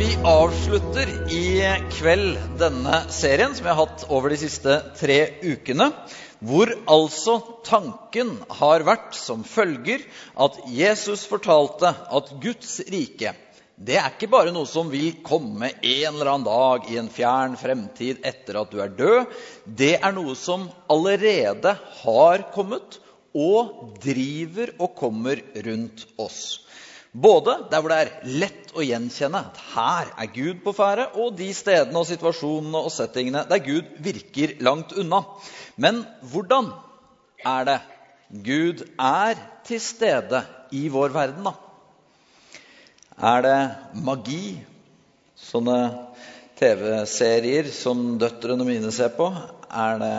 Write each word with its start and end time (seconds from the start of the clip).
Vi 0.00 0.16
avslutter 0.24 1.10
i 1.28 1.60
kveld 1.92 2.38
denne 2.56 3.02
serien 3.12 3.52
som 3.52 3.66
vi 3.66 3.68
har 3.68 3.76
hatt 3.82 4.06
over 4.08 4.32
de 4.32 4.38
siste 4.40 4.78
tre 4.96 5.18
ukene. 5.44 5.90
Hvor 6.40 6.72
altså 6.88 7.34
tanken 7.68 8.30
har 8.62 8.80
vært 8.88 9.12
som 9.18 9.42
følger 9.44 10.06
at 10.40 10.56
Jesus 10.72 11.26
fortalte 11.28 11.92
at 11.92 12.32
Guds 12.40 12.78
rike 12.88 13.34
det 13.76 13.96
er 13.96 14.08
ikke 14.12 14.30
bare 14.32 14.56
noe 14.56 14.68
som 14.68 14.88
vil 14.92 15.20
komme 15.24 15.68
en 15.68 16.08
eller 16.14 16.32
annen 16.32 16.48
dag 16.48 16.88
i 16.92 16.96
en 17.00 17.12
fjern 17.12 17.60
fremtid 17.60 18.24
etter 18.28 18.56
at 18.60 18.72
du 18.72 18.80
er 18.80 18.96
død. 18.96 19.36
Det 19.64 19.94
er 20.00 20.16
noe 20.16 20.32
som 20.36 20.66
allerede 20.92 21.76
har 22.02 22.48
kommet 22.56 23.02
og 23.36 23.94
driver 24.00 24.72
og 24.80 24.96
kommer 24.96 25.40
rundt 25.64 26.04
oss. 26.20 26.42
Både 27.12 27.56
der 27.70 27.82
hvor 27.82 27.90
det 27.90 27.98
er 28.04 28.34
lett 28.38 28.70
å 28.78 28.84
gjenkjenne 28.86 29.40
at 29.48 29.56
her 29.72 30.10
er 30.22 30.28
Gud 30.30 30.60
på 30.62 30.74
ferde, 30.76 31.08
og 31.18 31.34
de 31.38 31.48
stedene 31.54 31.98
og 31.98 32.06
situasjonene 32.06 32.84
og 32.86 32.92
settingene 32.94 33.42
der 33.50 33.62
Gud 33.64 33.88
virker 34.04 34.54
langt 34.62 34.94
unna. 34.94 35.24
Men 35.74 36.04
hvordan 36.30 36.70
er 37.42 37.66
det 37.66 37.78
Gud 38.46 38.84
er 38.94 39.40
til 39.66 39.82
stede 39.82 40.44
i 40.70 40.86
vår 40.92 41.10
verden, 41.16 41.48
da? 41.50 41.56
Er 43.20 43.42
det 43.42 43.58
magi? 44.06 44.60
Sånne 45.40 45.80
TV-serier 46.60 47.66
som 47.74 48.20
døtrene 48.20 48.64
mine 48.68 48.92
ser 48.94 49.10
på? 49.16 49.32
Er 49.66 49.98
det 49.98 50.14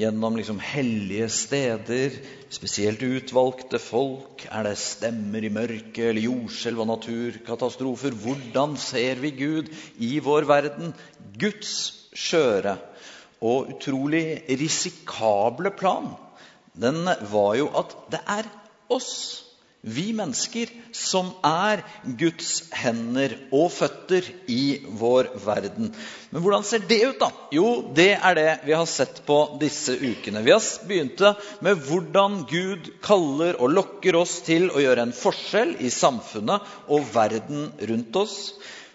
gjennom 0.00 0.38
liksom 0.38 0.58
hellige 0.62 1.28
steder, 1.30 2.16
spesielt 2.54 3.02
utvalgte 3.02 3.80
folk? 3.82 4.46
Er 4.50 4.66
det 4.68 4.76
stemmer 4.80 5.44
i 5.44 5.52
mørket 5.52 6.10
eller 6.10 6.26
jordskjelv 6.28 6.84
og 6.84 6.90
naturkatastrofer? 6.92 8.16
Hvordan 8.24 8.76
ser 8.80 9.20
vi 9.22 9.34
Gud 9.36 9.70
i 9.98 10.16
vår 10.22 10.46
verden? 10.48 10.94
Guds 11.40 11.74
skjøre 12.14 12.76
og 13.44 13.74
utrolig 13.74 14.44
risikable 14.48 15.74
plan, 15.76 16.14
den 16.74 17.04
var 17.30 17.56
jo 17.58 17.66
at 17.76 17.92
det 18.12 18.20
er 18.30 18.46
oss 18.92 19.10
vi 19.84 20.12
mennesker 20.16 20.70
som 20.96 21.28
er 21.44 21.82
Guds 22.18 22.70
hender 22.72 23.34
og 23.52 23.68
føtter 23.74 24.26
i 24.50 24.80
vår 24.96 25.28
verden. 25.44 25.90
Men 26.32 26.42
hvordan 26.42 26.64
ser 26.66 26.86
det 26.88 27.00
ut, 27.04 27.20
da? 27.20 27.28
Jo, 27.52 27.68
det 27.96 28.14
er 28.16 28.38
det 28.38 28.48
vi 28.64 28.74
har 28.74 28.88
sett 28.88 29.20
på 29.28 29.38
disse 29.60 29.96
ukene. 30.00 30.42
Vi 30.46 30.54
har 30.54 30.64
begynt 30.88 31.20
med 31.64 31.84
hvordan 31.84 32.40
Gud 32.50 32.90
kaller 33.04 33.60
og 33.60 33.74
lokker 33.76 34.16
oss 34.22 34.38
til 34.46 34.70
å 34.72 34.82
gjøre 34.82 35.04
en 35.04 35.16
forskjell 35.16 35.76
i 35.84 35.92
samfunnet 35.92 36.74
og 36.88 37.04
verden 37.14 37.68
rundt 37.90 38.20
oss. 38.24 38.38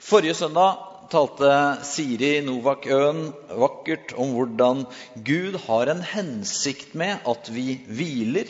Forrige 0.03 0.39
søndag 0.41 0.85
talte 1.09 1.53
Siri 1.85 2.39
Novak 2.45 2.85
Øen 2.89 3.29
vakkert 3.61 4.13
om 4.17 4.35
hvordan 4.35 4.85
Gud 5.25 5.57
har 5.65 5.89
en 5.89 6.03
hensikt 6.05 6.93
med 6.97 7.25
at 7.29 7.49
vi 7.53 7.79
hviler 7.89 8.49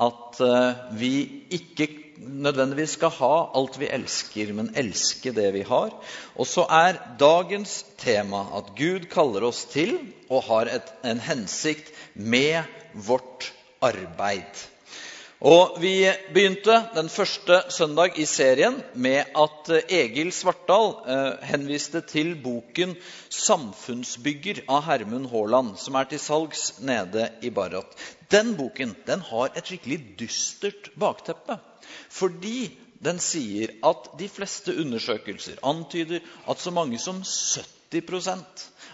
at 0.00 0.40
eh, 0.44 0.80
vi 0.96 1.14
ikke 1.52 1.88
nødvendigvis 2.20 2.96
skal 2.98 3.12
ha 3.16 3.34
alt 3.56 3.78
vi 3.80 3.88
elsker, 3.92 4.52
men 4.56 4.72
elske 4.78 5.32
det 5.36 5.48
vi 5.56 5.62
har. 5.66 5.92
Og 6.36 6.48
så 6.48 6.66
er 6.68 7.00
dagens 7.20 7.80
tema 8.00 8.42
at 8.58 8.72
Gud 8.78 9.08
kaller 9.12 9.46
oss 9.48 9.64
til 9.70 9.96
og 10.28 10.44
har 10.48 10.72
et, 10.72 10.92
en 11.04 11.22
hensikt 11.24 11.92
med 12.14 12.68
vårt 12.94 13.52
arbeid. 13.80 14.66
Og 15.40 15.78
Vi 15.80 16.04
begynte 16.34 16.74
den 16.92 17.06
første 17.08 17.62
søndag 17.72 18.18
i 18.20 18.26
serien 18.28 18.74
med 18.92 19.30
at 19.40 19.70
eh, 19.72 19.86
Egil 20.02 20.34
Svartdal 20.36 20.90
eh, 21.08 21.46
henviste 21.48 22.02
til 22.04 22.34
boken 22.42 22.92
'Samfunnsbygger' 23.32 24.60
av 24.68 24.84
Hermund 24.84 25.30
Haaland, 25.32 25.78
som 25.80 25.96
er 25.96 26.10
til 26.10 26.20
salgs 26.20 26.82
nede 26.84 27.30
i 27.40 27.48
Barrat. 27.48 27.96
Den 28.28 28.52
boken 28.58 28.92
den 29.06 29.24
har 29.30 29.56
et 29.56 29.64
skikkelig 29.64 30.18
dystert 30.20 30.92
bakteppe. 31.00 31.56
Fordi 32.12 32.76
den 33.00 33.16
sier 33.16 33.72
at 33.80 34.12
de 34.20 34.28
fleste 34.28 34.76
undersøkelser 34.76 35.56
antyder 35.64 36.20
at 36.48 36.60
så 36.60 36.70
mange 36.70 37.00
som 37.00 37.24
70 37.24 38.28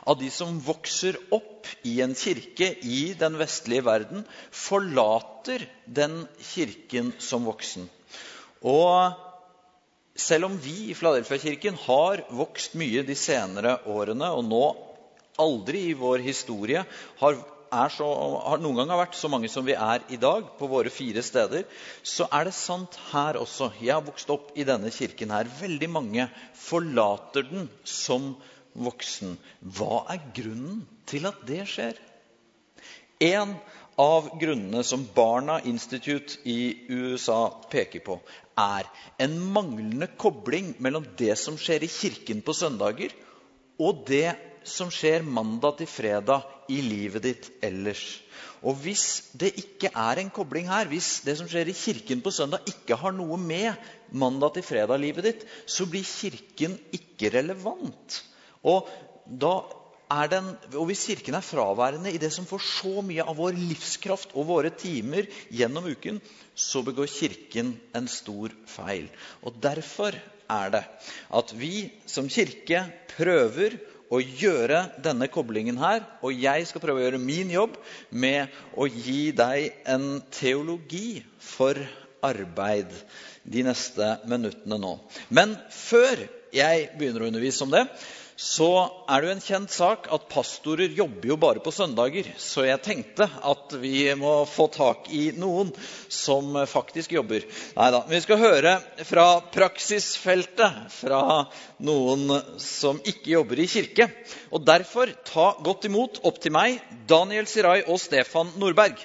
av 0.06 0.18
de 0.20 0.30
som 0.30 0.58
vokser 0.62 1.18
opp 1.34 1.66
i 1.82 1.98
en 2.04 2.14
kirke 2.14 2.70
i 2.86 3.12
den 3.18 3.36
vestlige 3.40 3.84
verden, 3.86 4.22
forlater 4.54 5.66
den 5.84 6.22
kirken 6.52 7.12
som 7.18 7.46
voksen. 7.48 7.88
Og 8.62 9.12
selv 10.16 10.48
om 10.48 10.56
vi 10.62 10.90
i 10.90 10.96
Fladelfia-kirken 10.96 11.76
har 11.86 12.22
vokst 12.32 12.78
mye 12.78 13.02
de 13.06 13.18
senere 13.18 13.80
årene, 13.90 14.30
og 14.32 14.46
nå 14.46 14.64
aldri 15.42 15.90
i 15.90 15.98
vår 15.98 16.22
historie 16.24 16.86
har, 17.20 17.36
så, 17.92 18.06
har 18.46 18.62
noen 18.62 18.78
gang 18.80 18.94
vært 18.96 19.18
så 19.18 19.28
mange 19.28 19.50
som 19.52 19.66
vi 19.66 19.74
er 19.76 20.06
i 20.14 20.18
dag, 20.20 20.46
på 20.56 20.70
våre 20.70 20.92
fire 20.92 21.22
steder, 21.26 21.66
så 22.06 22.30
er 22.32 22.48
det 22.48 22.56
sant 22.56 22.96
her 23.10 23.36
også. 23.42 23.72
Jeg 23.82 23.98
har 23.98 24.06
vokst 24.06 24.30
opp 24.32 24.54
i 24.56 24.64
denne 24.64 24.92
kirken 24.94 25.34
her. 25.34 25.50
Veldig 25.60 25.90
mange 25.92 26.30
forlater 26.56 27.50
den 27.50 27.68
som 27.84 28.36
voksen. 28.76 29.36
Hva 29.60 30.04
er 30.12 30.22
grunnen 30.36 30.84
til 31.08 31.28
at 31.28 31.40
det 31.48 31.64
skjer? 31.70 31.98
En 33.24 33.54
av 33.96 34.28
grunnene 34.40 34.82
som 34.84 35.06
Barna 35.16 35.56
Institute 35.64 36.36
i 36.44 36.86
USA 36.92 37.48
peker 37.72 38.04
på, 38.04 38.18
er 38.60 38.88
en 39.22 39.38
manglende 39.52 40.08
kobling 40.20 40.74
mellom 40.84 41.06
det 41.16 41.32
som 41.40 41.56
skjer 41.60 41.84
i 41.84 41.92
kirken 41.92 42.42
på 42.44 42.54
søndager, 42.56 43.14
og 43.80 44.04
det 44.08 44.36
som 44.66 44.90
skjer 44.92 45.24
mandag 45.24 45.78
til 45.80 45.88
fredag 45.88 46.44
i 46.72 46.80
livet 46.84 47.24
ditt 47.24 47.50
ellers. 47.64 48.04
Og 48.66 48.76
Hvis 48.82 49.32
det 49.38 49.52
ikke 49.60 49.92
er 49.94 50.20
en 50.20 50.30
kobling 50.34 50.68
her, 50.68 50.88
hvis 50.90 51.20
det 51.24 51.36
som 51.38 51.48
skjer 51.48 51.68
i 51.70 51.76
kirken 51.76 52.22
på 52.24 52.32
søndag, 52.34 52.64
ikke 52.66 52.98
har 52.98 53.14
noe 53.14 53.38
med 53.38 53.76
mandag 54.10 54.56
til 54.56 54.66
fredag-livet 54.66 55.28
ditt, 55.28 55.44
så 55.66 55.86
blir 55.86 56.04
kirken 56.04 56.74
ikke 56.96 57.30
relevant. 57.36 58.22
Og, 58.66 58.88
den, 59.26 60.52
og 60.74 60.86
Hvis 60.90 61.06
Kirken 61.08 61.38
er 61.38 61.44
fraværende 61.44 62.12
i 62.14 62.20
det 62.22 62.32
som 62.34 62.46
får 62.46 62.62
så 62.66 63.02
mye 63.06 63.24
av 63.26 63.38
vår 63.38 63.58
livskraft 63.58 64.34
og 64.34 64.48
våre 64.50 64.70
timer 64.70 65.28
gjennom 65.50 65.88
uken, 65.90 66.20
så 66.54 66.82
begår 66.86 67.10
Kirken 67.10 67.74
en 67.94 68.08
stor 68.10 68.54
feil. 68.70 69.10
Og 69.42 69.58
Derfor 69.62 70.16
er 70.50 70.72
det 70.74 70.84
at 71.34 71.52
vi 71.58 71.90
som 72.06 72.28
kirke 72.30 72.84
prøver 73.16 73.78
å 74.12 74.20
gjøre 74.22 74.84
denne 75.02 75.28
koblingen 75.32 75.78
her. 75.80 76.04
Og 76.22 76.36
jeg 76.38 76.66
skal 76.68 76.82
prøve 76.82 77.02
å 77.02 77.06
gjøre 77.06 77.22
min 77.22 77.50
jobb 77.50 77.76
med 78.10 78.52
å 78.78 78.86
gi 78.86 79.32
deg 79.36 79.80
en 79.90 80.20
teologi 80.34 81.22
for 81.42 81.80
arbeid 82.26 82.92
de 83.46 83.64
neste 83.66 84.16
minuttene 84.30 84.78
nå. 84.82 84.96
Men 85.28 85.54
før 85.74 86.26
jeg 86.54 86.88
begynner 86.98 87.26
å 87.26 87.30
undervise 87.30 87.66
om 87.66 87.74
det, 87.74 87.84
så 88.36 88.68
er 89.08 89.22
det 89.22 89.28
jo 89.28 89.34
en 89.34 89.44
kjent 89.44 89.72
sak 89.72 90.08
at 90.12 90.26
pastorer 90.28 90.92
jobber 90.92 91.30
jo 91.30 91.38
bare 91.40 91.62
på 91.64 91.72
søndager. 91.72 92.28
Så 92.36 92.66
jeg 92.66 92.82
tenkte 92.84 93.24
at 93.24 93.72
vi 93.80 94.04
må 94.18 94.42
få 94.50 94.68
tak 94.72 95.08
i 95.08 95.30
noen 95.32 95.72
som 96.12 96.52
faktisk 96.68 97.16
jobber. 97.16 97.46
Nei 97.78 97.88
da. 97.94 98.02
Vi 98.10 98.20
skal 98.20 98.42
høre 98.42 98.76
fra 99.08 99.26
praksisfeltet 99.54 100.84
fra 100.98 101.22
noen 101.80 102.28
som 102.60 103.00
ikke 103.08 103.38
jobber 103.38 103.64
i 103.64 103.70
kirke. 103.72 104.10
Og 104.52 104.68
derfor 104.68 105.16
ta 105.24 105.54
godt 105.64 105.88
imot 105.88 106.20
opp 106.28 106.40
til 106.44 106.52
meg 106.52 106.82
Daniel 107.08 107.48
Sirai 107.48 107.86
og 107.86 107.96
Stefan 108.04 108.52
Nordberg. 108.60 109.00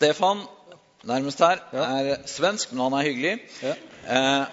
Stefan, 0.00 0.38
nærmest 1.04 1.38
her, 1.38 1.58
er 1.76 2.16
svensk, 2.24 2.70
men 2.72 2.80
han 2.80 2.92
er 2.96 3.02
hyggelig. 3.04 3.32
Ja. 3.60 3.72
Eh, 4.08 4.46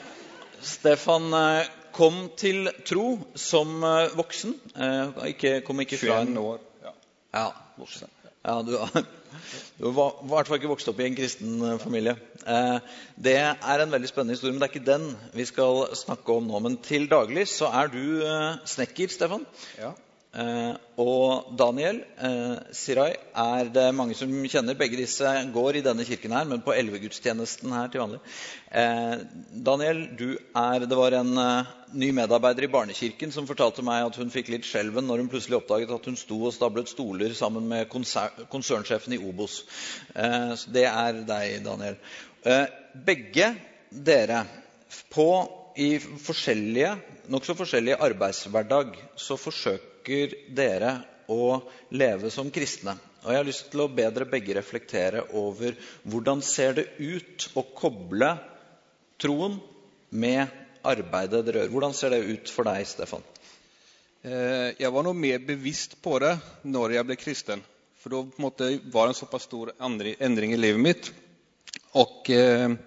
Stefan 0.59 1.29
eh, 1.33 1.69
kom 1.95 2.17
til 2.35 2.67
tro 2.83 3.05
som 3.39 3.77
eh, 3.79 4.09
voksen. 4.17 4.57
Eh, 4.75 5.21
ikke, 5.29 5.61
kom 5.63 5.79
ikke 5.79 6.01
fra 6.01 6.17
21 6.25 6.41
år. 6.41 6.57
Ja. 6.83 6.91
ja. 7.39 7.45
Voksen. 7.77 8.11
Ja, 8.43 8.57
du, 8.59 8.75
du 9.79 9.87
var 9.95 10.17
i 10.19 10.27
hvert 10.33 10.51
fall 10.51 10.59
ikke 10.59 10.73
vokst 10.73 10.91
opp 10.91 10.99
i 10.99 11.07
en 11.07 11.15
kristen 11.15 11.63
eh, 11.63 11.79
familie. 11.79 12.17
Eh, 12.43 12.91
det 13.15 13.37
er 13.39 13.85
en 13.85 13.95
veldig 13.95 14.11
spennende 14.11 14.35
historie, 14.35 14.51
men 14.51 14.59
det 14.59 14.67
er 14.67 14.75
ikke 14.75 14.91
den 14.91 15.07
vi 15.31 15.47
skal 15.47 15.85
snakke 15.95 16.35
om 16.41 16.51
nå. 16.51 16.59
Men 16.67 16.75
til 16.83 17.07
daglig 17.07 17.47
så 17.53 17.71
er 17.71 17.95
du 17.95 18.03
snekker, 18.67 19.15
Stefan. 19.15 19.47
Ja. 19.79 19.95
Eh, 20.35 20.73
og 20.99 21.53
Daniel 21.57 22.01
eh, 22.19 22.57
Sirai 22.75 23.13
er 23.15 23.69
det 23.73 23.85
mange 23.95 24.15
som 24.17 24.31
kjenner. 24.51 24.75
Begge 24.77 24.99
disse 24.99 25.29
går 25.53 25.79
i 25.79 25.83
denne 25.85 26.05
kirken 26.05 26.35
her, 26.35 26.45
men 26.49 26.61
på 26.65 26.75
elvegudstjenesten 26.75 27.73
her 27.73 27.87
til 27.93 28.03
vanlig. 28.03 28.19
Eh, 28.69 29.23
Daniel, 29.65 30.03
du 30.19 30.27
er, 30.35 30.85
det 30.85 30.99
var 30.99 31.15
en 31.17 31.33
ny 31.97 32.11
medarbeider 32.13 32.67
i 32.67 32.71
Barnekirken 32.71 33.31
som 33.33 33.47
fortalte 33.49 33.85
meg 33.87 34.09
at 34.09 34.19
hun 34.19 34.33
fikk 34.33 34.51
litt 34.51 34.67
skjelven 34.67 35.07
når 35.07 35.23
hun 35.23 35.31
plutselig 35.31 35.61
oppdaget 35.61 35.95
at 35.95 36.11
hun 36.11 36.19
sto 36.19 36.41
og 36.43 36.55
stablet 36.55 36.91
stoler 36.91 37.33
sammen 37.37 37.69
med 37.71 37.87
konsernsjefen 37.89 39.15
i 39.15 39.21
Obos. 39.23 39.61
Det 40.67 40.85
er 40.91 41.23
deg, 41.29 41.61
Daniel. 41.65 41.97
Begge 43.07 43.53
dere 43.89 44.43
på 45.13 45.29
i 45.77 45.93
forskjellige, 46.01 46.95
nokså 47.31 47.55
forskjellige 47.57 48.01
arbeidshverdag 48.03 48.97
så 49.15 49.37
forsøker 49.39 49.96
dere 50.07 50.93
å 51.27 51.59
leve 51.91 52.31
som 52.31 52.51
kristne. 52.53 52.95
Og 53.25 53.31
Jeg 53.33 53.41
har 53.41 53.47
lyst 53.47 53.65
til 53.71 53.83
å 53.83 53.89
be 53.91 54.05
dere 54.07 54.29
begge 54.29 54.55
reflektere 54.55 55.25
over 55.35 55.75
hvordan 56.07 56.43
ser 56.45 56.77
det 56.77 56.85
ut 56.99 57.49
å 57.59 57.65
koble 57.75 58.29
troen 59.19 59.57
med 60.15 60.47
arbeidet 60.87 61.43
dere 61.45 61.65
gjør. 61.65 61.73
Hvordan 61.73 61.95
ser 61.97 62.13
det 62.15 62.23
ut 62.23 62.51
for 62.53 62.69
deg, 62.69 62.85
Stefan? 62.87 63.25
Eh, 64.23 64.75
jeg 64.79 64.93
var 64.93 65.03
noe 65.05 65.17
mer 65.17 65.41
bevisst 65.43 65.97
på 66.03 66.17
det 66.23 66.37
når 66.63 66.97
jeg 66.97 67.09
ble 67.09 67.19
kristen. 67.19 67.63
For 67.99 68.13
da 68.13 68.69
var 68.93 69.09
det 69.09 69.15
en 69.15 69.19
såpass 69.19 69.47
stor 69.49 69.73
endring 69.83 70.53
i 70.53 70.61
livet 70.61 70.83
mitt. 70.83 71.11
Og 71.99 72.31
eh, 72.31 72.77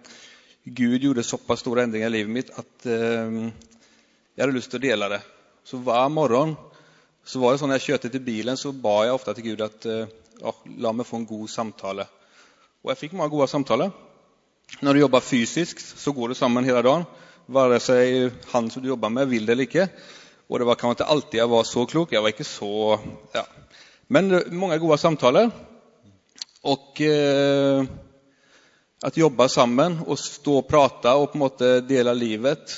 Gud 0.65 1.05
gjorde 1.05 1.27
såpass 1.27 1.61
store 1.65 1.85
endringer 1.85 2.09
i 2.09 2.17
livet 2.21 2.33
mitt 2.33 2.55
at 2.57 2.89
eh, 2.89 3.39
jeg 4.37 4.45
hadde 4.45 4.57
lyst 4.57 4.73
til 4.73 4.81
å 4.81 4.87
dele 4.87 5.13
det. 5.13 5.21
Så 5.69 5.83
hver 5.85 6.09
morgen 6.13 6.57
så 7.31 7.39
var 7.39 7.55
det 7.55 7.61
sånn 7.61 7.71
når 7.71 7.79
jeg 7.79 7.93
kjørte 7.93 8.11
til 8.11 8.23
bilen, 8.27 8.59
så 8.59 8.73
ba 8.75 9.05
jeg 9.07 9.15
ofte 9.15 9.35
til 9.37 9.53
Gud 9.53 9.61
at 9.63 9.85
eh, 9.87 10.55
la 10.83 10.91
meg 10.97 11.07
få 11.07 11.21
en 11.21 11.29
god 11.29 11.51
samtale. 11.53 12.07
Og 12.83 12.91
jeg 12.91 12.99
fikk 13.05 13.15
mange 13.15 13.31
gode 13.31 13.47
samtaler. 13.53 13.93
Når 14.83 14.97
du 14.97 15.03
jobber 15.05 15.23
fysisk, 15.23 15.79
så 15.79 16.15
går 16.17 16.33
du 16.33 16.39
sammen 16.39 16.67
hele 16.67 16.83
dagen. 16.83 17.07
Være 17.51 17.79
seg 17.83 18.35
han 18.51 18.71
som 18.73 18.83
du 18.83 18.89
jobber 18.91 19.13
med, 19.15 19.31
vil 19.31 19.47
det 19.47 19.55
eller 19.55 19.69
ikke. 19.69 19.87
Og 20.51 20.59
det 20.59 20.67
var 20.67 20.79
kanskje 20.81 20.99
ikke 20.99 21.15
alltid 21.15 21.39
jeg 21.39 21.53
var 21.53 21.69
så 21.69 21.85
klok. 21.93 22.15
Jeg 22.17 22.25
var 22.25 22.35
ikke 22.35 22.49
så 22.49 22.73
ja. 23.37 23.45
Men 24.11 24.33
mange 24.59 24.81
gode 24.83 24.99
samtaler. 24.99 25.53
Og 26.67 27.03
eh, 27.07 27.85
at 29.07 29.17
jobbe 29.23 29.47
sammen 29.49 30.01
og 30.03 30.19
stå 30.19 30.59
og 30.65 30.67
prate 30.69 31.15
og 31.15 31.31
på 31.31 31.39
en 31.39 31.45
måte 31.45 31.71
dele 31.87 32.13
livet 32.19 32.75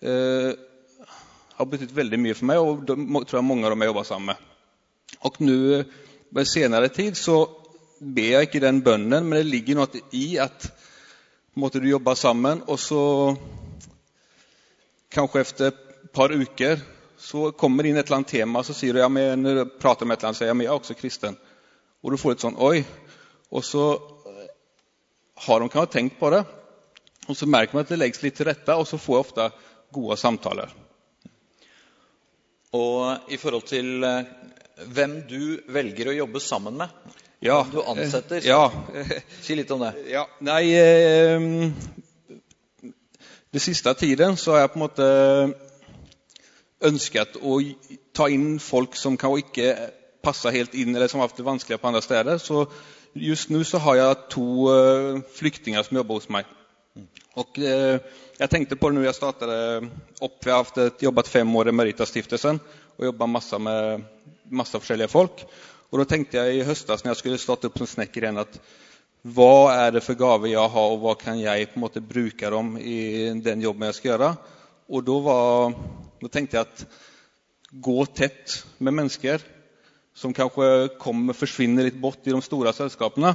eh, 0.00 0.54
har 1.58 1.68
betydd 1.70 1.92
veldig 1.94 2.20
mye 2.20 2.36
for 2.38 2.50
meg, 2.50 2.60
og 2.62 2.84
det 2.88 2.96
tror 3.28 3.38
jeg 3.38 3.46
mange 3.46 3.66
av 3.66 3.74
dem 3.74 3.84
jeg 3.84 3.92
jobber 3.92 4.08
sammen 4.08 4.32
med. 4.32 4.48
Og 5.24 5.40
nå 5.44 5.58
på 6.34 6.44
senere 6.50 6.90
tid 6.90 7.18
så 7.18 7.36
ber 8.00 8.32
jeg 8.32 8.48
ikke 8.48 8.62
den 8.64 8.82
bønnen, 8.84 9.28
men 9.28 9.38
det 9.38 9.46
ligger 9.46 9.78
noe 9.78 10.02
i 10.16 10.34
at 10.42 10.66
måtte 11.54 11.80
du 11.82 11.86
jobbe 11.88 12.16
sammen, 12.18 12.64
og 12.66 12.80
så 12.82 13.02
kanskje 15.14 15.44
etter 15.44 15.70
et 15.70 16.10
par 16.14 16.34
uker 16.34 16.82
så 17.24 17.52
kommer 17.56 17.82
det 17.82 17.92
inn 17.92 17.98
et 18.00 18.08
eller 18.08 18.20
annet 18.20 18.32
tema, 18.34 18.62
så 18.66 18.74
sier 18.76 18.96
du 18.96 19.00
ja, 19.00 19.08
men, 19.08 19.46
prater 19.80 20.06
med 20.06 20.18
et 20.18 20.24
eller 20.24 20.32
annet, 20.32 20.40
sier 20.40 20.50
jeg, 20.50 20.58
men 20.58 20.66
jeg 20.66 20.72
er 20.74 20.80
også 20.80 20.96
kristen. 20.98 21.38
Og 22.04 22.12
du 22.12 22.20
får 22.20 22.34
litt 22.34 22.44
sånn 22.44 22.58
oi. 22.60 22.82
Og 23.54 23.64
så 23.64 23.84
har 25.46 25.62
de 25.62 25.70
kanskje 25.72 25.94
tenkt 25.94 26.18
på 26.20 26.28
det. 26.34 26.42
Og 27.30 27.38
så 27.38 27.48
merker 27.48 27.78
man 27.78 27.86
at 27.86 27.94
det 27.94 28.00
legges 28.02 28.20
litt 28.26 28.36
til 28.36 28.50
rette, 28.50 28.76
og 28.76 28.84
så 28.90 29.00
får 29.00 29.16
jeg 29.16 29.24
ofte 29.24 29.46
gode 29.94 30.18
samtaler. 30.20 30.74
Og 32.74 33.30
i 33.30 33.38
forhold 33.38 33.66
til 33.70 34.04
eh, 34.06 34.30
hvem 34.94 35.20
du 35.30 35.60
velger 35.72 36.10
å 36.10 36.16
jobbe 36.16 36.42
sammen 36.42 36.78
med, 36.80 36.94
ja, 37.44 37.60
hvem 37.62 37.74
du 37.76 37.82
ansetter, 37.92 38.46
ja. 38.46 38.64
si 39.44 39.56
litt 39.58 39.70
om 39.74 39.84
det. 39.84 39.92
Ja, 40.10 40.24
nei 40.44 40.62
eh, 40.78 41.38
Den 43.54 43.62
siste 43.62 43.94
tiden 43.94 44.38
så 44.40 44.56
har 44.56 44.64
jeg 44.64 44.72
på 44.72 44.80
en 44.80 44.86
måte 44.88 45.06
ønsket 46.84 47.38
å 47.40 47.60
ta 48.16 48.26
inn 48.32 48.58
folk 48.60 48.98
som 48.98 49.16
kanskje 49.20 49.44
ikke 49.44 49.68
passer 50.24 50.54
helt 50.56 50.74
inn, 50.74 50.94
eller 50.96 51.08
som 51.10 51.20
har 51.20 51.28
hatt 51.28 51.38
det 51.38 51.46
vanskeligere 51.46 51.82
på 51.82 51.90
andre 51.92 52.02
steder. 52.02 52.42
Så 52.42 52.66
Just 53.14 53.50
nå 53.50 53.60
så 53.62 53.78
har 53.78 53.94
jeg 53.94 54.22
to 54.34 54.44
uh, 54.66 55.20
flyktninger 55.38 55.82
som 55.86 56.00
jobber 56.00 56.18
hos 56.18 56.26
meg. 56.34 56.48
Og 57.40 57.58
eh, 57.58 57.98
Jeg 58.38 58.50
tenkte 58.50 58.78
på 58.78 58.90
det 58.90 58.98
når 58.98 59.08
jeg 59.08 59.18
startet 59.18 59.50
opp. 60.22 60.38
jag 60.44 60.52
har 60.52 60.62
haft 60.62 61.02
jobbet 61.02 61.28
fem 61.28 61.56
år 61.56 61.68
i 61.68 61.74
Merita-stiftelsen 61.74 62.60
og 62.94 63.06
jobba 63.08 63.26
masse 63.26 63.58
med 63.58 64.04
masse 64.50 64.78
forskjellige 64.78 65.10
folk. 65.10 65.44
Og 65.90 65.98
Da 65.98 66.04
tenkte 66.10 66.38
jeg 66.38 66.60
i 66.60 66.66
höstas 66.66 67.02
når 67.02 67.12
jeg 67.12 67.20
skulle 67.20 67.38
starte 67.42 67.70
opp 67.70 67.78
som 67.78 67.90
snekker 67.90 68.26
igjen, 68.26 68.38
at 68.38 68.58
hva 69.24 69.72
er 69.72 69.94
det 69.94 70.02
for 70.04 70.18
gaver 70.20 70.50
jeg 70.52 70.70
har, 70.74 70.90
og 70.92 71.00
hva 71.00 71.14
kan 71.16 71.38
jeg 71.40 71.70
på 71.70 71.78
en 71.78 71.84
måte 71.86 72.02
bruke 72.04 72.50
dem 72.50 72.74
i 72.76 73.30
den 73.40 73.62
jobben 73.64 73.88
jeg 73.88 73.98
skal 73.98 74.10
gjøre? 74.12 74.30
Og 74.92 75.06
da, 75.06 75.18
var, 75.24 75.74
då 76.20 76.28
tenkte 76.28 76.58
jeg 76.58 76.66
at 76.66 76.84
gå 77.72 78.04
tett 78.06 78.58
med 78.78 78.98
mennesker 79.00 79.42
som 80.14 80.34
kanskje 80.34 80.90
kommer, 81.00 81.34
forsvinner 81.34 81.88
litt 81.88 81.98
bort 81.98 82.26
i 82.26 82.34
de 82.34 82.42
store 82.44 82.74
selskapene. 82.76 83.32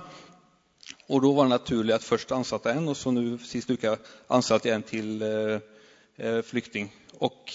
Og 1.10 1.22
Da 1.22 1.32
var 1.34 1.48
det 1.48 1.56
naturlig 1.56 1.94
at 1.96 2.06
først 2.06 2.32
ansatte 2.32 2.72
en, 2.72 2.88
og 2.88 2.98
så 2.98 3.12
nå 3.12 3.38
sist 3.44 3.72
uka 3.72 3.96
ansatte 4.30 4.70
jeg 4.70 4.76
en 4.76 4.84
til 4.84 5.24
eh, 5.24 6.42
flykting. 6.46 6.92
Och 7.20 7.54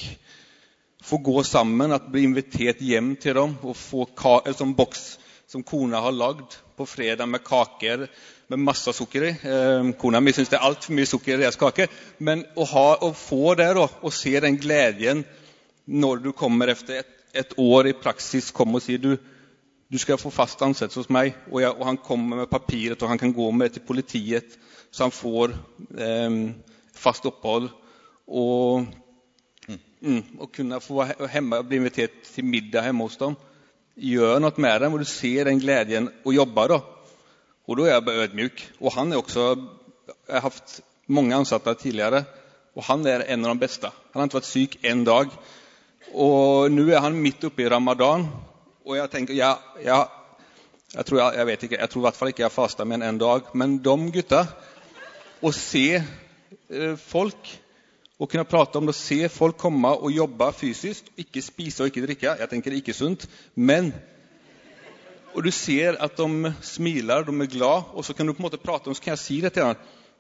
få 1.03 1.19
gå 1.19 1.43
sammen, 1.43 1.93
at 1.93 2.11
bli 2.12 2.23
invitert 2.23 2.81
hjem 2.81 3.17
til 3.17 3.35
dem 3.35 3.56
og 3.62 3.77
få 3.77 4.06
en 4.47 4.55
sånn 4.55 4.75
boks 4.75 5.19
som 5.47 5.62
kona 5.62 6.01
har 6.01 6.12
lagd 6.12 6.56
på 6.77 6.87
fredag 6.87 7.29
med 7.29 7.45
kaker 7.45 8.09
med 8.49 8.59
masse 8.59 8.93
sukker 8.93 9.23
i. 9.23 9.31
Eh, 9.31 9.93
kona 10.00 10.21
mi 10.21 10.33
syns 10.33 10.49
det 10.49 10.59
er 10.59 10.67
altfor 10.67 10.97
mye 10.97 11.07
sukker 11.07 11.37
i 11.37 11.43
deres 11.45 11.61
kake. 11.61 11.89
Men 12.19 12.45
å, 12.57 12.65
ha, 12.65 12.89
å 13.05 13.12
få 13.12 13.55
det 13.55 13.71
da, 13.77 13.87
og 14.03 14.12
se 14.12 14.35
den 14.41 14.59
gleden 14.59 15.25
når 15.85 16.25
du 16.25 16.33
kommer 16.33 16.73
etter 16.73 17.05
et 17.05 17.15
et 17.35 17.55
år 17.59 17.91
i 17.91 17.97
praksis 17.99 18.53
kommer 18.55 18.79
og 18.79 18.87
sier 18.87 19.00
du, 19.03 19.15
du 19.93 19.99
skal 20.01 20.19
få 20.19 20.31
fast 20.33 20.63
ansettelse 20.65 21.05
hos 21.05 21.13
meg, 21.13 21.35
og, 21.51 21.61
jeg, 21.61 21.73
og, 21.75 21.87
han 21.87 22.01
kommer 22.03 22.43
med 22.43 22.51
papiret 22.51 23.03
og 23.03 23.11
han 23.11 23.21
kan 23.21 23.35
gå 23.37 23.51
med 23.51 23.75
til 23.75 23.85
politiet, 23.87 24.57
så 24.91 25.07
han 25.07 25.15
får 25.15 25.55
eh, 25.99 26.39
fast 26.95 27.27
opphold. 27.29 27.69
Og, 28.27 28.87
mm, 30.01 30.23
og 30.41 30.53
kunne 30.55 30.81
få 30.81 31.05
hjemme, 31.33 31.63
bli 31.69 31.83
invitert 31.83 32.23
til 32.31 32.47
middag 32.49 32.89
hjemme 32.89 33.09
hos 33.09 33.19
dem. 33.21 33.37
Gjør 33.95 34.41
noe 34.43 34.63
med 34.63 34.81
dem, 34.83 34.95
og 34.95 35.05
du 35.05 35.09
ser 35.09 35.51
den 35.51 35.61
gleden 35.63 36.09
og 36.25 36.35
jobber. 36.35 36.75
da. 36.75 36.81
Og 37.69 37.79
da 37.79 37.85
er 37.85 37.95
jeg 37.95 38.07
bare 38.07 38.25
ødmjuk. 38.29 38.65
Og 38.81 38.95
han 38.97 39.13
er 39.13 39.21
også 39.21 39.45
Jeg 40.29 40.41
har 40.41 40.49
hatt 40.49 40.81
mange 41.09 41.37
ansatte 41.37 41.75
tidligere, 41.75 42.25
og 42.77 42.85
han 42.85 43.07
er 43.07 43.26
en 43.29 43.45
av 43.45 43.55
de 43.55 43.61
beste. 43.61 43.88
Han 44.12 44.21
har 44.21 44.29
ikke 44.29 44.38
vært 44.38 44.49
syk 44.49 44.76
en 44.85 45.05
dag. 45.05 45.31
Og 46.12 46.71
nå 46.73 46.87
er 46.88 47.00
han 47.05 47.17
midt 47.17 47.45
oppe 47.45 47.64
i 47.64 47.69
ramadan, 47.69 48.26
og 48.85 48.99
jeg 48.99 49.11
tenker 49.12 49.37
ja, 49.37 49.55
ja 49.81 50.05
jeg, 50.95 51.07
tror, 51.09 51.19
jeg, 51.19 51.38
jeg, 51.38 51.47
vet 51.47 51.62
ikke, 51.67 51.79
jeg 51.81 51.91
tror 51.91 52.03
i 52.03 52.07
hvert 52.07 52.19
fall 52.19 52.31
ikke 52.31 52.45
jeg 52.45 52.55
fasta 52.55 52.85
med 52.87 53.00
enn 53.00 53.09
en 53.09 53.21
dag. 53.21 53.49
Men 53.57 53.79
de 53.83 53.95
gutta 54.14 54.45
Å 55.45 55.50
se 55.57 55.87
eh, 55.99 56.95
folk 57.00 57.53
og 58.14 58.31
kunne 58.31 58.47
prate 58.47 58.79
om 58.79 58.87
det, 58.87 58.95
se 58.95 59.26
folk 59.29 59.57
komme 59.59 59.91
og 59.91 60.12
jobbe 60.14 60.47
fysisk, 60.55 61.09
ikke 61.19 61.43
spise 61.43 61.83
og 61.83 61.91
ikke 61.91 62.05
drikke 62.05 62.37
Jeg 62.38 62.50
tenker 62.53 62.71
er 62.71 62.79
ikke 62.79 62.95
sunt, 62.95 63.26
men 63.55 63.91
Og 65.35 65.43
du 65.43 65.50
ser 65.50 65.99
at 65.99 66.14
de 66.17 66.53
smiler, 66.62 67.25
de 67.26 67.35
er 67.43 67.50
glad, 67.50 67.91
og 67.93 68.05
så 68.07 68.14
kan 68.14 68.26
du 68.26 68.33
på 68.33 68.38
en 68.38 68.47
måte 68.47 68.62
prate 68.62 68.87
om 68.87 68.95
så 68.95 69.03
kan 69.03 69.17
jeg 69.17 69.19
si 69.19 69.41
det 69.43 69.53
til 69.53 69.67
dem. 69.67 69.75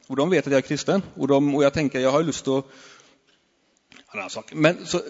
Og 0.08 0.16
de 0.18 0.24
vet 0.32 0.46
at 0.46 0.52
jeg 0.52 0.58
er 0.58 0.66
kristen, 0.66 1.04
og, 1.16 1.28
de, 1.28 1.38
og 1.54 1.62
jeg 1.62 1.72
tenker 1.72 2.02
jeg 2.02 2.10
har 2.10 2.26
lyst 2.26 2.44
til 2.44 2.58
å 2.58 2.64
men 4.54 4.86
så, 4.86 5.00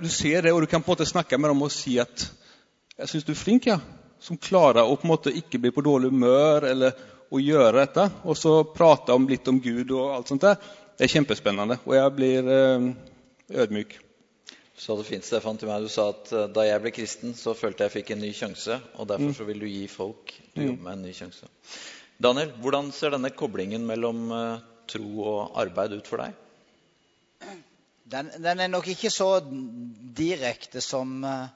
Du 0.00 0.08
ser 0.08 0.40
det, 0.40 0.52
og 0.52 0.60
du 0.60 0.66
kan 0.66 0.82
på 0.82 0.90
en 0.90 0.96
måte 0.96 1.06
snakke 1.08 1.38
med 1.38 1.50
dem 1.50 1.62
og 1.62 1.72
si 1.72 1.98
at 1.98 2.28
'Jeg 2.98 3.10
syns 3.10 3.24
du 3.24 3.32
er 3.32 3.42
flink, 3.42 3.66
ja.' 3.66 3.80
Som 4.24 4.38
klarer 4.40 4.86
å 4.86 4.94
på 4.96 5.04
en 5.04 5.10
måte 5.10 5.32
ikke 5.36 5.58
bli 5.60 5.70
på 5.74 5.82
dårlig 5.84 6.08
humør 6.08 6.64
eller 6.64 6.94
å 7.28 7.40
gjøre 7.42 7.82
dette. 7.82 8.06
Og 8.24 8.38
så 8.38 8.62
prate 8.64 9.12
om 9.12 9.26
litt 9.28 9.48
om 9.50 9.58
Gud 9.60 9.90
og 9.90 10.14
alt 10.14 10.30
sånt. 10.30 10.40
der. 10.40 10.56
Det 10.96 11.04
er 11.04 11.12
kjempespennende, 11.12 11.76
og 11.84 11.94
jeg 11.96 12.12
blir 12.14 12.48
eh, 12.48 12.86
ødmyk. 13.64 13.98
Du 14.74 14.80
sa 14.82 14.96
det 14.98 15.06
fint, 15.06 15.26
Stefan, 15.26 15.58
til 15.58 15.68
meg. 15.70 15.84
Du 15.84 15.90
sa 15.92 16.08
at 16.10 16.30
uh, 16.34 16.46
da 16.50 16.64
jeg 16.66 16.82
ble 16.82 16.90
kristen, 16.94 17.34
så 17.38 17.52
følte 17.54 17.86
jeg 17.86 17.92
fikk 17.94 18.14
en 18.14 18.24
ny 18.24 18.32
sjanse. 18.34 18.78
Og 18.98 19.06
derfor 19.10 19.30
mm. 19.30 19.36
så 19.38 19.46
vil 19.46 19.60
du 19.62 19.68
gi 19.70 19.84
folk 19.90 20.32
du 20.54 20.62
mm. 20.62 20.64
jobber 20.66 20.82
med, 20.86 20.92
en 20.96 21.04
ny 21.06 21.12
sjanse. 21.14 21.50
Daniel, 22.24 22.50
hvordan 22.62 22.90
ser 22.94 23.14
denne 23.14 23.30
koblingen 23.34 23.86
mellom 23.86 24.24
uh, 24.34 24.56
tro 24.90 25.06
og 25.22 25.60
arbeid 25.62 25.94
ut 25.94 26.10
for 26.10 26.24
deg? 26.24 26.34
Den, 28.10 28.32
den, 28.42 28.64
er 28.64 28.72
nok 28.72 28.88
ikke 28.90 29.12
så 29.14 29.28
direkte 29.44 30.82
som, 30.84 31.16
eh, 31.24 31.46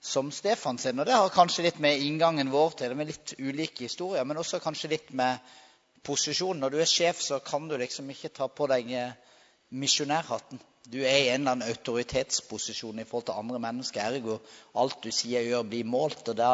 som 0.00 0.30
Stefan 0.32 0.78
sin. 0.78 0.98
Og 1.00 1.06
det 1.06 1.16
har 1.16 1.34
kanskje 1.34 1.66
litt 1.66 1.78
med 1.82 2.02
inngangen 2.02 2.50
vår 2.52 2.76
til 2.78 2.92
det, 2.92 2.98
med 2.98 3.10
litt 3.10 3.34
ulike 3.38 3.86
historier. 3.86 4.24
Men 4.24 4.40
også 4.42 4.62
kanskje 4.62 4.92
litt 4.92 5.12
med 5.16 5.42
posisjonen. 6.06 6.62
Når 6.62 6.74
du 6.74 6.80
er 6.80 6.90
sjef, 6.90 7.22
så 7.22 7.40
kan 7.44 7.68
du 7.68 7.76
liksom 7.80 8.10
ikke 8.10 8.32
ta 8.34 8.48
på 8.48 8.68
deg 8.70 8.92
eh, 8.94 9.14
misjonærhatten. 9.74 10.60
Du 10.86 11.00
er 11.02 11.16
i 11.18 11.30
en 11.32 11.40
eller 11.42 11.56
annen 11.56 11.72
autoritetsposisjon 11.72 13.00
i 13.02 13.06
forhold 13.08 13.26
til 13.30 13.40
andre 13.40 13.62
mennesker. 13.62 14.04
Ergo 14.06 14.38
alt 14.78 15.00
du 15.02 15.10
sier 15.10 15.42
og 15.42 15.50
gjør, 15.50 15.70
blir 15.72 15.88
målt. 15.96 16.28
og 16.28 16.38
da 16.38 16.52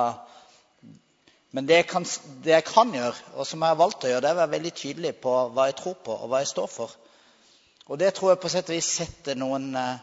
men 1.52 1.66
det 1.68 1.82
jeg, 1.82 1.86
kan, 1.90 2.06
det 2.44 2.54
jeg, 2.54 2.64
kan, 2.64 2.94
gjøre, 2.96 3.16
og 3.36 3.44
som 3.46 3.60
jeg 3.60 3.74
har 3.74 3.76
valgt 3.76 4.06
å 4.06 4.08
gjøre, 4.08 4.22
det 4.24 4.28
er 4.30 4.36
å 4.38 4.40
være 4.40 4.52
veldig 4.54 4.70
tydelig 4.72 5.10
på 5.20 5.32
hva 5.52 5.66
jeg 5.68 5.74
tror 5.82 5.98
på, 6.00 6.14
og 6.16 6.30
hva 6.32 6.38
jeg 6.40 6.48
står 6.48 6.70
for. 6.72 6.94
Og 7.92 7.98
det 8.00 8.08
tror 8.16 8.32
jeg 8.32 8.40
på 8.40 8.50
sett 8.54 8.70
og 8.72 8.78
vis 8.78 8.88
setter 9.02 9.36
noen, 9.36 9.66
eh, 9.76 10.00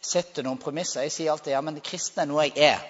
setter 0.00 0.46
noen 0.46 0.60
premisser. 0.60 1.04
Jeg 1.06 1.14
sier 1.14 1.32
alltid 1.32 1.54
ja, 1.54 1.62
men 1.64 1.80
kristen 1.84 2.22
er 2.22 2.30
noe 2.30 2.46
jeg 2.48 2.70
er. 2.70 2.84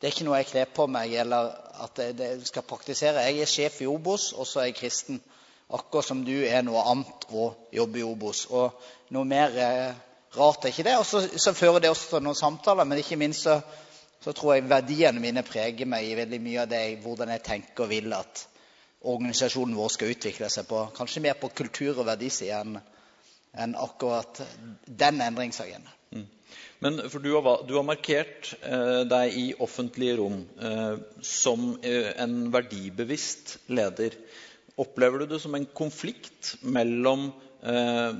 Det 0.00 0.08
er 0.08 0.16
ikke 0.16 0.26
noe 0.26 0.40
jeg 0.42 0.50
kler 0.50 0.72
på 0.76 0.88
meg 0.90 1.14
eller 1.22 1.52
at 1.84 2.00
jeg, 2.02 2.40
skal 2.48 2.66
praktisere. 2.68 3.24
Jeg 3.28 3.40
er 3.40 3.50
sjef 3.50 3.80
i 3.80 3.88
Obos, 3.88 4.32
og 4.32 4.48
så 4.48 4.62
er 4.62 4.70
jeg 4.70 4.80
kristen. 4.82 5.22
Akkurat 5.74 6.06
som 6.06 6.20
du 6.26 6.34
er 6.44 6.60
noe 6.66 6.82
annet 6.90 7.24
å 7.32 7.48
jobbe 7.72 8.02
i 8.02 8.04
Obos. 8.04 8.44
Og 8.52 8.74
noe 9.16 9.24
mer 9.28 9.56
eh, 9.56 9.96
rart 10.36 10.66
er 10.66 10.74
ikke 10.74 10.84
det. 10.86 10.98
Og 11.00 11.40
så 11.40 11.56
fører 11.56 11.80
det 11.80 11.94
også 11.94 12.10
til 12.16 12.26
noen 12.26 12.38
samtaler, 12.38 12.84
men 12.84 13.00
ikke 13.00 13.20
minst 13.20 13.48
så 13.48 13.62
så 14.24 14.32
tror 14.32 14.54
jeg 14.54 14.68
verdiene 14.70 15.20
mine 15.20 15.42
preger 15.44 15.88
meg 15.88 16.06
i 16.08 16.16
veldig 16.16 16.38
mye 16.40 16.62
av 16.62 16.68
det, 16.70 16.82
hvordan 17.04 17.28
jeg 17.34 17.44
tenker 17.44 17.84
og 17.84 17.90
vil 17.90 18.14
at 18.16 18.46
organisasjonen 19.04 19.76
vår 19.76 19.90
skal 19.92 20.12
utvikle 20.14 20.48
seg 20.48 20.64
på. 20.70 20.80
Kanskje 20.96 21.20
mer 21.26 21.36
på 21.36 21.50
kultur- 21.52 21.98
og 21.98 22.06
verdisida 22.08 22.62
enn 22.64 22.78
en 23.56 23.76
akkurat 23.76 24.42
den 24.84 25.20
endringsagendaen. 25.20 25.92
Mm. 26.10 26.26
Men 26.78 27.00
for 27.10 27.22
du 27.22 27.32
har, 27.34 27.64
du 27.68 27.74
har 27.76 27.86
markert 27.86 28.54
eh, 28.62 29.02
deg 29.08 29.36
i 29.38 29.44
offentlige 29.62 30.16
rom 30.20 30.42
eh, 30.60 30.96
som 31.22 31.74
eh, 31.82 32.10
en 32.22 32.50
verdibevisst 32.54 33.58
leder. 33.66 34.16
Opplever 34.76 35.22
du 35.22 35.34
det 35.34 35.40
som 35.42 35.54
en 35.54 35.66
konflikt 35.66 36.56
mellom 36.62 37.30
eh, 37.62 38.10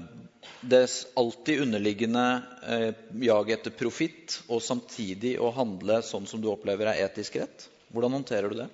det 0.60 0.84
alltid 1.16 1.60
underliggende 1.66 2.42
eh, 2.68 2.94
jaget 3.26 3.58
etter 3.58 3.76
profitt, 3.76 4.38
og 4.48 4.62
samtidig 4.62 5.36
å 5.40 5.52
handle 5.54 6.00
sånn 6.06 6.28
som 6.30 6.40
du 6.40 6.48
opplever 6.52 6.92
er 6.92 7.04
etisk 7.08 7.36
rett? 7.42 7.68
Hvordan 7.94 8.16
håndterer 8.20 8.50
du 8.50 8.62
det? 8.62 8.70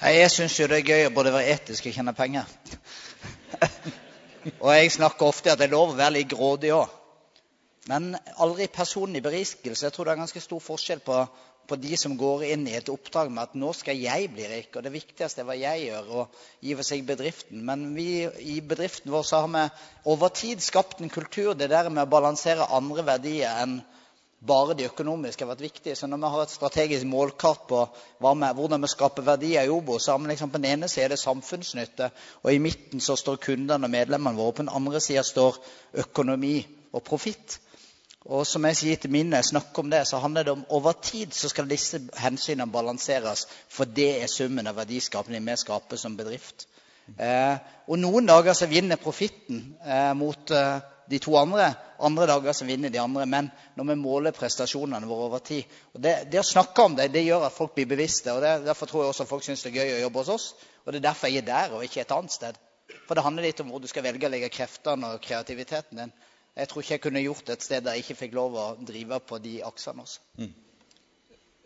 Jeg 0.00 0.30
syns 0.32 0.54
jo 0.56 0.68
det 0.70 0.80
er 0.80 0.94
gøy 0.94 1.08
å 1.08 1.16
både 1.16 1.34
være 1.34 1.56
etisk 1.58 1.90
og 1.90 1.96
tjene 1.96 2.14
penger. 2.16 2.46
og 4.60 4.70
jeg 4.72 4.92
snakker 4.96 5.26
ofte 5.28 5.52
at 5.52 5.60
det 5.60 5.68
er 5.68 5.74
lov 5.74 5.92
å 5.92 5.98
være 5.98 6.14
litt 6.18 6.30
grådig 6.32 6.72
òg. 6.76 6.96
Men 7.90 8.12
aldri 8.44 8.68
personlig 8.72 9.22
berikelse. 9.24 9.86
Jeg 9.86 9.94
tror 9.94 10.06
det 10.08 10.12
er 10.14 10.20
ganske 10.22 10.42
stor 10.44 10.60
forskjell 10.64 11.00
på 11.04 11.22
på 11.70 11.76
de 11.78 11.94
som 12.00 12.16
går 12.18 12.40
inn 12.48 12.64
i 12.66 12.72
et 12.74 12.88
oppdrag 12.90 13.28
med 13.30 13.44
at 13.44 13.52
nå 13.54 13.68
skal 13.78 13.94
jeg 13.94 14.30
bli 14.34 14.46
rik, 14.50 14.72
og 14.74 14.82
det 14.82 14.90
viktigste 14.90 15.44
er 15.44 15.46
hva 15.46 15.54
jeg 15.54 15.84
gjør, 15.84 16.08
og 16.18 16.40
gi 16.66 16.74
for 16.74 16.88
seg 16.88 17.04
bedriften. 17.06 17.60
Men 17.68 17.84
vi 17.94 18.24
i 18.42 18.56
bedriften 18.64 19.12
vår 19.14 19.22
så 19.28 19.44
har 19.44 19.52
vi 19.54 19.62
over 20.10 20.32
tid 20.34 20.64
skapt 20.64 20.98
en 21.04 21.12
kultur 21.12 21.52
det 21.54 21.68
der 21.70 21.86
med 21.92 22.02
å 22.08 22.10
balansere 22.10 22.66
andre 22.74 23.04
verdier 23.06 23.60
enn 23.62 23.76
bare 24.46 24.74
de 24.74 24.86
økonomiske 24.88 25.44
har 25.44 25.50
vært 25.52 25.64
viktige. 25.64 25.94
Så 25.96 26.08
når 26.08 26.20
vi 26.22 26.32
har 26.32 26.42
et 26.42 26.52
strategisk 26.54 27.06
målkart 27.06 27.66
på 27.68 27.80
med, 28.34 28.54
hvordan 28.56 28.82
vi 28.82 28.88
skaper 28.88 29.26
verdier 29.26 29.66
i 29.66 29.72
Obo, 29.72 29.98
så 29.98 30.12
har 30.12 30.18
vi 30.18 30.30
liksom 30.32 30.50
på 30.50 30.58
den 30.58 30.70
ene 30.72 30.88
siden 30.88 31.10
det 31.12 31.18
samfunnsnytte, 31.20 32.10
og 32.42 32.52
i 32.54 32.58
midten 32.58 33.00
så 33.00 33.16
står 33.16 33.40
kundene 33.44 33.86
og 33.86 33.90
medlemmene 33.92 34.36
våre. 34.36 34.52
På 34.52 34.62
den 34.64 34.72
andre 34.74 35.00
siden 35.00 35.24
står 35.24 35.60
økonomi 36.06 36.66
og 36.92 37.04
profitt. 37.04 37.60
Og 38.28 38.46
som 38.46 38.64
jeg 38.68 38.76
sier 38.76 38.98
til 39.00 39.12
mine 39.12 39.38
snakker 39.42 39.84
om 39.84 39.90
det, 39.92 40.02
så 40.08 40.20
handler 40.20 40.44
det 40.44 40.52
om 40.52 40.66
over 40.68 40.92
tid 40.92 41.32
så 41.32 41.48
skal 41.48 41.68
disse 41.68 42.00
hensynene 42.20 42.72
balanseres. 42.72 43.46
For 43.68 43.84
det 43.84 44.10
er 44.22 44.28
summen 44.28 44.68
av 44.68 44.76
verdiskapningen 44.76 45.48
vi 45.48 45.56
skaper 45.56 46.00
som 46.00 46.16
bedrift. 46.16 46.66
Eh, 47.18 47.56
og 47.90 47.98
noen 47.98 48.28
dager 48.28 48.54
så 48.54 48.68
vinner 48.70 49.00
profitten 49.00 49.62
eh, 49.84 50.12
mot 50.14 50.52
eh, 50.54 50.78
de 51.10 51.18
to 51.18 51.34
andre. 51.38 51.72
Andre 52.06 52.28
dager 52.30 52.54
så 52.54 52.66
vinner 52.68 52.92
de 52.92 53.00
andre. 53.02 53.26
Men 53.26 53.50
når 53.76 53.90
vi 53.90 53.98
måler 53.98 54.36
prestasjonene 54.36 55.08
våre 55.08 55.28
over 55.28 55.44
tid 55.44 55.66
og 55.94 56.02
det, 56.04 56.14
det, 56.30 56.40
å 56.42 56.46
snakke 56.46 56.86
om 56.86 56.96
det, 56.98 57.10
det 57.14 57.26
gjør 57.26 57.48
at 57.48 57.56
folk 57.56 57.74
blir 57.76 57.90
bevisste. 57.90 58.32
og 58.34 58.44
det, 58.44 58.60
Derfor 58.68 58.90
tror 58.90 59.04
jeg 59.04 59.14
også 59.14 59.28
folk 59.30 59.46
syns 59.46 59.66
det 59.66 59.74
er 59.74 59.82
gøy 59.82 59.94
å 59.98 60.02
jobbe 60.06 60.24
hos 60.24 60.34
oss. 60.36 60.48
Og 60.84 60.92
det 60.92 61.02
er 61.02 61.08
derfor 61.10 61.32
jeg 61.32 61.42
er 61.42 61.50
der 61.50 61.76
og 61.76 61.86
ikke 61.86 62.04
et 62.04 62.16
annet 62.16 62.36
sted. 62.36 62.58
For 63.06 63.18
det 63.18 63.26
handler 63.26 63.46
litt 63.46 63.60
om 63.62 63.70
hvor 63.72 63.82
du 63.82 63.90
skal 63.90 64.06
velge 64.06 64.26
å 64.26 64.32
legge 64.32 64.52
kreftene 64.54 65.14
og 65.14 65.22
kreativiteten 65.24 66.02
din. 66.04 66.16
Jeg 66.58 66.70
tror 66.70 66.82
ikke 66.82 66.96
jeg 66.96 67.02
kunne 67.04 67.22
gjort 67.22 67.46
det 67.46 67.56
et 67.56 67.64
sted 67.64 67.84
der 67.86 67.96
jeg 67.96 68.04
ikke 68.04 68.18
fikk 68.24 68.34
lov 68.38 68.56
å 68.58 68.66
drive 68.86 69.20
på 69.26 69.38
de 69.42 69.60
aksene 69.66 70.02
også. 70.02 70.22
Mm. 70.38 70.50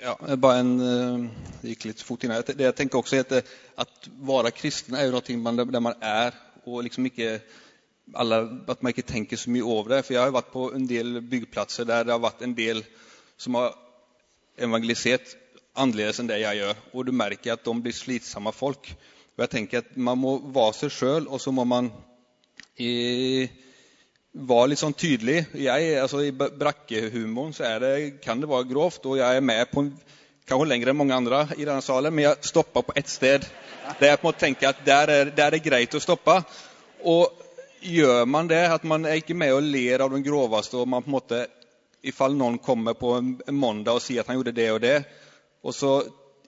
Ja, 0.02 0.14
bare 0.36 0.58
en, 0.58 0.72
uh, 0.80 1.26
gikk 1.62 1.86
litt 1.86 2.02
fort 2.02 2.24
inn 2.26 2.32
her. 2.34 2.42
Det 2.46 2.66
jeg 2.66 2.76
tenker 2.78 2.98
også 2.98 3.20
er 3.20 3.44
at, 3.78 4.08
Å 4.10 4.26
være 4.26 4.54
kristen 4.56 4.96
er 4.98 5.06
jo 5.06 5.14
noe 5.14 5.36
man, 5.38 5.60
der 5.60 5.84
man 5.84 5.94
er, 6.02 6.34
og 6.66 6.82
liksom 6.86 7.06
ikke 7.08 7.38
alle, 8.18 8.40
at 8.68 8.82
man 8.82 8.92
ikke 8.92 9.06
tenker 9.06 9.38
så 9.40 9.52
mye 9.54 9.64
over 9.64 9.94
det. 9.94 10.02
For 10.04 10.16
jeg 10.16 10.26
har 10.26 10.34
vært 10.34 10.52
på 10.52 10.68
en 10.74 10.88
del 10.90 11.20
byggeplasser 11.22 11.88
der 11.88 12.04
det 12.04 12.14
har 12.14 12.22
vært 12.24 12.42
en 12.44 12.56
del 12.58 12.82
som 13.40 13.56
har 13.58 13.74
evangelisert 14.60 15.36
annerledes 15.74 16.20
enn 16.20 16.30
det 16.30 16.40
jeg 16.42 16.60
gjør. 16.60 16.82
Og 16.94 17.06
du 17.06 17.14
merker 17.14 17.54
at 17.54 17.64
de 17.64 17.74
blir 17.82 17.96
slitsomme 17.96 18.52
folk. 18.54 18.90
Og 19.34 19.46
jeg 19.46 19.52
tenker 19.56 19.82
at 19.82 19.96
Man 19.96 20.20
må 20.20 20.36
være 20.54 20.74
seg 20.82 20.94
sjøl, 20.94 21.28
og 21.28 21.40
så 21.42 21.54
må 21.54 21.64
man 21.66 21.90
i, 22.78 23.46
var 24.34 24.66
litt 24.68 24.80
sånn 24.82 24.96
tydelig. 24.98 25.44
Jeg, 25.54 25.94
altså, 26.02 26.24
I 26.26 26.32
brakkehumoren 26.34 27.54
så 27.54 27.70
det, 27.82 27.94
kan 28.24 28.42
det 28.42 28.50
være 28.50 28.68
grovt, 28.70 29.06
og 29.06 29.18
jeg 29.20 29.38
er 29.38 29.44
med 29.44 29.70
på 29.70 29.86
kanskje 30.44 30.68
lenger 30.68 30.90
enn 30.90 30.98
mange 30.98 31.16
andre 31.16 31.44
i 31.56 31.64
denne 31.64 31.82
salen, 31.84 32.12
men 32.12 32.26
jeg 32.26 32.50
stopper 32.50 32.84
på 32.84 32.96
ett 32.98 33.08
sted 33.08 33.46
der 33.98 34.10
jeg 34.10 34.20
på 34.20 34.24
en 34.24 34.30
måte 34.30 34.40
tenker 34.40 34.70
at 34.70 34.80
der 34.84 35.10
er, 35.12 35.30
der 35.30 35.46
er 35.46 35.56
det 35.56 35.64
greit 35.64 35.94
å 35.94 36.00
stoppe. 36.02 36.38
Og 37.04 37.44
gjør 37.84 38.24
man 38.28 38.48
det, 38.48 38.62
at 38.72 38.84
man 38.88 39.04
er 39.04 39.20
ikke 39.20 39.36
med 39.36 39.52
og 39.52 39.66
ler 39.68 40.04
av 40.04 40.12
den 40.12 40.24
groveste, 40.24 40.80
og 40.80 40.88
man 40.88 41.04
på 41.04 41.10
en 41.10 41.16
måte, 41.18 41.40
ifall 42.04 42.36
noen 42.36 42.58
kommer 42.64 42.96
på 42.96 43.14
en 43.18 43.34
mandag 43.52 43.98
og 43.98 44.04
sier 44.04 44.24
at 44.24 44.28
han 44.28 44.40
gjorde 44.40 44.56
det 44.56 44.70
og 44.72 44.80
det, 44.84 44.96
og 45.64 45.76
så 45.76 45.92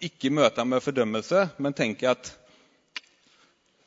ikke 0.04 0.32
møter 0.32 0.62
han 0.62 0.72
med 0.72 0.84
fordømmelse, 0.84 1.46
men 1.64 1.76
tenker 1.76 2.12
at 2.12 2.32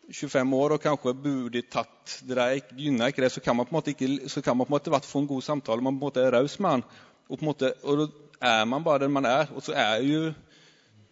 25 0.10 0.54
år 0.58 0.74
og 0.76 0.82
kanskje 0.84 1.14
burde 1.14 1.62
tatt 1.70 2.16
det 2.26 2.38
der, 2.38 2.56
gynner 2.74 3.12
ikke 3.12 3.22
det, 3.22 3.32
så 3.34 3.44
kan 3.46 3.58
man 3.58 3.68
på 3.68 3.76
en 3.76 3.78
måte 3.78 3.94
ikke, 3.94 4.30
så 4.32 4.42
kan 4.42 4.58
man 4.58 4.66
på 4.66 4.74
en 4.74 4.78
måte 4.78 5.06
få 5.06 5.22
en 5.22 5.30
god 5.30 5.46
samtale. 5.46 5.86
Man 5.86 6.00
på 6.00 6.00
en 6.00 6.08
måte 6.08 6.24
er 6.24 6.34
raus 6.34 6.58
med 6.60 6.78
han. 6.78 6.86
Og, 7.30 7.38
på 7.38 7.44
en 7.44 7.50
måte, 7.52 7.74
og 7.84 8.02
da 8.02 8.08
er 8.50 8.66
man 8.66 8.84
bare 8.84 9.04
den 9.06 9.14
man 9.14 9.28
er. 9.30 9.52
Og 9.54 9.64
så 9.66 9.76
er 9.78 10.02
jo 10.06 10.32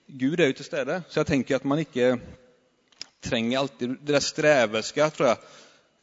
Gud 0.08 0.40
er 0.40 0.50
jo 0.50 0.58
til 0.58 0.66
stede. 0.66 1.02
Så 1.10 1.20
jeg 1.20 1.28
tenker 1.28 1.60
at 1.60 1.66
man 1.68 1.84
ikke 1.84 2.16
trenger 3.24 3.60
alltid 3.60 3.98
det 4.00 4.16
der 4.16 4.24
streverske, 4.24 5.10
tror 5.14 5.34
jeg. 5.34 5.54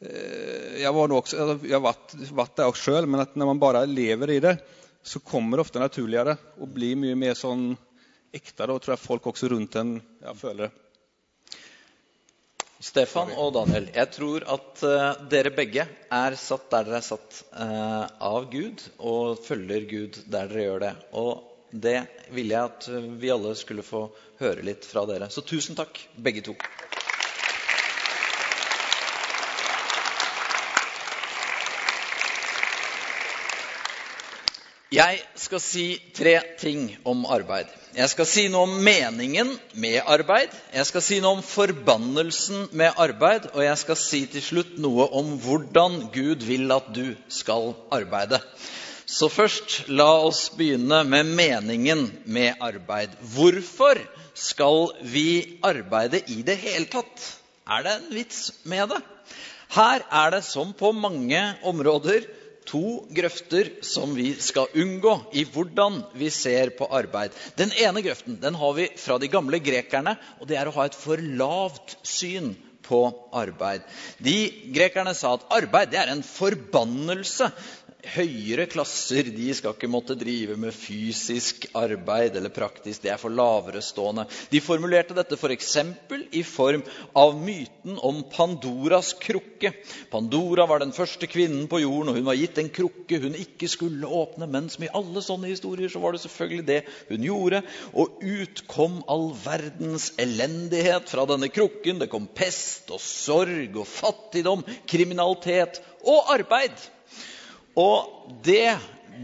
Eh, 0.05 0.81
jeg 0.83 0.93
var 0.93 1.15
også, 1.15 1.57
jeg 1.65 1.73
har 1.73 1.83
vært, 1.83 2.57
der 2.57 2.77
sjøl, 2.77 3.09
men 3.09 3.23
at 3.23 3.35
når 3.35 3.53
man 3.53 3.61
bare 3.63 3.85
lever 3.89 4.35
i 4.35 4.39
det, 4.43 4.59
så 5.05 5.19
kommer 5.19 5.57
det 5.57 5.65
ofte 5.65 5.81
naturligere 5.81 6.37
og 6.59 6.71
blir 6.73 6.97
mye 6.97 7.17
mer 7.17 7.35
sånn 7.37 7.73
ekte. 8.33 8.65
Da 8.65 8.77
tror 8.77 8.95
jeg 8.95 9.03
folk 9.03 9.27
også 9.33 9.49
rundt 9.51 9.77
en 9.81 9.97
ja, 10.21 10.33
føler 10.37 10.67
det. 10.67 10.84
Stefan 12.83 13.31
og 13.39 13.53
Daniel, 13.55 13.87
jeg 13.95 14.11
tror 14.11 14.43
at 14.51 14.81
uh, 14.83 15.27
dere 15.31 15.51
begge 15.55 15.85
er 16.11 16.35
satt 16.39 16.67
der 16.73 16.87
dere 16.89 16.99
er 16.99 17.05
satt 17.07 17.37
uh, 17.55 18.03
av 18.27 18.49
Gud, 18.51 18.83
og 18.99 19.39
følger 19.45 19.87
Gud 19.89 20.19
der 20.25 20.51
dere 20.51 20.65
gjør 20.67 20.83
det. 20.83 20.93
Og 21.15 21.71
det 21.71 21.97
ville 22.35 22.55
jeg 22.55 22.71
at 22.73 22.89
vi 23.21 23.31
alle 23.31 23.55
skulle 23.59 23.83
få 23.85 24.07
høre 24.41 24.65
litt 24.67 24.85
fra 24.87 25.05
dere. 25.07 25.31
Så 25.31 25.43
tusen 25.47 25.79
takk, 25.79 25.99
begge 26.19 26.43
to. 26.45 26.55
Jeg 34.95 35.17
skal 35.35 35.59
si 35.59 35.85
tre 36.15 36.37
ting 36.55 36.85
om 37.03 37.25
arbeid. 37.27 37.67
Jeg 37.97 38.07
skal 38.13 38.27
si 38.29 38.45
noe 38.51 38.63
om 38.63 38.75
meningen 38.85 39.49
med 39.81 39.97
arbeid. 40.07 40.53
Jeg 40.71 40.87
skal 40.87 41.03
si 41.03 41.17
noe 41.19 41.35
om 41.35 41.41
forbannelsen 41.43 42.69
med 42.71 42.95
arbeid. 43.03 43.49
Og 43.51 43.65
jeg 43.65 43.81
skal 43.81 43.99
si 43.99 44.21
til 44.31 44.45
slutt 44.45 44.77
noe 44.79 45.09
om 45.19 45.33
hvordan 45.43 45.97
Gud 46.15 46.45
vil 46.47 46.71
at 46.71 46.87
du 46.95 47.09
skal 47.27 47.73
arbeide. 47.97 48.39
Så 49.03 49.27
først, 49.27 49.81
la 49.91 50.07
oss 50.29 50.45
begynne 50.55 51.01
med 51.03 51.27
meningen 51.41 52.07
med 52.23 52.63
arbeid. 52.63 53.19
Hvorfor 53.35 53.99
skal 54.31 54.93
vi 55.03 55.59
arbeide 55.59 56.23
i 56.31 56.39
det 56.47 56.55
hele 56.63 56.87
tatt? 56.87 57.27
Er 57.67 57.83
det 57.83 57.97
en 57.99 58.09
vits 58.15 58.41
med 58.63 58.95
det? 58.95 59.03
Her 59.75 60.07
er 60.07 60.37
det 60.37 60.45
som 60.47 60.71
på 60.77 60.95
mange 60.95 61.43
områder 61.67 62.23
to 62.65 63.05
grøfter 63.15 63.71
som 63.85 64.13
vi 64.17 64.31
skal 64.41 64.71
unngå 64.81 65.15
i 65.37 65.45
hvordan 65.47 66.01
vi 66.17 66.29
ser 66.33 66.73
på 66.77 66.87
arbeid. 66.89 67.35
Den 67.59 67.73
ene 67.81 68.03
grøften 68.05 68.39
den 68.41 68.57
har 68.59 68.77
vi 68.77 68.89
fra 68.99 69.19
de 69.21 69.29
gamle 69.31 69.61
grekerne, 69.63 70.17
og 70.39 70.49
det 70.49 70.59
er 70.59 70.69
å 70.69 70.75
ha 70.77 70.87
et 70.89 70.97
for 70.97 71.21
lavt 71.21 71.97
syn 72.05 72.53
på 72.85 73.01
arbeid. 73.33 73.85
De 74.21 74.37
Grekerne 74.75 75.15
sa 75.17 75.35
at 75.37 75.47
arbeid 75.57 75.95
er 75.97 76.11
en 76.13 76.23
forbannelse. 76.25 77.49
Høyere 78.13 78.67
klasser 78.69 79.27
de 79.33 79.47
skal 79.57 79.75
ikke 79.75 79.89
måtte 79.91 80.15
drive 80.19 80.55
med 80.59 80.75
fysisk 80.75 81.67
arbeid 81.77 82.37
eller 82.37 82.53
praktisk. 82.53 83.01
Det 83.03 83.11
er 83.13 83.19
for 83.21 83.33
laverestående. 83.33 84.27
De 84.51 84.61
formulerte 84.63 85.15
dette 85.17 85.37
f.eks. 85.39 85.71
For 86.05 86.23
i 86.35 86.43
form 86.45 86.83
av 87.17 87.35
myten 87.39 87.99
om 88.05 88.21
Pandoras 88.31 89.13
krukke. 89.21 89.73
Pandora 90.11 90.67
var 90.69 90.83
den 90.83 90.93
første 90.95 91.29
kvinnen 91.29 91.67
på 91.71 91.81
jorden, 91.83 92.11
og 92.11 92.19
hun 92.19 92.29
var 92.29 92.39
gitt 92.39 92.59
en 92.61 92.71
krukke 92.73 93.19
hun 93.23 93.37
ikke 93.39 93.69
skulle 93.71 94.07
åpne. 94.07 94.49
Men 94.51 94.69
som 94.71 94.85
i 94.85 94.91
alle 94.95 95.23
sånne 95.25 95.51
historier 95.51 95.91
så 95.91 96.01
var 96.03 96.15
det 96.15 96.23
selvfølgelig 96.25 96.67
det 96.69 96.81
hun 97.11 97.25
gjorde. 97.25 97.63
Og 97.93 98.21
ut 98.21 98.65
kom 98.71 99.01
all 99.11 99.31
verdens 99.45 100.11
elendighet 100.21 101.09
fra 101.11 101.27
denne 101.29 101.51
krukken. 101.53 102.01
Det 102.01 102.11
kom 102.11 102.27
pest 102.27 102.91
og 102.93 103.01
sorg 103.03 103.79
og 103.79 103.87
fattigdom, 103.89 104.65
kriminalitet 104.89 105.81
og 106.05 106.35
arbeid. 106.35 106.75
Og 107.79 108.31
det 108.45 108.77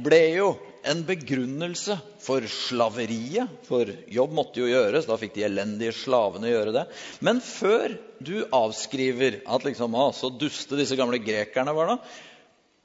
ble 0.04 0.22
jo 0.36 0.50
en 0.88 1.04
begrunnelse 1.06 1.96
for 2.22 2.46
slaveriet, 2.50 3.50
for 3.68 3.90
jobb 4.12 4.34
måtte 4.36 4.64
jo 4.64 4.70
gjøres. 4.70 5.08
Da 5.08 5.18
fikk 5.22 5.36
de 5.36 5.46
elendige 5.48 5.94
slavene 5.96 6.52
gjøre 6.52 6.74
det. 6.76 6.86
Men 7.24 7.42
før 7.44 7.96
du 8.22 8.36
avskriver 8.56 9.42
at 9.46 9.68
liksom, 9.68 9.96
ah, 9.98 10.12
så 10.16 10.32
duste 10.34 10.80
disse 10.80 10.98
gamle 11.00 11.22
grekerne 11.22 11.76
var 11.78 11.94
da, 11.94 11.98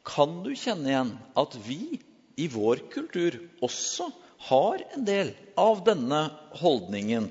kan 0.06 0.38
du 0.44 0.52
kjenne 0.54 0.92
igjen 0.92 1.16
at 1.40 1.56
vi 1.66 1.98
i 2.38 2.46
vår 2.52 2.84
kultur 2.92 3.38
også 3.64 4.10
har 4.46 4.84
en 4.92 5.06
del 5.08 5.32
av 5.58 5.80
denne 5.86 6.26
holdningen. 6.60 7.30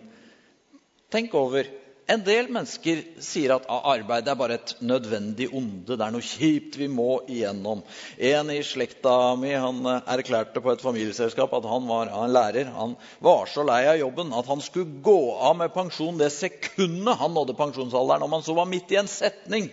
Tenk 1.14 1.36
over 1.38 1.70
en 2.06 2.22
del 2.22 2.52
mennesker 2.54 3.00
sier 3.24 3.56
at 3.56 3.66
arbeid 3.66 4.28
er 4.30 4.38
bare 4.38 4.58
et 4.60 4.76
nødvendig 4.86 5.48
onde. 5.50 5.96
Det 5.98 6.06
er 6.06 6.14
noe 6.14 6.26
kjipt 6.26 6.78
vi 6.78 6.86
må 6.92 7.24
igjennom. 7.26 7.82
En 8.22 8.52
i 8.54 8.60
slekta 8.66 9.34
mi 9.42 9.56
han 9.58 9.80
eh, 9.90 10.12
erklærte 10.14 10.62
på 10.62 10.70
et 10.74 10.84
familieselskap 10.86 11.56
at 11.58 11.66
han 11.66 11.88
var 11.90 12.12
en 12.14 12.36
lærer. 12.36 12.70
Han 12.76 12.94
var 13.26 13.50
så 13.50 13.66
lei 13.66 13.82
av 13.90 13.98
jobben 14.04 14.36
at 14.38 14.52
han 14.52 14.62
skulle 14.62 15.02
gå 15.06 15.18
av 15.50 15.58
med 15.64 15.74
pensjon 15.74 16.22
det 16.22 16.30
sekundet 16.36 17.18
han 17.24 17.34
nådde 17.34 17.58
pensjonsalderen, 17.58 18.28
om 18.28 18.38
han 18.38 18.46
så 18.46 18.54
var 18.54 18.70
midt 18.70 18.94
i 18.94 19.02
en 19.02 19.10
setning. 19.10 19.72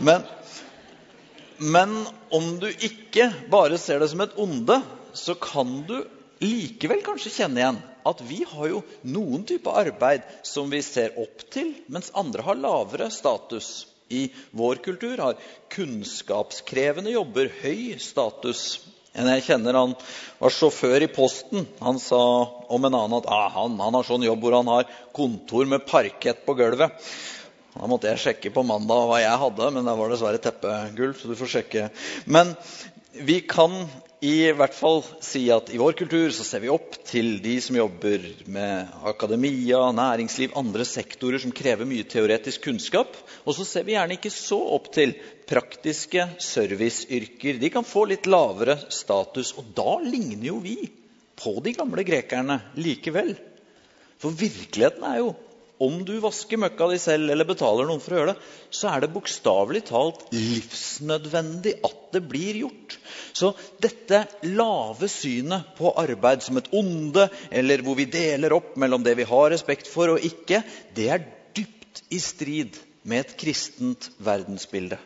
Men, 0.00 0.24
men 1.60 1.94
om 2.32 2.48
du 2.64 2.70
ikke 2.72 3.28
bare 3.52 3.76
ser 3.76 4.00
det 4.00 4.08
som 4.14 4.24
et 4.24 4.40
onde, 4.40 4.80
så 5.12 5.36
kan 5.36 5.82
du 5.84 5.98
likevel 6.42 7.02
kanskje 7.06 7.32
kjenne 7.38 7.62
igjen 7.62 7.80
at 8.08 8.22
vi 8.26 8.42
har 8.48 8.68
jo 8.70 8.82
noen 9.06 9.44
type 9.46 9.70
arbeid 9.70 10.26
som 10.46 10.70
vi 10.72 10.82
ser 10.82 11.14
opp 11.22 11.44
til, 11.54 11.72
mens 11.92 12.10
andre 12.18 12.44
har 12.46 12.58
lavere 12.58 13.10
status. 13.14 13.86
I 14.12 14.26
vår 14.52 14.82
kultur 14.84 15.20
har 15.22 15.38
kunnskapskrevende 15.72 17.14
jobber 17.14 17.48
høy 17.62 17.94
status. 18.02 18.82
En 19.16 19.28
jeg 19.28 19.44
kjenner 19.46 19.76
han 19.76 19.94
var 20.40 20.52
sjåfør 20.52 21.04
i 21.04 21.10
Posten. 21.12 21.66
Han 21.84 22.00
sa 22.00 22.20
om 22.72 22.88
en 22.88 22.96
annen 22.96 23.18
at 23.20 23.28
ah, 23.28 23.48
han, 23.56 23.78
han, 23.80 23.96
har 23.96 24.08
sånn 24.08 24.24
jobb 24.24 24.44
hvor 24.44 24.56
han 24.58 24.70
har 24.72 24.88
kontor 25.16 25.68
med 25.68 25.86
parkett 25.88 26.44
på 26.46 26.56
gulvet. 26.58 27.12
Da 27.72 27.88
måtte 27.88 28.10
jeg 28.10 28.20
sjekke 28.20 28.52
på 28.52 28.64
mandag 28.68 29.06
hva 29.08 29.20
jeg 29.22 29.40
hadde, 29.40 29.68
men 29.72 29.88
det 29.88 29.96
var 29.96 30.12
dessverre 30.12 30.40
teppegulv. 30.44 31.16
så 31.16 31.28
du 31.28 31.36
får 31.38 31.52
sjekke. 31.54 31.86
Men 32.28 32.52
vi 33.12 33.40
kan 33.48 33.84
i 34.22 34.52
hvert 34.54 34.74
fall 34.76 35.00
si 35.24 35.48
at 35.50 35.72
i 35.74 35.78
vår 35.80 35.96
kultur 35.98 36.30
så 36.30 36.44
ser 36.46 36.62
vi 36.62 36.70
opp 36.70 36.94
til 37.08 37.40
de 37.42 37.56
som 37.64 37.74
jobber 37.74 38.22
med 38.54 38.92
akademia, 39.10 39.80
næringsliv, 39.98 40.54
andre 40.60 40.86
sektorer 40.86 41.42
som 41.42 41.50
krever 41.50 41.88
mye 41.90 42.06
teoretisk 42.06 42.68
kunnskap. 42.68 43.16
Og 43.42 43.56
så 43.56 43.66
ser 43.66 43.82
vi 43.88 43.96
gjerne 43.96 44.14
ikke 44.14 44.30
så 44.30 44.60
opp 44.76 44.92
til 44.94 45.16
praktiske 45.50 46.28
serviceyrker. 46.38 47.58
De 47.58 47.72
kan 47.74 47.86
få 47.86 48.04
litt 48.12 48.30
lavere 48.30 48.78
status. 48.94 49.56
Og 49.58 49.74
da 49.74 49.96
ligner 50.06 50.52
jo 50.52 50.60
vi 50.62 50.76
på 51.42 51.56
de 51.66 51.74
gamle 51.74 52.06
grekerne 52.06 52.60
likevel. 52.78 53.34
For 54.22 54.30
virkeligheten 54.38 55.02
er 55.02 55.18
jo 55.18 55.32
om 55.82 55.98
du 56.06 56.14
vasker 56.22 56.60
møkka 56.62 56.88
di 56.92 56.98
selv 57.02 57.32
eller 57.32 57.48
betaler 57.48 57.88
noen 57.88 58.02
for 58.02 58.14
å 58.14 58.20
gjøre 58.20 58.34
det, 58.34 58.48
så 58.74 58.90
er 58.92 59.02
det 59.02 59.12
bokstavelig 59.14 59.82
talt 59.90 60.24
livsnødvendig 60.34 61.74
at 61.88 62.00
det 62.14 62.22
blir 62.30 62.62
gjort. 62.62 62.96
Så 63.32 63.52
dette 63.82 64.24
lave 64.46 65.10
synet 65.10 65.74
på 65.78 65.94
arbeid 66.02 66.44
som 66.44 66.60
et 66.60 66.70
onde, 66.76 67.28
eller 67.50 67.84
hvor 67.84 67.98
vi 67.98 68.08
deler 68.12 68.54
opp 68.56 68.76
mellom 68.80 69.04
det 69.06 69.16
vi 69.18 69.28
har 69.28 69.50
respekt 69.54 69.90
for 69.90 70.14
og 70.14 70.26
ikke, 70.26 70.62
det 70.96 71.08
er 71.12 71.24
dypt 71.56 72.04
i 72.12 72.20
strid 72.22 72.78
med 73.08 73.24
et 73.24 73.38
kristent 73.40 74.10
verdensbilde. 74.22 75.00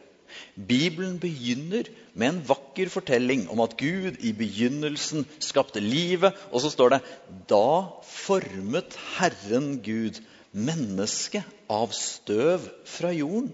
Bibelen 0.56 1.18
begynner 1.20 1.88
med 2.16 2.28
en 2.28 2.40
vakker 2.48 2.90
fortelling 2.92 3.46
om 3.52 3.60
at 3.64 3.76
Gud 3.80 4.18
i 4.24 4.32
begynnelsen 4.36 5.26
skapte 5.42 5.82
livet. 5.84 6.36
Og 6.52 6.62
så 6.64 6.72
står 6.72 6.96
det 6.96 7.02
da 7.50 7.68
formet 8.08 8.96
Herren 9.16 9.76
Gud 9.84 10.20
menneske 10.56 11.42
av 11.68 11.92
støv 11.94 12.64
fra 12.88 13.12
jorden. 13.12 13.52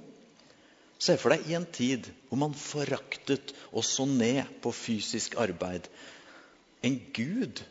Se 1.03 1.17
for 1.19 1.35
deg 1.35 1.49
i 1.51 1.57
en 1.59 1.67
tid 1.67 2.07
hvor 2.29 2.38
man 2.45 2.55
foraktet 2.55 3.51
og 3.73 3.83
så 3.87 4.07
ned 4.07 4.47
på 4.62 4.71
fysisk 4.77 5.35
arbeid. 5.43 5.88
En 6.87 7.01
gud 7.15 7.62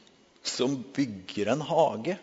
som 0.44 0.76
bygger 0.96 1.54
en 1.54 1.63
hage, 1.63 2.17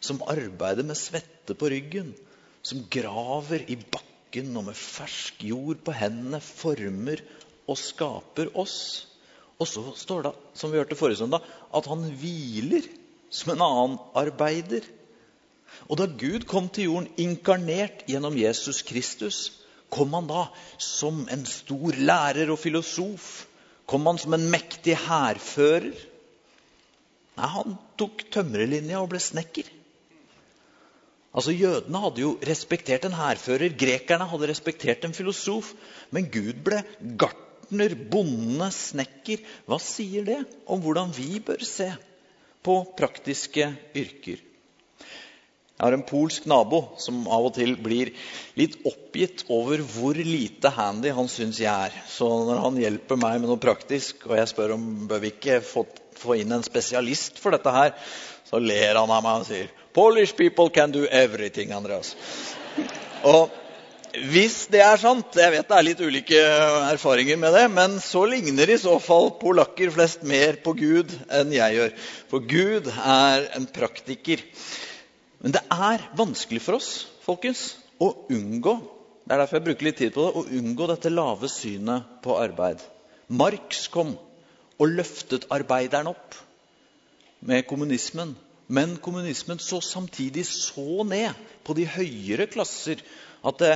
som 0.00 0.22
arbeider 0.24 0.86
med 0.86 0.96
svette 0.96 1.56
på 1.58 1.68
ryggen, 1.72 2.14
som 2.62 2.84
graver 2.90 3.64
i 3.68 3.76
bakken 3.76 4.54
og 4.56 4.68
med 4.70 4.78
fersk 4.78 5.42
jord 5.50 5.82
på 5.84 5.94
hendene 5.96 6.40
former 6.44 7.22
og 7.68 7.80
skaper 7.80 8.52
oss. 8.58 8.78
Og 9.58 9.68
så 9.68 9.82
står 9.98 10.28
det, 10.28 10.34
som 10.56 10.72
vi 10.72 10.80
hørte 10.80 10.96
forrige 10.98 11.20
søndag, 11.20 11.44
at 11.74 11.88
han 11.90 12.06
hviler 12.20 12.86
som 13.34 13.52
en 13.52 13.64
annen 13.64 13.98
arbeider. 14.16 14.86
Og 15.88 16.00
da 16.00 16.08
Gud 16.20 16.46
kom 16.48 16.68
til 16.72 16.88
jorden 16.88 17.08
inkarnert 17.20 18.04
gjennom 18.08 18.36
Jesus 18.38 18.82
Kristus, 18.86 19.38
kom 19.88 20.12
han 20.16 20.28
da 20.28 20.48
som 20.82 21.24
en 21.32 21.46
stor 21.48 21.96
lærer 21.96 22.50
og 22.52 22.60
filosof? 22.60 23.46
Kom 23.88 24.04
han 24.08 24.20
som 24.20 24.36
en 24.36 24.48
mektig 24.52 24.98
hærfører? 25.06 25.94
Nei, 27.38 27.50
han 27.54 27.76
tok 28.00 28.26
tømrerlinja 28.34 29.00
og 29.00 29.12
ble 29.12 29.20
snekker. 29.22 29.68
Altså, 31.38 31.54
Jødene 31.54 32.00
hadde 32.02 32.24
jo 32.24 32.32
respektert 32.48 33.04
en 33.06 33.14
hærfører, 33.14 33.76
grekerne 33.78 34.26
hadde 34.28 34.48
respektert 34.50 35.04
en 35.06 35.14
filosof. 35.14 35.70
Men 36.10 36.26
Gud 36.34 36.64
ble 36.66 36.82
gartner, 37.20 37.94
bonde, 38.10 38.70
snekker. 38.74 39.44
Hva 39.68 39.78
sier 39.82 40.26
det 40.26 40.40
om 40.66 40.82
hvordan 40.82 41.14
vi 41.16 41.38
bør 41.44 41.62
se 41.64 41.92
på 42.66 42.80
praktiske 42.98 43.70
yrker? 43.96 44.42
Jeg 45.78 45.86
har 45.86 45.94
en 45.94 46.02
polsk 46.02 46.46
nabo 46.50 46.80
som 46.98 47.20
av 47.30 47.44
og 47.46 47.52
til 47.54 47.76
blir 47.78 48.08
litt 48.58 48.72
oppgitt 48.88 49.44
over 49.46 49.78
hvor 49.86 50.16
lite 50.18 50.72
handy 50.74 51.12
han 51.14 51.28
syns 51.30 51.60
jeg 51.62 51.70
er. 51.70 51.94
Så 52.10 52.26
når 52.26 52.58
han 52.64 52.80
hjelper 52.82 53.20
meg 53.22 53.36
med 53.38 53.46
noe 53.46 53.62
praktisk, 53.62 54.24
og 54.26 54.34
jeg 54.40 54.50
spør 54.50 54.74
om 54.74 54.88
bør 55.06 55.22
vi 55.22 55.30
ikke 55.36 55.60
få, 55.62 55.84
få 56.18 56.40
inn 56.40 56.56
en 56.56 56.66
spesialist 56.66 57.38
for 57.38 57.54
dette 57.54 57.70
her, 57.70 57.94
så 58.48 58.58
ler 58.58 58.98
han 58.98 59.06
av 59.06 59.22
meg 59.22 59.44
og 59.44 59.46
sier 59.46 59.70
Polish 59.94 60.34
people 60.34 60.66
can 60.74 60.90
do 60.90 61.04
everything, 61.06 61.70
Andreas. 61.70 62.16
Og 63.22 63.54
hvis 64.32 64.64
det 64.72 64.80
er 64.82 64.96
sant 64.98 65.36
Jeg 65.36 65.52
vet 65.52 65.66
det 65.68 65.76
er 65.76 65.84
litt 65.84 66.00
ulike 66.00 66.42
erfaringer 66.88 67.38
med 67.38 67.54
det, 67.54 67.64
men 67.70 67.98
så 68.02 68.24
ligner 68.26 68.74
i 68.74 68.80
så 68.82 68.96
fall 68.98 69.30
polakker 69.38 69.94
flest 69.94 70.26
mer 70.26 70.58
på 70.64 70.74
Gud 70.74 71.14
enn 71.30 71.54
jeg 71.54 71.78
gjør. 71.78 71.96
For 72.34 72.50
Gud 72.50 72.90
er 72.90 73.46
en 73.54 73.70
praktiker. 73.70 74.42
Men 75.42 75.54
det 75.54 75.62
er 75.70 76.02
vanskelig 76.18 76.62
for 76.64 76.78
oss 76.78 76.92
folkens, 77.26 77.76
å 78.02 78.12
unngå 78.34 78.78
det 79.28 79.34
er 79.36 79.42
derfor 79.42 79.58
jeg 79.58 79.64
bruker 79.66 79.84
litt 79.84 79.98
tid 80.00 80.12
på 80.14 80.22
det, 80.24 80.40
å 80.40 80.56
unngå 80.56 80.86
dette 80.88 81.10
lave 81.12 81.48
synet 81.52 82.06
på 82.24 82.32
arbeid. 82.40 82.80
Marx 83.28 83.82
kom 83.92 84.14
og 84.80 84.94
løftet 84.94 85.44
arbeideren 85.52 86.08
opp 86.14 86.36
med 87.44 87.66
kommunismen. 87.68 88.32
Men 88.72 88.94
kommunismen 89.04 89.60
så 89.60 89.82
samtidig 89.84 90.46
så 90.48 91.04
ned 91.04 91.36
på 91.64 91.76
de 91.76 91.84
høyere 91.92 92.48
klasser 92.48 93.04
at 93.44 93.60
det 93.60 93.74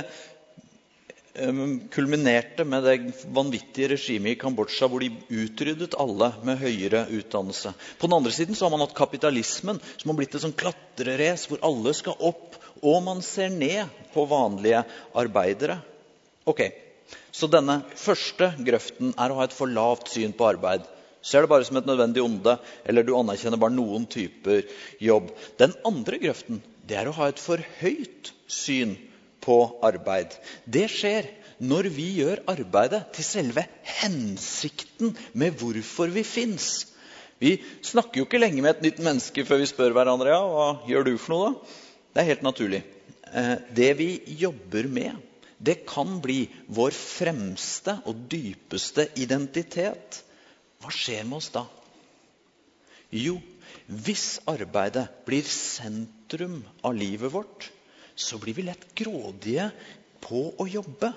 kulminerte 1.89 2.65
med 2.65 2.83
det 2.85 2.97
vanvittige 3.33 3.89
regimet 3.95 4.35
i 4.35 4.39
Kambodsja 4.39 4.85
hvor 4.89 5.01
de 5.01 5.09
utryddet 5.33 5.95
alle 5.97 6.29
med 6.45 6.59
høyere 6.61 7.07
utdannelse. 7.09 7.73
På 7.97 8.05
den 8.05 8.17
andre 8.19 8.33
siden 8.35 8.55
så 8.55 8.67
har 8.67 8.73
man 8.75 8.83
hatt 8.85 8.93
kapitalismen, 8.93 9.79
som 9.97 10.11
har 10.11 10.19
blitt 10.19 10.35
et 10.35 10.43
sånn 10.43 10.53
klatrerace 10.53 11.49
hvor 11.49 11.63
alle 11.65 11.93
skal 11.97 12.19
opp, 12.21 12.59
og 12.85 13.01
man 13.05 13.23
ser 13.25 13.49
ned 13.49 13.89
på 14.13 14.27
vanlige 14.29 14.83
arbeidere. 15.17 15.79
Ok, 16.45 16.69
Så 17.33 17.47
denne 17.49 17.81
første 17.97 18.51
grøften 18.61 19.13
er 19.17 19.31
å 19.31 19.39
ha 19.39 19.45
et 19.47 19.53
for 19.53 19.69
lavt 19.69 20.11
syn 20.13 20.33
på 20.37 20.45
arbeid. 20.47 20.85
Ser 21.23 21.43
det 21.43 21.49
bare 21.49 21.65
som 21.65 21.77
et 21.79 21.87
nødvendig 21.87 22.21
onde, 22.21 22.57
eller 22.85 23.05
du 23.05 23.13
anerkjenner 23.17 23.57
bare 23.57 23.73
noen 23.73 24.05
typer 24.05 24.67
jobb. 25.01 25.31
Den 25.57 25.73
andre 25.87 26.19
grøften 26.21 26.61
det 26.85 26.97
er 26.99 27.09
å 27.09 27.15
ha 27.17 27.29
et 27.31 27.41
for 27.41 27.63
høyt 27.79 28.33
syn 28.51 28.97
på 29.43 29.57
arbeid. 29.85 30.33
Det 30.65 30.87
skjer 30.91 31.29
når 31.63 31.89
vi 31.93 32.07
gjør 32.19 32.41
arbeidet 32.51 33.03
til 33.15 33.27
selve 33.27 33.65
hensikten 34.01 35.13
med 35.37 35.59
hvorfor 35.59 36.11
vi 36.13 36.25
fins. 36.27 36.87
Vi 37.43 37.57
snakker 37.83 38.21
jo 38.21 38.27
ikke 38.27 38.41
lenge 38.41 38.63
med 38.63 38.77
et 38.77 38.83
nytt 38.87 39.03
menneske 39.03 39.45
før 39.47 39.61
vi 39.61 39.69
spør 39.69 39.95
hverandre 39.95 40.31
ja, 40.31 40.41
hva 40.47 40.67
gjør 40.87 41.07
du 41.09 41.13
for 41.19 41.35
noe. 41.35 41.51
da? 41.51 41.79
Det 42.13 42.21
er 42.21 42.29
helt 42.29 42.45
naturlig. 42.45 42.81
Eh, 43.33 43.55
det 43.75 43.91
vi 43.99 44.09
jobber 44.39 44.87
med, 44.87 45.17
det 45.57 45.81
kan 45.89 46.19
bli 46.23 46.45
vår 46.67 46.93
fremste 46.95 47.97
og 48.09 48.27
dypeste 48.31 49.07
identitet. 49.19 50.21
Hva 50.83 50.91
skjer 50.93 51.23
med 51.27 51.39
oss 51.39 51.49
da? 51.53 51.65
Jo, 53.13 53.37
hvis 53.87 54.39
arbeidet 54.49 55.05
blir 55.27 55.45
sentrum 55.47 56.61
av 56.83 56.95
livet 56.97 57.33
vårt, 57.33 57.69
så 58.15 58.39
blir 58.41 58.57
vi 58.57 58.67
lett 58.67 58.89
grådige 58.95 59.69
på 60.23 60.47
å 60.57 60.67
jobbe. 60.69 61.11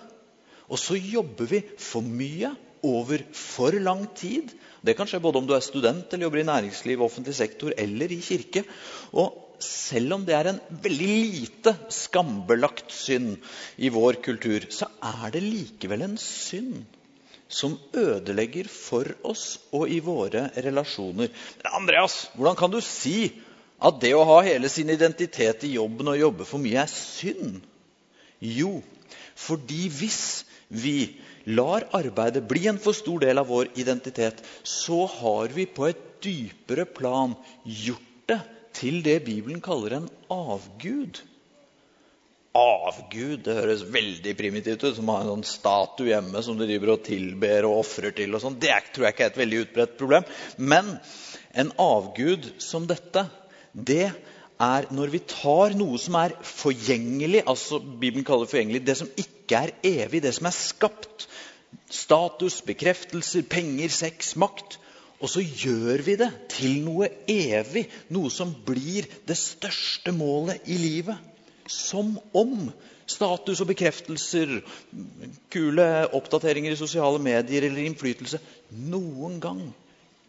Og 0.66 0.80
så 0.80 0.98
jobber 0.98 1.50
vi 1.50 1.62
for 1.78 2.02
mye 2.02 2.52
over 2.86 3.22
for 3.34 3.74
lang 3.82 4.06
tid. 4.18 4.50
Det 4.82 4.94
kan 4.98 5.08
skje 5.08 5.22
både 5.22 5.40
om 5.40 5.48
du 5.48 5.54
er 5.56 5.64
student 5.64 6.12
eller 6.12 6.26
jobber 6.26 6.42
i 6.42 6.48
næringsliv, 6.50 7.02
offentlig 7.02 7.34
sektor 7.38 7.74
eller 7.76 8.12
i 8.12 8.20
kirke. 8.24 8.64
Og 9.14 9.62
selv 9.62 10.18
om 10.18 10.26
det 10.26 10.36
er 10.36 10.50
en 10.50 10.60
veldig 10.84 11.08
lite 11.08 11.72
skambelagt 11.92 12.92
synd 12.94 13.36
i 13.78 13.90
vår 13.92 14.20
kultur, 14.24 14.68
så 14.70 14.90
er 15.00 15.32
det 15.34 15.44
likevel 15.46 16.04
en 16.06 16.18
synd 16.20 16.84
som 17.48 17.76
ødelegger 17.94 18.66
for 18.70 19.06
oss 19.26 19.56
og 19.74 19.90
i 19.90 20.00
våre 20.02 20.48
relasjoner. 20.64 21.30
Men 21.62 21.76
Andreas, 21.80 22.26
hvordan 22.34 22.58
kan 22.58 22.72
du 22.72 22.80
si 22.82 23.30
at 23.76 24.00
det 24.00 24.12
å 24.16 24.24
ha 24.24 24.40
hele 24.46 24.70
sin 24.72 24.90
identitet 24.92 25.64
i 25.68 25.74
jobben 25.76 26.12
og 26.12 26.20
jobbe 26.20 26.48
for 26.48 26.62
mye 26.62 26.82
er 26.84 26.92
synd? 26.92 27.60
Jo, 28.40 28.80
fordi 29.36 29.86
hvis 29.92 30.20
vi 30.68 30.96
lar 31.46 31.86
arbeidet 31.94 32.44
bli 32.48 32.66
en 32.70 32.80
for 32.82 32.96
stor 32.96 33.22
del 33.22 33.38
av 33.40 33.48
vår 33.52 33.70
identitet, 33.78 34.42
så 34.64 35.04
har 35.20 35.52
vi 35.54 35.68
på 35.68 35.88
et 35.90 36.02
dypere 36.24 36.86
plan 36.88 37.36
gjort 37.64 38.12
det 38.26 38.40
til 38.76 39.00
det 39.04 39.20
Bibelen 39.24 39.62
kaller 39.64 40.00
en 40.00 40.08
avgud. 40.32 41.20
Avgud 42.56 43.42
det 43.44 43.54
høres 43.58 43.84
veldig 43.92 44.32
primitivt 44.38 44.84
ut, 44.84 44.94
som 44.96 45.08
å 45.08 45.16
ha 45.16 45.24
en 45.24 45.32
sånn 45.34 45.48
statue 45.48 46.08
hjemme 46.08 46.40
som 46.44 46.56
du 46.56 46.64
driver 46.64 46.94
og 46.94 47.02
tilber 47.06 47.68
og 47.68 47.82
ofrer 47.82 48.14
til. 48.16 48.34
og 48.34 48.42
sånn. 48.42 48.58
Det 48.60 48.72
tror 48.94 49.06
jeg 49.06 49.16
ikke 49.16 49.26
er 49.26 49.34
et 49.34 49.42
veldig 49.42 49.62
utbredt 49.66 49.98
problem. 50.00 50.28
Men 50.56 50.96
en 51.52 51.72
avgud 51.80 52.48
som 52.62 52.88
dette, 52.88 53.26
det 53.76 54.08
er 54.62 54.88
når 54.96 55.12
vi 55.12 55.20
tar 55.28 55.74
noe 55.76 55.98
som 56.00 56.16
er 56.18 56.34
forgjengelig, 56.40 57.42
altså 57.44 57.78
Bibelen 57.80 58.24
kaller 58.24 58.48
forgjengelig, 58.48 58.86
det 58.86 58.96
som 59.02 59.10
ikke 59.20 59.60
er 59.66 59.74
evig, 59.84 60.22
det 60.24 60.32
som 60.36 60.48
er 60.48 60.56
skapt, 60.56 61.26
status, 61.92 62.62
bekreftelser, 62.66 63.44
penger, 63.50 63.92
sex, 63.92 64.34
makt. 64.40 64.78
Og 65.20 65.30
så 65.32 65.40
gjør 65.40 66.02
vi 66.04 66.16
det 66.20 66.28
til 66.52 66.82
noe 66.84 67.08
evig, 67.30 67.86
noe 68.12 68.32
som 68.32 68.52
blir 68.66 69.06
det 69.28 69.36
største 69.40 70.12
målet 70.12 70.66
i 70.68 70.76
livet. 70.80 71.16
Som 71.72 72.14
om 72.36 72.68
status 73.08 73.62
og 73.62 73.70
bekreftelser, 73.70 74.58
kule 75.52 75.86
oppdateringer 76.16 76.74
i 76.74 76.78
sosiale 76.78 77.20
medier 77.22 77.66
eller 77.66 77.86
innflytelse 77.86 78.40
noen 78.90 79.40
gang 79.42 79.62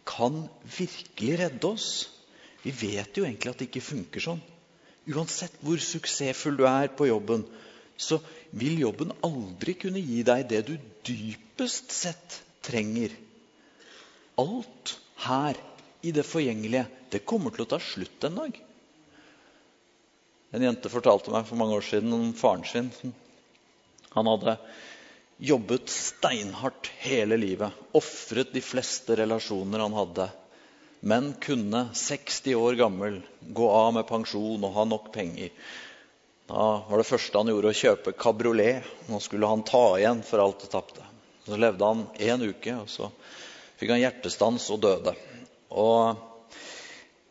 kan 0.08 0.46
virkelig 0.78 1.36
redde 1.42 1.68
oss. 1.68 1.90
Vi 2.68 2.74
vet 2.76 3.16
jo 3.16 3.24
egentlig 3.24 3.48
at 3.48 3.60
det 3.62 3.70
ikke 3.70 3.80
funker 3.80 4.20
sånn. 4.20 4.40
Uansett 5.08 5.54
hvor 5.64 5.80
suksessfull 5.80 6.58
du 6.58 6.66
er 6.68 6.90
på 6.92 7.06
jobben, 7.08 7.46
så 7.96 8.18
vil 8.60 8.82
jobben 8.82 9.14
aldri 9.24 9.72
kunne 9.80 10.02
gi 10.04 10.20
deg 10.26 10.44
det 10.50 10.60
du 10.68 10.74
dypest 11.08 11.94
sett 11.96 12.36
trenger. 12.66 13.14
Alt 14.38 14.98
her 15.24 15.56
i 16.04 16.12
det 16.12 16.26
forgjengelige, 16.28 16.84
det 17.08 17.24
kommer 17.24 17.54
til 17.54 17.64
å 17.64 17.70
ta 17.72 17.78
slutt 17.80 18.26
en 18.28 18.36
dag. 18.42 18.58
En 20.52 20.66
jente 20.68 20.92
fortalte 20.92 21.32
meg 21.32 21.48
for 21.48 21.60
mange 21.60 21.78
år 21.80 21.88
siden 21.88 22.12
om 22.12 22.28
faren 22.36 22.68
sin. 22.68 22.92
Han 24.12 24.28
hadde 24.28 24.58
jobbet 25.48 25.88
steinhardt 25.92 26.92
hele 27.00 27.40
livet, 27.40 27.72
ofret 27.96 28.52
de 28.52 28.62
fleste 28.64 29.16
relasjoner 29.16 29.86
han 29.86 29.96
hadde, 29.96 30.28
men 31.00 31.34
kunne 31.42 31.88
60 31.94 32.56
år 32.58 32.78
gammel 32.80 33.20
gå 33.54 33.68
av 33.70 33.92
med 33.94 34.08
pensjon 34.08 34.64
og 34.64 34.74
ha 34.74 34.86
nok 34.88 35.12
penger 35.14 35.52
da 36.48 36.84
var 36.88 36.96
det 36.96 37.04
første 37.04 37.36
han 37.36 37.50
gjorde, 37.52 37.70
å 37.74 37.76
kjøpe 37.76 38.14
kabriolet. 38.16 38.86
Nå 39.12 39.18
skulle 39.20 39.50
han 39.50 39.66
ta 39.68 39.82
igjen 39.98 40.22
for 40.24 40.40
alt 40.40 40.62
det 40.64 40.70
tapte. 40.72 41.04
Så 41.44 41.58
levde 41.60 41.84
han 41.84 42.06
én 42.24 42.44
uke, 42.48 42.72
og 42.72 42.88
så 42.88 43.10
fikk 43.76 43.92
han 43.92 44.00
hjertestans 44.00 44.70
og 44.72 44.80
døde. 44.80 45.12
Og 45.76 46.16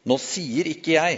nå 0.08 0.20
sier 0.22 0.70
ikke 0.70 0.94
jeg 1.00 1.18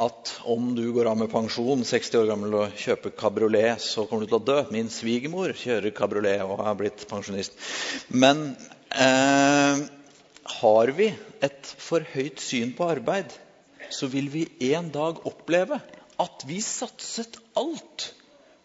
at 0.00 0.30
om 0.48 0.70
du 0.76 0.84
går 0.94 1.10
av 1.10 1.18
med 1.18 1.32
pensjon 1.32 1.82
60 1.84 2.20
år 2.22 2.30
gammel 2.30 2.54
og 2.60 2.78
kjøper 2.78 3.16
kabriolet, 3.18 3.82
så 3.82 4.06
kommer 4.06 4.24
du 4.24 4.30
til 4.30 4.38
å 4.38 4.46
dø. 4.46 4.60
Min 4.70 4.92
svigermor 4.92 5.50
kjører 5.58 5.90
kabriolet 5.96 6.46
og 6.46 6.62
er 6.62 6.78
blitt 6.78 7.02
pensjonist. 7.10 7.58
Men 8.14 8.52
eh, 8.94 9.82
har 10.58 10.92
vi 10.96 11.10
et 11.44 11.72
for 11.80 12.04
høyt 12.14 12.42
syn 12.42 12.74
på 12.76 12.88
arbeid, 12.92 13.32
så 13.90 14.08
vil 14.10 14.28
vi 14.32 14.44
en 14.72 14.90
dag 14.94 15.22
oppleve 15.26 15.80
at 16.20 16.44
vi 16.48 16.60
satset 16.64 17.38
alt 17.58 18.10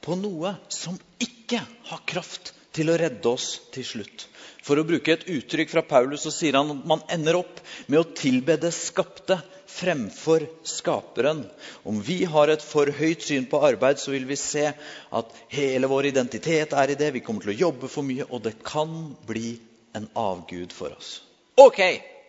på 0.06 0.17
noe 0.19 0.56
som 0.69 0.98
ikke 1.24 1.62
har 1.89 2.06
kraft 2.10 2.54
til 2.76 2.91
å 2.91 2.98
redde 3.00 3.32
oss 3.32 3.56
til 3.74 3.86
slutt. 3.88 4.28
For 4.65 4.82
å 4.82 4.86
bruke 4.88 5.13
et 5.13 5.28
uttrykk 5.30 5.71
fra 5.71 5.84
Paulus 5.86 6.26
så 6.26 6.32
sier 6.34 6.58
han 6.58 6.71
at 6.74 6.88
man 6.89 7.04
ender 7.13 7.38
opp 7.38 7.62
med 7.86 8.00
å 8.02 8.08
tilbe 8.17 8.58
det 8.62 8.74
skapte 8.76 9.38
fremfor 9.76 10.48
skaperen. 10.65 11.43
Om 11.86 12.02
vi 12.06 12.24
har 12.30 12.50
et 12.50 12.65
for 12.65 12.89
høyt 13.00 13.26
syn 13.28 13.45
på 13.52 13.62
arbeid, 13.67 14.02
så 14.02 14.13
vil 14.15 14.26
vi 14.30 14.38
se 14.39 14.65
at 14.71 15.38
hele 15.54 15.89
vår 15.91 16.10
identitet 16.12 16.74
er 16.74 16.93
i 16.93 16.98
det. 17.00 17.12
Vi 17.13 17.24
kommer 17.26 17.45
til 17.45 17.54
å 17.54 17.62
jobbe 17.67 17.91
for 17.91 18.08
mye, 18.08 18.26
og 18.30 18.41
det 18.48 18.58
kan 18.65 19.15
bli 19.30 19.56
en 19.95 20.10
avgud 20.17 20.74
for 20.76 20.95
oss. 20.98 21.19
Ok, 21.57 21.79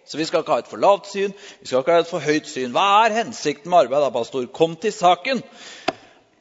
så 0.07 0.19
vi 0.21 0.25
skal 0.25 0.45
ikke 0.45 0.55
ha 0.55 0.63
et 0.63 0.69
for 0.71 0.79
lavt 0.79 1.09
syn, 1.11 1.33
vi 1.61 1.67
skal 1.67 1.83
ikke 1.83 1.97
ha 1.97 2.05
et 2.05 2.11
for 2.11 2.23
høyt 2.23 2.47
syn. 2.47 2.71
Hva 2.75 2.87
er 3.07 3.17
hensikten 3.25 3.73
med 3.73 3.87
arbeid, 3.87 4.05
da, 4.05 4.11
pastor? 4.15 4.47
Kom 4.55 4.77
til 4.79 4.95
saken. 4.95 5.43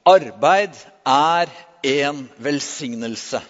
Arbeid 0.06 0.78
er 1.10 1.50
en 1.86 2.28
velsignelse. 2.46 3.42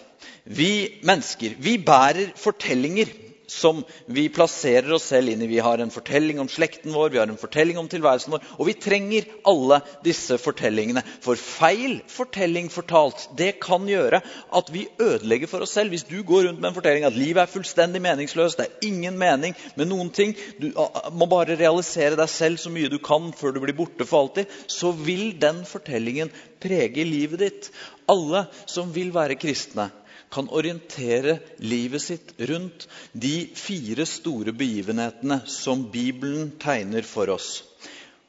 Vi 0.45 1.01
mennesker 1.03 1.57
vi 1.59 1.75
bærer 1.83 2.31
fortellinger 2.39 3.11
som 3.55 3.83
vi 4.05 4.27
plasserer 4.33 4.91
oss 4.95 5.07
selv 5.11 5.31
inn 5.31 5.43
i. 5.45 5.49
Vi 5.49 5.61
har 5.63 5.79
en 5.79 5.93
fortelling 5.93 6.41
om 6.43 6.49
slekten 6.51 6.93
vår, 6.93 7.13
vi 7.13 7.21
har 7.21 7.31
en 7.31 7.39
fortelling 7.39 7.79
om 7.79 7.87
tilværelsen 7.91 8.35
vår. 8.35 8.43
Og 8.59 8.69
vi 8.69 8.75
trenger 8.83 9.29
alle 9.47 9.79
disse 10.05 10.37
fortellingene. 10.41 11.03
For 11.23 11.39
feil 11.39 12.01
fortelling 12.11 12.69
fortalt 12.73 13.27
det 13.39 13.55
kan 13.63 13.87
gjøre 13.89 14.21
at 14.59 14.71
vi 14.73 14.87
ødelegger 14.99 15.51
for 15.51 15.65
oss 15.65 15.75
selv. 15.77 15.95
Hvis 15.95 16.07
du 16.09 16.19
går 16.27 16.49
rundt 16.49 16.61
med 16.61 16.71
en 16.71 16.77
fortelling 16.77 17.07
at 17.07 17.17
livet 17.17 17.45
er 17.45 17.51
fullstendig 17.51 18.03
meningsløst, 18.03 18.59
det 18.59 18.67
er 18.67 18.89
ingen 18.89 19.19
mening 19.19 19.55
med 19.75 19.89
noen 19.89 20.11
ting, 20.15 20.35
du 20.59 20.71
må 21.15 21.29
bare 21.31 21.57
realisere 21.59 22.19
deg 22.19 22.31
selv 22.31 22.61
så 22.61 22.73
mye 22.73 22.91
du 22.91 22.99
kan 23.03 23.31
før 23.35 23.55
du 23.55 23.61
blir 23.63 23.77
borte 23.77 24.07
for 24.07 24.25
alltid, 24.25 24.51
så 24.67 24.91
vil 24.95 25.31
den 25.41 25.63
fortellingen 25.67 26.33
prege 26.61 27.05
livet 27.07 27.41
ditt. 27.41 27.69
Alle 28.11 28.45
som 28.69 28.91
vil 28.95 29.13
være 29.15 29.37
kristne, 29.39 29.89
kan 30.33 30.49
orientere 30.49 31.37
livet 31.63 32.01
sitt 32.01 32.33
rundt 32.49 32.87
de 33.11 33.47
fire 33.55 34.05
store 34.09 34.53
begivenhetene 34.55 35.41
som 35.49 35.87
Bibelen 35.91 36.51
tegner 36.61 37.05
for 37.07 37.31
oss. 37.35 37.63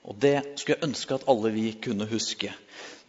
Og 0.06 0.18
Det 0.22 0.36
skulle 0.56 0.76
jeg 0.76 0.88
ønske 0.88 1.18
at 1.18 1.26
alle 1.28 1.50
vi 1.54 1.70
kunne 1.82 2.06
huske. 2.10 2.52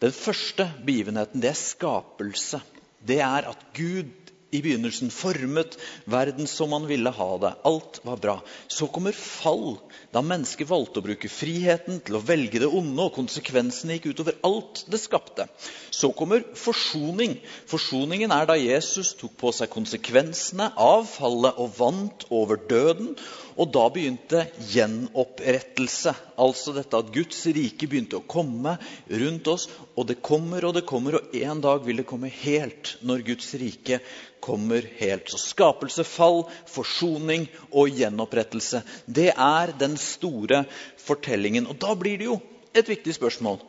Den 0.01 0.13
første 0.13 0.69
begivenheten 0.85 1.41
det 1.41 1.51
er 1.51 1.59
skapelse. 1.59 2.61
Det 3.07 3.19
er 3.21 3.49
at 3.49 3.67
Gud 3.77 4.26
i 4.51 4.61
begynnelsen 4.63 5.11
formet 5.11 5.75
verden 6.07 6.47
som 6.47 6.71
man 6.71 6.87
ville 6.87 7.11
ha 7.11 7.29
det. 7.41 7.53
Alt 7.67 7.99
var 8.07 8.19
bra. 8.21 8.35
Så 8.67 8.87
kommer 8.87 9.15
fall, 9.15 9.77
da 10.15 10.23
mennesket 10.23 10.69
valgte 10.69 11.01
å 11.01 11.05
bruke 11.07 11.31
friheten 11.31 11.99
til 12.05 12.19
å 12.19 12.23
velge 12.23 12.61
det 12.63 12.69
onde, 12.69 13.01
og 13.03 13.15
konsekvensene 13.17 13.97
gikk 13.97 14.13
utover 14.13 14.37
alt 14.47 14.85
det 14.87 15.01
skapte. 15.01 15.47
Så 15.91 16.13
kommer 16.15 16.45
forsoning. 16.55 17.37
Forsoningen 17.67 18.31
er 18.35 18.47
da 18.47 18.55
Jesus 18.59 19.13
tok 19.19 19.35
på 19.41 19.51
seg 19.55 19.71
konsekvensene 19.73 20.71
av 20.79 21.07
fallet 21.11 21.59
og 21.59 21.75
vant 21.79 22.27
over 22.31 22.61
døden. 22.69 23.15
Og 23.57 23.71
da 23.73 23.87
begynte 23.89 24.43
gjenopprettelse. 24.69 26.13
Altså 26.37 26.73
dette 26.75 26.99
at 26.99 27.09
Guds 27.13 27.39
rike 27.55 27.89
begynte 27.89 28.19
å 28.19 28.25
komme 28.29 28.75
rundt 29.09 29.49
oss. 29.49 29.65
Og 29.97 30.05
det 30.11 30.19
kommer 30.25 30.67
og 30.67 30.75
det 30.77 30.85
kommer, 30.89 31.17
og 31.17 31.35
en 31.37 31.63
dag 31.63 31.81
vil 31.85 32.01
det 32.01 32.07
komme 32.09 32.29
helt 32.43 32.95
når 33.01 33.25
Guds 33.31 33.49
rike 33.57 33.99
kommer 34.45 34.85
helt. 34.99 35.33
Så 35.33 35.41
skapelse, 35.41 36.05
fall, 36.05 36.43
forsoning 36.69 37.47
og 37.71 37.97
gjenopprettelse. 37.97 38.83
Det 39.09 39.31
er 39.33 39.73
den 39.81 39.97
store 40.01 40.63
fortellingen. 41.01 41.65
Og 41.65 41.81
da 41.81 41.97
blir 41.97 42.21
det 42.21 42.29
jo 42.29 42.39
et 42.77 42.89
viktig 42.89 43.17
spørsmål. 43.17 43.63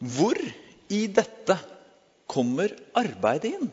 Hvor 0.00 0.40
i 0.92 1.06
dette 1.12 1.58
kommer 2.30 2.72
arbeidet 2.96 3.52
inn? 3.52 3.68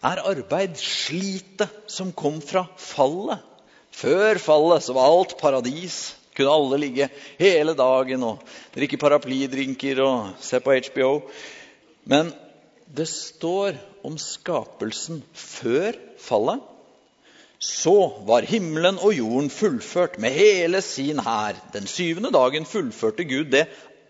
Er 0.00 0.22
arbeid 0.24 0.78
slitet 0.80 1.68
som 1.92 2.08
kom 2.16 2.38
fra 2.40 2.62
fallet? 2.80 3.42
Før 3.92 4.38
fallet 4.40 4.86
så 4.86 4.94
var 4.96 5.12
alt 5.12 5.34
paradis. 5.40 5.98
Kunne 6.32 6.54
alle 6.56 6.78
ligge 6.80 7.10
hele 7.36 7.74
dagen 7.76 8.24
og 8.24 8.40
drikke 8.72 8.96
paraplydrinker 9.02 10.00
og 10.00 10.38
se 10.40 10.60
på 10.64 10.78
HBO. 10.86 11.10
Men 12.08 12.32
det 12.88 13.10
står 13.12 13.76
om 14.06 14.16
skapelsen 14.16 15.20
før 15.36 15.98
fallet. 16.22 16.64
Så 17.60 18.24
var 18.24 18.48
himmelen 18.48 18.96
og 19.04 19.12
jorden 19.12 19.50
fullført 19.52 20.16
med 20.16 20.32
hele 20.32 20.80
sin 20.80 21.20
hær. 21.20 21.60
Den 21.74 21.84
syvende 21.84 22.32
dagen 22.32 22.64
fullførte 22.64 23.28
Gud 23.28 23.52
det 23.52 23.66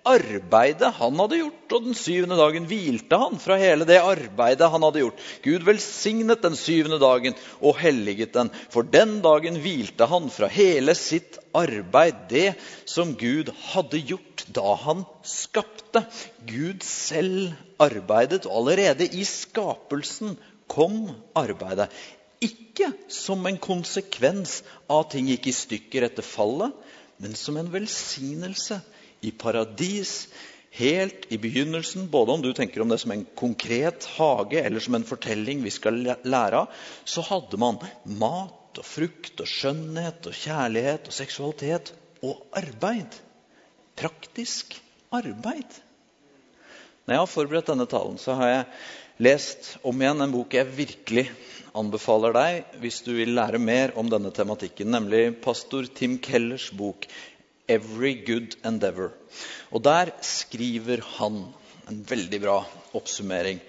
arbeidet 0.08 0.92
han 0.96 1.18
hadde 1.20 1.38
gjort, 1.40 1.72
og 1.76 1.84
den 1.86 1.96
syvende 1.98 2.36
dagen 2.38 2.66
hvilte 2.70 3.18
han 3.20 3.38
fra 3.42 3.56
hele 3.60 3.86
det 3.88 3.98
arbeidet 4.00 4.68
han 4.72 4.84
hadde 4.86 5.02
gjort. 5.04 5.24
Gud 5.44 5.66
velsignet 5.66 6.42
den 6.44 6.56
syvende 6.58 6.98
dagen 7.02 7.36
og 7.60 7.78
helliget 7.80 8.34
den, 8.36 8.50
for 8.72 8.86
den 8.86 9.18
dagen 9.24 9.58
hvilte 9.62 10.08
han 10.10 10.30
fra 10.32 10.48
hele 10.52 10.94
sitt 10.98 11.38
arbeid, 11.56 12.24
det 12.30 12.46
som 12.88 13.14
Gud 13.20 13.52
hadde 13.72 14.02
gjort 14.12 14.46
da 14.56 14.76
han 14.84 15.04
skapte. 15.26 16.04
Gud 16.48 16.84
selv 16.86 17.52
arbeidet, 17.82 18.46
og 18.46 18.62
allerede 18.62 19.08
i 19.10 19.26
skapelsen 19.28 20.38
kom 20.70 21.10
arbeidet. 21.38 21.90
Ikke 22.40 22.88
som 23.12 23.44
en 23.50 23.58
konsekvens 23.60 24.62
av 24.88 25.04
at 25.04 25.12
ting 25.12 25.28
gikk 25.28 25.50
i 25.50 25.56
stykker 25.56 26.06
etter 26.06 26.24
fallet, 26.24 26.72
men 27.20 27.34
som 27.36 27.58
en 27.60 27.68
velsignelse 27.68 28.78
i 29.20 29.30
paradis 29.30 30.28
helt 30.70 31.26
i 31.32 31.38
begynnelsen, 31.38 32.08
både 32.10 32.32
om 32.32 32.42
du 32.42 32.52
tenker 32.54 32.80
om 32.80 32.88
det 32.88 33.00
som 33.02 33.10
en 33.10 33.26
konkret 33.34 34.06
hage 34.16 34.62
eller 34.62 34.80
som 34.80 34.94
en 34.94 35.06
fortelling 35.06 35.64
vi 35.64 35.72
skal 35.74 35.98
lære 36.22 36.62
av, 36.62 36.70
så 37.04 37.24
hadde 37.26 37.58
man 37.60 37.80
mat 38.04 38.78
og 38.78 38.86
frukt 38.86 39.42
og 39.42 39.50
skjønnhet 39.50 40.30
og 40.30 40.36
kjærlighet 40.36 41.10
og 41.10 41.16
seksualitet 41.16 41.92
og 42.22 42.44
arbeid. 42.56 43.18
Praktisk 43.98 44.78
arbeid. 45.10 45.80
Når 47.04 47.16
jeg 47.16 47.22
har 47.24 47.32
forberedt 47.32 47.70
denne 47.72 47.88
talen, 47.90 48.20
så 48.22 48.36
har 48.38 48.52
jeg 48.52 48.66
lest 49.26 49.72
om 49.82 49.98
igjen 50.00 50.22
en 50.22 50.32
bok 50.32 50.54
jeg 50.54 50.70
virkelig 50.76 51.26
anbefaler 51.76 52.34
deg 52.34 52.76
hvis 52.82 53.00
du 53.06 53.10
vil 53.18 53.34
lære 53.36 53.58
mer 53.62 53.92
om 53.98 54.08
denne 54.10 54.30
tematikken, 54.34 54.90
nemlig 54.94 55.40
pastor 55.42 55.88
Tim 55.98 56.16
Kellers 56.22 56.70
bok 56.76 57.08
'Every 57.70 58.14
Good 58.26 58.56
Endeavor'. 58.66 59.14
Og 59.70 59.84
Der 59.84 60.10
skriver 60.26 61.02
han 61.18 61.44
en 61.90 62.00
veldig 62.10 62.40
bra 62.42 62.56
oppsummering. 62.98 63.60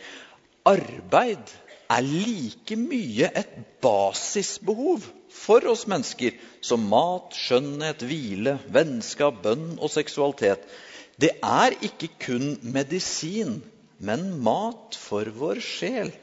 Arbeid 0.65 1.51
er 1.89 2.01
like 2.05 2.77
mye 2.79 3.29
et 3.41 3.51
basisbehov 3.83 5.05
for 5.41 5.67
oss 5.69 5.85
mennesker 5.91 6.37
som 6.65 6.87
mat, 6.89 7.35
skjønnhet, 7.37 8.05
hvile, 8.07 8.57
vennskap, 8.73 9.41
bønn 9.45 9.77
og 9.77 9.93
seksualitet. 9.93 10.65
Det 11.21 11.35
er 11.45 11.77
ikke 11.85 12.09
kun 12.25 12.55
medisin, 12.73 13.59
men 13.99 14.27
mat 14.41 14.97
for 14.97 15.29
vår 15.37 15.61
sjel. 15.61 16.13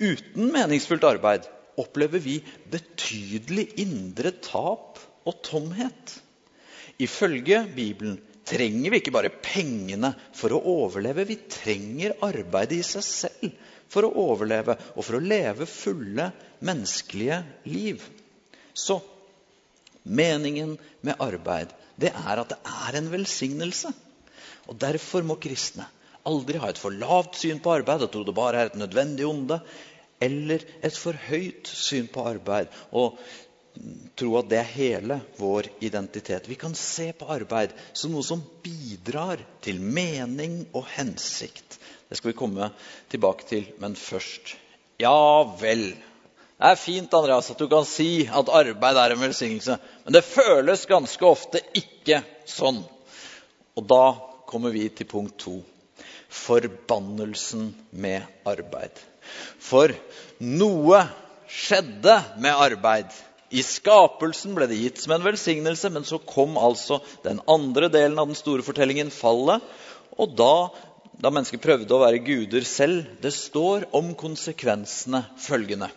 Uten 0.00 0.52
meningsfullt 0.54 1.04
arbeid 1.04 1.48
opplever 1.78 2.22
vi 2.24 2.38
betydelig 2.72 3.68
indre 3.84 4.32
tap 4.44 5.00
og 5.28 5.42
tomhet. 5.44 6.20
Ifølge 7.02 7.64
Bibelen 7.74 8.18
trenger 8.46 8.92
vi 8.92 9.00
ikke 9.00 9.14
bare 9.14 9.32
pengene 9.42 10.12
for 10.36 10.54
å 10.54 10.62
overleve. 10.72 11.26
Vi 11.28 11.38
trenger 11.50 12.16
arbeidet 12.24 12.80
i 12.80 12.86
seg 12.86 13.06
selv 13.06 13.68
for 13.92 14.06
å 14.08 14.14
overleve 14.32 14.76
og 14.94 15.04
for 15.04 15.18
å 15.18 15.24
leve 15.24 15.68
fulle 15.68 16.30
menneskelige 16.64 17.42
liv. 17.68 18.04
Så 18.74 19.00
meningen 20.02 20.76
med 21.04 21.20
arbeid 21.22 21.74
det 22.00 22.12
er 22.16 22.40
at 22.40 22.54
det 22.54 22.60
er 22.88 22.98
en 22.98 23.10
velsignelse. 23.12 23.92
Og 24.70 24.78
Derfor 24.80 25.26
må 25.26 25.36
kristne 25.42 25.88
aldri 26.28 26.60
ha 26.62 26.70
et 26.70 26.78
for 26.78 26.94
lavt 26.94 27.40
syn 27.40 27.60
på 27.62 27.72
arbeid 27.74 28.04
og 28.06 28.12
tro 28.14 28.22
det 28.26 28.36
bare 28.36 28.60
er 28.60 28.70
et 28.70 28.78
nødvendig 28.78 29.26
onde, 29.26 29.58
eller 30.22 30.62
et 30.86 30.98
for 30.98 31.18
høyt 31.28 31.66
syn 31.66 32.06
på 32.12 32.22
arbeid 32.30 32.70
og 32.94 33.18
tro 34.18 34.34
at 34.38 34.48
det 34.50 34.58
er 34.60 34.74
hele 34.74 35.18
vår 35.38 35.68
identitet. 35.84 36.48
Vi 36.48 36.58
kan 36.60 36.74
se 36.78 37.10
på 37.16 37.28
arbeid 37.32 37.72
som 37.92 38.12
noe 38.12 38.24
som 38.26 38.42
bidrar 38.64 39.40
til 39.64 39.80
mening 39.80 40.62
og 40.76 40.86
hensikt. 40.96 41.78
Det 42.08 42.18
skal 42.18 42.32
vi 42.32 42.38
komme 42.38 42.68
tilbake 43.12 43.48
til, 43.48 43.68
men 43.80 43.96
først 43.96 44.58
Ja 45.00 45.42
vel. 45.58 45.88
Det 46.62 46.68
er 46.68 46.78
fint 46.78 47.14
Andreas, 47.16 47.48
at 47.50 47.58
du 47.58 47.66
kan 47.66 47.86
si 47.88 48.28
at 48.28 48.50
arbeid 48.54 48.98
er 49.00 49.14
en 49.14 49.24
velsignelse, 49.24 49.78
men 50.04 50.14
det 50.14 50.22
føles 50.22 50.84
ganske 50.86 51.26
ofte 51.26 51.62
ikke 51.74 52.20
sånn. 52.46 52.82
Og 53.74 53.88
da 53.88 54.04
kommer 54.46 54.70
vi 54.70 54.84
til 54.92 55.08
punkt 55.10 55.40
to 55.42 55.56
forbannelsen 56.32 57.72
med 57.90 58.22
arbeid. 58.48 58.94
For 59.58 59.90
noe 60.38 61.02
skjedde 61.50 62.14
med 62.40 62.56
arbeid. 62.68 63.10
I 63.52 63.62
skapelsen 63.66 64.54
ble 64.56 64.66
det 64.70 64.80
gitt 64.80 65.02
som 65.02 65.12
en 65.16 65.24
velsignelse, 65.26 65.90
men 65.92 66.06
så 66.08 66.18
kom 66.24 66.56
altså 66.56 67.02
den 67.24 67.42
andre 67.50 67.90
delen 67.92 68.18
av 68.18 68.30
den 68.30 68.38
store 68.38 68.64
fortellingen, 68.64 69.12
fallet. 69.12 69.64
Og 70.16 70.32
da, 70.38 70.70
da 71.20 71.32
mennesker 71.32 71.60
prøvde 71.60 71.92
å 71.92 72.00
være 72.02 72.22
guder 72.24 72.64
selv 72.68 73.08
Det 73.22 73.32
står 73.36 73.90
om 73.96 74.14
konsekvensene 74.18 75.24
følgende. 75.40 75.90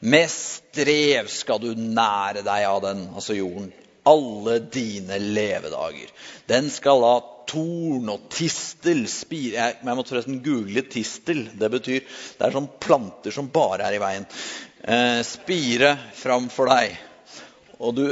Med 0.00 0.30
strev 0.32 1.28
skal 1.30 1.60
du 1.62 1.74
nære 1.76 2.42
deg 2.46 2.66
av 2.66 2.80
den, 2.86 3.04
altså 3.14 3.36
jorden, 3.36 3.68
alle 4.08 4.56
dine 4.72 5.18
levedager. 5.20 6.08
Den 6.48 6.70
skal 6.72 7.02
la 7.04 7.14
torn 7.50 8.08
og 8.12 8.28
tistel 8.32 9.04
spire 9.10 9.58
jeg, 9.58 9.78
måtte 9.84 10.14
forresten 10.14 10.40
google 10.44 10.84
tistel. 10.88 11.44
Det 11.58 11.70
betyr 11.72 12.00
det 12.06 12.46
er 12.46 12.54
sånn 12.54 12.70
planter 12.80 13.34
som 13.34 13.50
bare 13.52 13.86
er 13.86 13.98
i 13.98 14.02
veien 14.02 14.26
eh, 14.82 15.20
spire 15.26 15.94
framfor 16.16 16.70
deg. 16.70 16.98
Og 17.80 17.96
du 17.96 18.04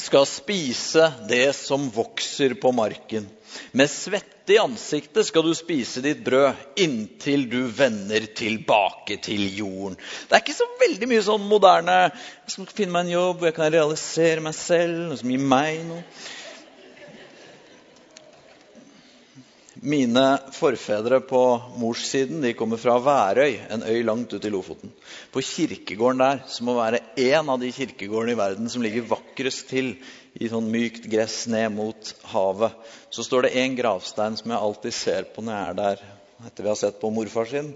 skal 0.00 0.24
spise 0.28 1.10
det 1.28 1.50
som 1.56 1.90
vokser 1.92 2.56
på 2.60 2.72
marken. 2.72 3.28
Med 3.72 3.90
svette 3.90 4.54
i 4.54 4.58
ansiktet 4.58 5.26
skal 5.26 5.44
du 5.46 5.52
spise 5.54 6.02
ditt 6.02 6.22
brød 6.24 6.80
inntil 6.80 7.46
du 7.50 7.60
vender 7.74 8.26
tilbake 8.36 9.18
til 9.22 9.44
jorden. 9.58 9.98
Det 10.26 10.36
er 10.36 10.44
ikke 10.44 10.56
så 10.56 10.68
veldig 10.80 11.08
mye 11.10 11.24
sånn 11.26 11.46
moderne 11.50 11.96
Jeg 12.08 12.54
skal 12.54 12.70
finne 12.72 12.94
meg 12.94 13.08
en 13.08 13.16
jobb, 13.16 13.46
jeg 13.46 13.56
kan 13.58 13.72
realisere 13.74 14.44
meg 14.44 14.56
selv, 14.58 15.10
noe 15.10 15.20
som 15.20 15.34
gir 15.34 15.48
meg 15.52 15.82
noe. 15.88 16.04
Mine 19.82 20.38
forfedre 20.52 21.22
på 21.24 21.38
morssiden 21.80 22.42
de 22.44 22.50
kommer 22.52 22.76
fra 22.76 22.98
Værøy, 23.00 23.54
en 23.72 23.80
øy 23.88 24.02
langt 24.04 24.34
ute 24.36 24.50
i 24.50 24.52
Lofoten. 24.52 24.90
På 25.32 25.40
kirkegården 25.40 26.20
der, 26.20 26.42
som 26.52 26.68
må 26.68 26.74
være 26.76 27.00
én 27.16 27.48
av 27.48 27.56
de 27.62 27.70
kirkegårdene 27.72 28.34
i 28.34 28.40
verden 28.42 28.68
som 28.68 28.84
ligger 28.84 29.08
vakrest 29.08 29.70
til 29.72 29.94
i 30.36 30.50
sånn 30.52 30.68
mykt 30.68 31.08
gress 31.08 31.46
ned 31.48 31.72
mot 31.78 32.12
havet, 32.34 32.76
så 33.08 33.24
står 33.24 33.48
det 33.48 33.54
én 33.62 33.78
gravstein 33.78 34.36
som 34.36 34.52
jeg 34.52 34.60
alltid 34.68 34.98
ser 34.98 35.32
på 35.32 35.46
når 35.46 35.56
jeg 35.56 35.72
er 35.72 35.80
der 35.80 36.04
etter 36.50 36.66
vi 36.66 36.72
har 36.74 36.80
sett 36.82 37.00
på 37.00 37.14
morfar 37.16 37.48
sin. 37.48 37.72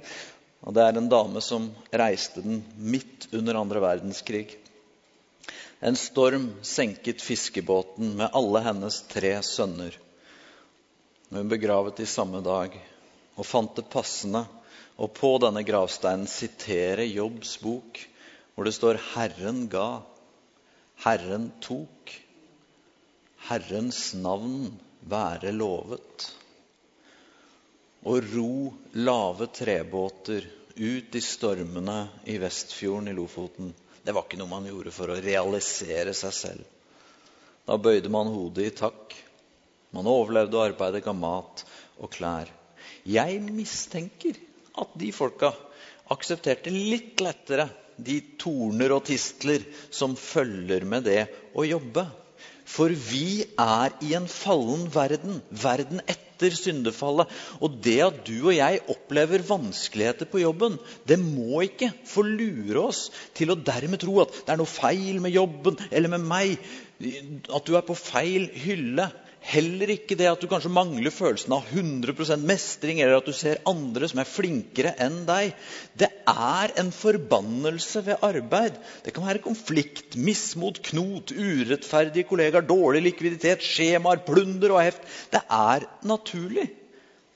Og 0.61 0.77
Det 0.77 0.85
er 0.85 1.01
en 1.01 1.09
dame 1.09 1.41
som 1.41 1.73
reiste 1.89 2.45
den 2.45 2.61
midt 2.77 3.31
under 3.33 3.65
andre 3.65 3.81
verdenskrig. 3.81 4.51
En 5.81 5.97
storm 5.97 6.51
senket 6.61 7.25
fiskebåten 7.25 8.13
med 8.21 8.29
alle 8.37 8.61
hennes 8.69 9.07
tre 9.09 9.39
sønner 9.41 9.97
men 11.29 11.49
begravet 11.49 12.01
i 12.01 12.07
samme 12.07 12.41
dag, 12.45 12.75
og 13.35 13.47
fant 13.47 13.75
det 13.77 13.89
passende 13.91 14.45
å 14.97 15.09
på 15.11 15.31
denne 15.43 15.65
gravsteinen 15.67 16.29
sitere 16.31 17.07
Jobbs 17.09 17.57
bok, 17.63 17.99
hvor 18.55 18.69
det 18.69 18.75
står 18.77 19.01
'Herren 19.13 19.67
ga, 19.69 20.03
Herren 21.05 21.51
tok'. 21.61 22.21
Herrens 23.49 24.15
navn 24.15 24.79
være 25.05 25.53
lovet. 25.53 26.31
Og 28.09 28.25
ro 28.33 28.73
lave 28.93 29.49
trebåter 29.53 30.47
ut 30.77 31.15
i 31.17 31.21
stormene 31.21 31.99
i 32.25 32.39
Vestfjorden 32.39 33.09
i 33.09 33.17
Lofoten, 33.17 33.75
det 34.05 34.13
var 34.13 34.25
ikke 34.25 34.39
noe 34.41 34.49
man 34.49 34.67
gjorde 34.69 34.93
for 34.93 35.13
å 35.13 35.21
realisere 35.21 36.13
seg 36.17 36.33
selv. 36.33 36.65
Da 37.65 37.77
bøyde 37.81 38.13
man 38.13 38.33
hodet 38.33 38.67
i 38.69 38.75
takk 38.77 39.15
man 39.95 40.11
overlevde 40.11 40.59
og 40.59 40.67
arbeidet, 40.73 41.05
ga 41.07 41.15
mat 41.17 41.65
og 42.01 42.11
klær. 42.15 42.51
Jeg 43.07 43.41
mistenker 43.47 44.39
at 44.81 44.99
de 44.99 45.13
folka 45.15 45.53
aksepterte 46.13 46.73
litt 46.73 47.23
lettere 47.25 47.69
de 47.97 48.19
torner 48.41 48.95
og 48.97 49.05
tistler 49.07 49.65
som 49.95 50.17
følger 50.19 50.87
med 50.89 51.07
det 51.07 51.23
å 51.55 51.67
jobbe. 51.69 52.07
For 52.65 52.89
vi 52.89 53.45
er 53.61 53.93
i 54.03 54.15
en 54.17 54.27
fallen 54.31 54.87
verden, 54.93 55.43
verden 55.51 56.01
etter 56.09 56.55
syndefallet. 56.57 57.29
Og 57.61 57.77
det 57.85 57.99
at 58.07 58.23
du 58.27 58.39
og 58.39 58.55
jeg 58.57 58.81
opplever 58.91 59.45
vanskeligheter 59.47 60.29
på 60.31 60.41
jobben, 60.43 60.79
det 61.07 61.21
må 61.21 61.61
ikke 61.67 61.93
få 62.09 62.25
lure 62.27 62.87
oss 62.89 63.07
til 63.37 63.53
å 63.53 63.61
dermed 63.61 64.01
tro 64.03 64.17
at 64.25 64.33
det 64.41 64.55
er 64.55 64.63
noe 64.63 64.71
feil 64.71 65.21
med 65.23 65.37
jobben 65.37 65.79
eller 65.91 66.17
med 66.17 66.25
meg. 66.25 66.57
At 67.53 67.69
du 67.69 67.77
er 67.77 67.85
på 67.87 67.99
feil 68.01 68.49
hylle. 68.65 69.11
Heller 69.45 69.91
ikke 69.93 70.17
det 70.17 70.25
at 70.31 70.41
du 70.41 70.49
kanskje 70.49 70.71
mangler 70.73 71.13
følelsen 71.13 71.53
av 71.53 71.67
100% 71.69 72.47
mestring, 72.49 73.03
eller 73.03 73.19
at 73.19 73.27
du 73.29 73.35
ser 73.37 73.61
andre 73.69 74.09
som 74.09 74.23
er 74.23 74.29
flinkere 74.29 74.95
enn 75.05 75.19
deg. 75.29 75.53
Det 76.01 76.09
er 76.31 76.73
en 76.81 76.89
forbannelse 76.95 78.07
ved 78.07 78.25
arbeid. 78.25 78.79
Det 79.05 79.13
kan 79.13 79.29
være 79.29 79.45
konflikt, 79.45 80.17
mismot, 80.17 80.81
knot, 80.89 81.35
urettferdige 81.37 82.31
kollegaer, 82.31 82.65
dårlig 82.65 83.05
likviditet, 83.11 83.63
skjemaer, 83.69 84.25
plunder 84.25 84.79
og 84.79 84.83
heft. 84.87 85.05
Det 85.35 85.45
er 85.45 85.85
naturlig. 86.09 86.71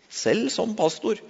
Selv 0.09 0.49
som 0.55 0.73
pastor. 0.79 1.21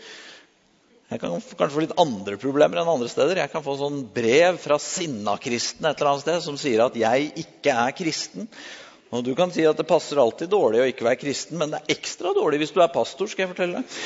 Jeg 1.09 1.23
kan 1.23 1.41
kanskje 1.41 1.75
få 1.75 1.83
litt 1.89 1.99
andre 1.99 2.39
problemer 2.39 2.79
enn 2.79 2.95
andre 2.95 3.11
steder. 3.11 3.41
Jeg 3.43 3.51
kan 3.51 3.65
få 3.67 3.75
sånn 3.81 4.05
brev 4.15 4.63
fra 4.63 4.79
sinna-kristne 4.79 5.91
et 5.91 5.99
eller 5.99 6.15
annet 6.15 6.27
sted 6.29 6.45
som 6.45 6.59
sier 6.61 6.87
at 6.87 6.99
jeg 7.01 7.33
ikke 7.49 7.75
er 7.75 7.97
kristen. 7.99 8.47
Og 9.09 9.25
Du 9.25 9.35
kan 9.35 9.53
si 9.53 9.65
at 9.65 9.79
det 9.79 9.89
passer 9.89 10.21
alltid 10.21 10.51
dårlig 10.53 10.83
å 10.83 10.89
ikke 10.91 11.07
være 11.07 11.21
kristen, 11.23 11.57
men 11.61 11.73
det 11.73 11.81
er 11.81 11.97
ekstra 11.97 12.35
dårlig 12.37 12.61
hvis 12.61 12.75
du 12.77 12.83
er 12.85 12.93
pastor. 12.93 13.27
skal 13.27 13.47
jeg 13.47 13.55
fortelle 13.55 13.81
deg. 13.81 13.99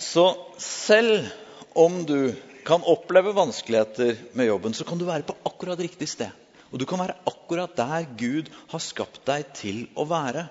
Så 0.00 0.24
selv 0.58 1.28
om 1.76 2.02
du 2.08 2.32
kan 2.64 2.84
oppleve 2.88 3.34
vanskeligheter 3.36 4.16
med 4.32 4.48
jobben, 4.48 4.74
så 4.74 4.86
kan 4.88 4.98
du 4.98 5.04
være 5.04 5.28
på 5.28 5.36
akkurat 5.44 5.78
riktig 5.78 6.08
sted. 6.08 6.32
Og 6.72 6.80
du 6.80 6.86
kan 6.88 6.98
være 6.98 7.18
akkurat 7.28 7.76
der 7.76 8.06
Gud 8.18 8.48
har 8.72 8.82
skapt 8.82 9.20
deg 9.28 9.52
til 9.54 9.84
å 9.94 10.08
være. 10.08 10.48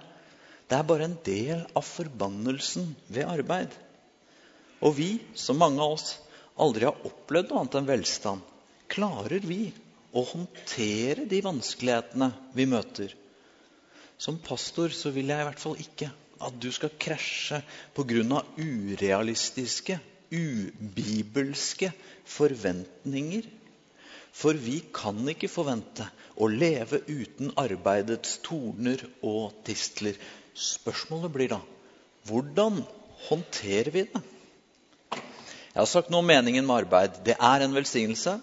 Det 0.70 0.78
er 0.78 0.88
bare 0.88 1.10
en 1.10 1.18
del 1.26 1.66
av 1.76 1.84
forbannelsen 1.84 2.94
ved 3.10 3.28
arbeid. 3.28 3.74
Og 4.84 4.96
vi, 5.00 5.10
som 5.36 5.60
mange 5.60 5.82
av 5.82 5.98
oss, 5.98 6.20
aldri 6.62 6.86
har 6.88 7.08
opplevd 7.08 7.50
noe 7.50 7.64
annet 7.64 7.80
enn 7.80 7.90
velstand, 7.90 8.46
klarer 8.94 9.44
vi 9.44 9.66
å 10.14 10.24
håndtere 10.30 11.26
de 11.30 11.42
vanskelighetene 11.46 12.30
vi 12.54 12.68
møter. 12.70 13.14
Som 14.22 14.38
pastor 14.40 14.94
så 14.94 15.12
vil 15.14 15.32
jeg 15.34 15.42
i 15.42 15.48
hvert 15.50 15.62
fall 15.62 15.80
ikke 15.82 16.12
at 16.44 16.56
du 16.62 16.70
skal 16.76 16.94
krasje 17.00 17.62
pga. 17.96 18.44
urealistiske, 18.58 20.00
ubibelske 20.32 21.92
forventninger. 22.26 23.48
For 24.34 24.58
vi 24.58 24.80
kan 24.94 25.20
ikke 25.30 25.50
forvente 25.52 26.08
å 26.42 26.48
leve 26.50 27.04
uten 27.08 27.52
arbeidets 27.58 28.40
torner 28.46 29.02
og 29.22 29.54
tistler. 29.66 30.18
Spørsmålet 30.54 31.34
blir 31.34 31.54
da 31.54 31.62
hvordan 32.28 32.82
håndterer 33.28 33.92
vi 33.92 34.06
det? 34.08 34.22
Jeg 35.14 35.82
har 35.82 35.90
sagt 35.90 36.12
noe 36.14 36.22
om 36.22 36.28
meningen 36.30 36.66
med 36.66 36.84
arbeid. 36.84 37.16
Det 37.26 37.34
er 37.34 37.64
en 37.66 37.74
velsignelse. 37.74 38.38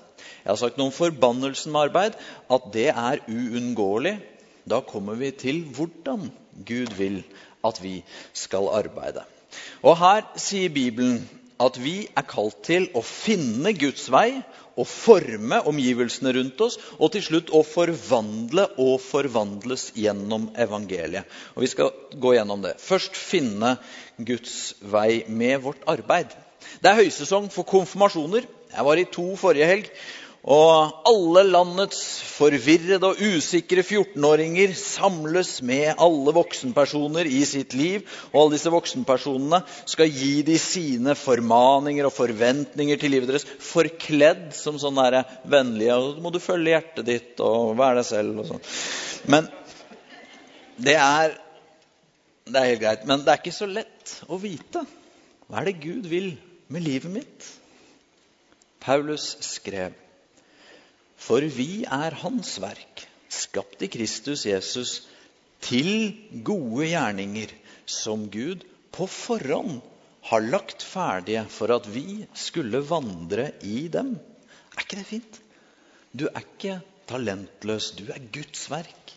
Jeg 0.45 0.51
har 0.53 0.61
sagt 0.61 0.79
noe 0.79 0.91
om 0.91 0.95
forbannelsen 0.97 1.73
med 1.75 1.89
arbeid, 1.89 2.19
at 2.51 2.71
det 2.75 2.89
er 2.93 3.25
uunngåelig. 3.29 4.17
Da 4.69 4.81
kommer 4.87 5.19
vi 5.21 5.33
til 5.35 5.65
hvordan 5.77 6.31
Gud 6.67 6.95
vil 6.99 7.23
at 7.67 7.83
vi 7.83 8.01
skal 8.37 8.71
arbeide. 8.73 9.25
Og 9.83 9.99
Her 9.99 10.25
sier 10.41 10.73
Bibelen 10.73 11.23
at 11.61 11.77
vi 11.81 12.07
er 12.17 12.25
kalt 12.29 12.63
til 12.65 12.89
å 12.97 13.03
finne 13.05 13.75
Guds 13.77 14.09
vei 14.13 14.41
og 14.81 14.87
forme 14.89 15.59
omgivelsene 15.69 16.33
rundt 16.37 16.61
oss, 16.65 16.79
og 16.97 17.13
til 17.13 17.25
slutt 17.27 17.51
å 17.53 17.61
forvandle 17.67 18.65
og 18.81 18.95
forvandles 19.05 19.91
gjennom 19.99 20.49
evangeliet. 20.57 21.29
Og 21.55 21.67
Vi 21.67 21.73
skal 21.75 21.91
gå 22.17 22.35
gjennom 22.37 22.63
det. 22.65 22.79
Først 22.81 23.19
finne 23.19 23.77
Guds 24.17 24.75
vei 24.81 25.25
med 25.29 25.61
vårt 25.67 25.85
arbeid. 25.91 26.33
Det 26.81 26.91
er 26.91 27.03
høysesong 27.03 27.51
for 27.53 27.69
konfirmasjoner. 27.69 28.47
Jeg 28.71 28.87
var 28.87 29.01
i 29.01 29.11
to 29.11 29.29
forrige 29.41 29.69
helg. 29.71 29.93
Og 30.41 31.03
alle 31.05 31.43
landets 31.45 31.99
forvirrede 32.25 33.05
og 33.05 33.19
usikre 33.21 33.83
14-åringer 33.85 34.73
samles 34.79 35.59
med 35.61 36.01
alle 36.01 36.33
voksenpersoner 36.33 37.29
i 37.29 37.43
sitt 37.45 37.77
liv. 37.77 38.07
Og 38.33 38.39
alle 38.41 38.55
disse 38.55 38.73
voksenpersonene 38.73 39.61
skal 39.85 40.09
gi 40.09 40.41
de 40.47 40.57
sine 40.61 41.13
formaninger 41.19 42.09
og 42.09 42.17
forventninger 42.17 43.01
til 43.01 43.13
livet 43.13 43.29
deres 43.29 43.45
forkledd 43.69 44.49
som 44.57 44.81
sånn 44.81 44.97
vennlige 45.45 46.01
og 46.01 46.17
så 46.17 46.25
må 46.25 46.33
du 46.33 46.41
følge 46.41 46.73
hjertet 46.73 47.11
ditt 47.11 47.45
og 47.45 47.77
være 47.77 48.01
deg 48.01 48.09
selv 48.09 48.41
og 48.41 48.51
sånn. 48.55 48.67
Men 49.29 49.53
det 50.81 50.97
er, 50.97 51.37
det 52.49 52.57
er 52.57 52.71
helt 52.73 52.85
greit. 52.87 53.05
Men 53.05 53.27
det 53.27 53.35
er 53.35 53.45
ikke 53.45 53.59
så 53.61 53.69
lett 53.69 54.17
å 54.25 54.41
vite. 54.41 54.87
Hva 55.51 55.61
er 55.61 55.69
det 55.69 55.81
Gud 55.85 56.09
vil 56.09 56.33
med 56.73 56.89
livet 56.89 57.13
mitt? 57.13 57.57
Paulus 58.81 59.37
skrev 59.45 59.95
for 61.21 61.45
vi 61.53 61.85
er 61.85 62.17
Hans 62.23 62.57
verk, 62.63 63.05
skapt 63.31 63.85
i 63.85 63.91
Kristus 63.93 64.47
Jesus, 64.49 65.03
til 65.61 66.17
gode 66.47 66.89
gjerninger, 66.89 67.53
som 67.85 68.25
Gud 68.33 68.65
på 68.95 69.07
forhånd 69.11 69.83
har 70.31 70.47
lagt 70.47 70.85
ferdige 70.87 71.45
for 71.53 71.73
at 71.75 71.89
vi 71.93 72.23
skulle 72.37 72.81
vandre 72.89 73.51
i 73.67 73.85
dem. 73.93 74.15
Er 74.73 74.85
ikke 74.85 75.01
det 75.01 75.09
fint? 75.11 75.41
Du 76.17 76.27
er 76.31 76.41
ikke 76.41 76.81
talentløs, 77.11 77.93
du 77.99 78.07
er 78.15 78.31
Guds 78.33 78.69
verk. 78.73 79.17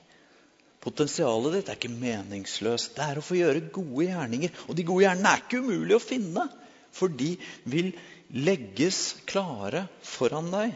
Potensialet 0.84 1.56
ditt 1.56 1.70
er 1.72 1.80
ikke 1.80 1.94
meningsløst. 1.96 2.98
Det 2.98 3.06
er 3.06 3.20
å 3.20 3.24
få 3.24 3.40
gjøre 3.40 3.70
gode 3.72 4.10
gjerninger. 4.10 4.52
Og 4.68 4.76
de 4.76 4.86
gode 4.88 5.06
gjerningene 5.06 5.32
er 5.32 5.46
ikke 5.46 5.64
umulig 5.64 5.96
å 5.96 6.04
finne, 6.04 6.50
for 6.94 7.10
de 7.10 7.32
vil 7.72 7.94
legges 8.34 9.16
klare 9.30 9.86
foran 10.02 10.50
deg. 10.54 10.74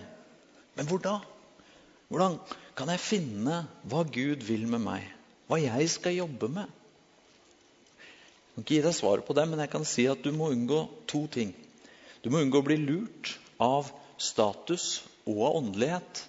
Men 0.78 0.90
hvor 0.90 1.02
da? 1.02 1.18
Hvordan 2.08 2.38
kan 2.78 2.92
jeg 2.94 3.04
finne 3.04 3.64
hva 3.90 4.04
Gud 4.06 4.46
vil 4.46 4.68
med 4.70 4.84
meg? 4.86 5.08
Hva 5.50 5.60
jeg 5.60 5.90
skal 5.92 6.20
jobbe 6.20 6.50
med? 6.54 6.70
Jeg 7.98 8.54
kan 8.54 8.66
ikke 8.66 8.78
gi 8.78 8.86
deg 8.86 8.96
svaret 8.98 9.26
på 9.26 9.36
det, 9.38 9.46
men 9.50 9.62
jeg 9.62 9.72
kan 9.74 9.86
si 9.86 10.08
at 10.10 10.24
du 10.26 10.32
må 10.34 10.52
unngå 10.54 10.80
to 11.10 11.26
ting. 11.34 11.52
Du 12.24 12.32
må 12.34 12.42
unngå 12.42 12.62
å 12.62 12.66
bli 12.66 12.78
lurt 12.82 13.36
av 13.62 13.90
status 14.22 15.04
og 15.28 15.44
av 15.46 15.60
åndelighet. 15.60 16.24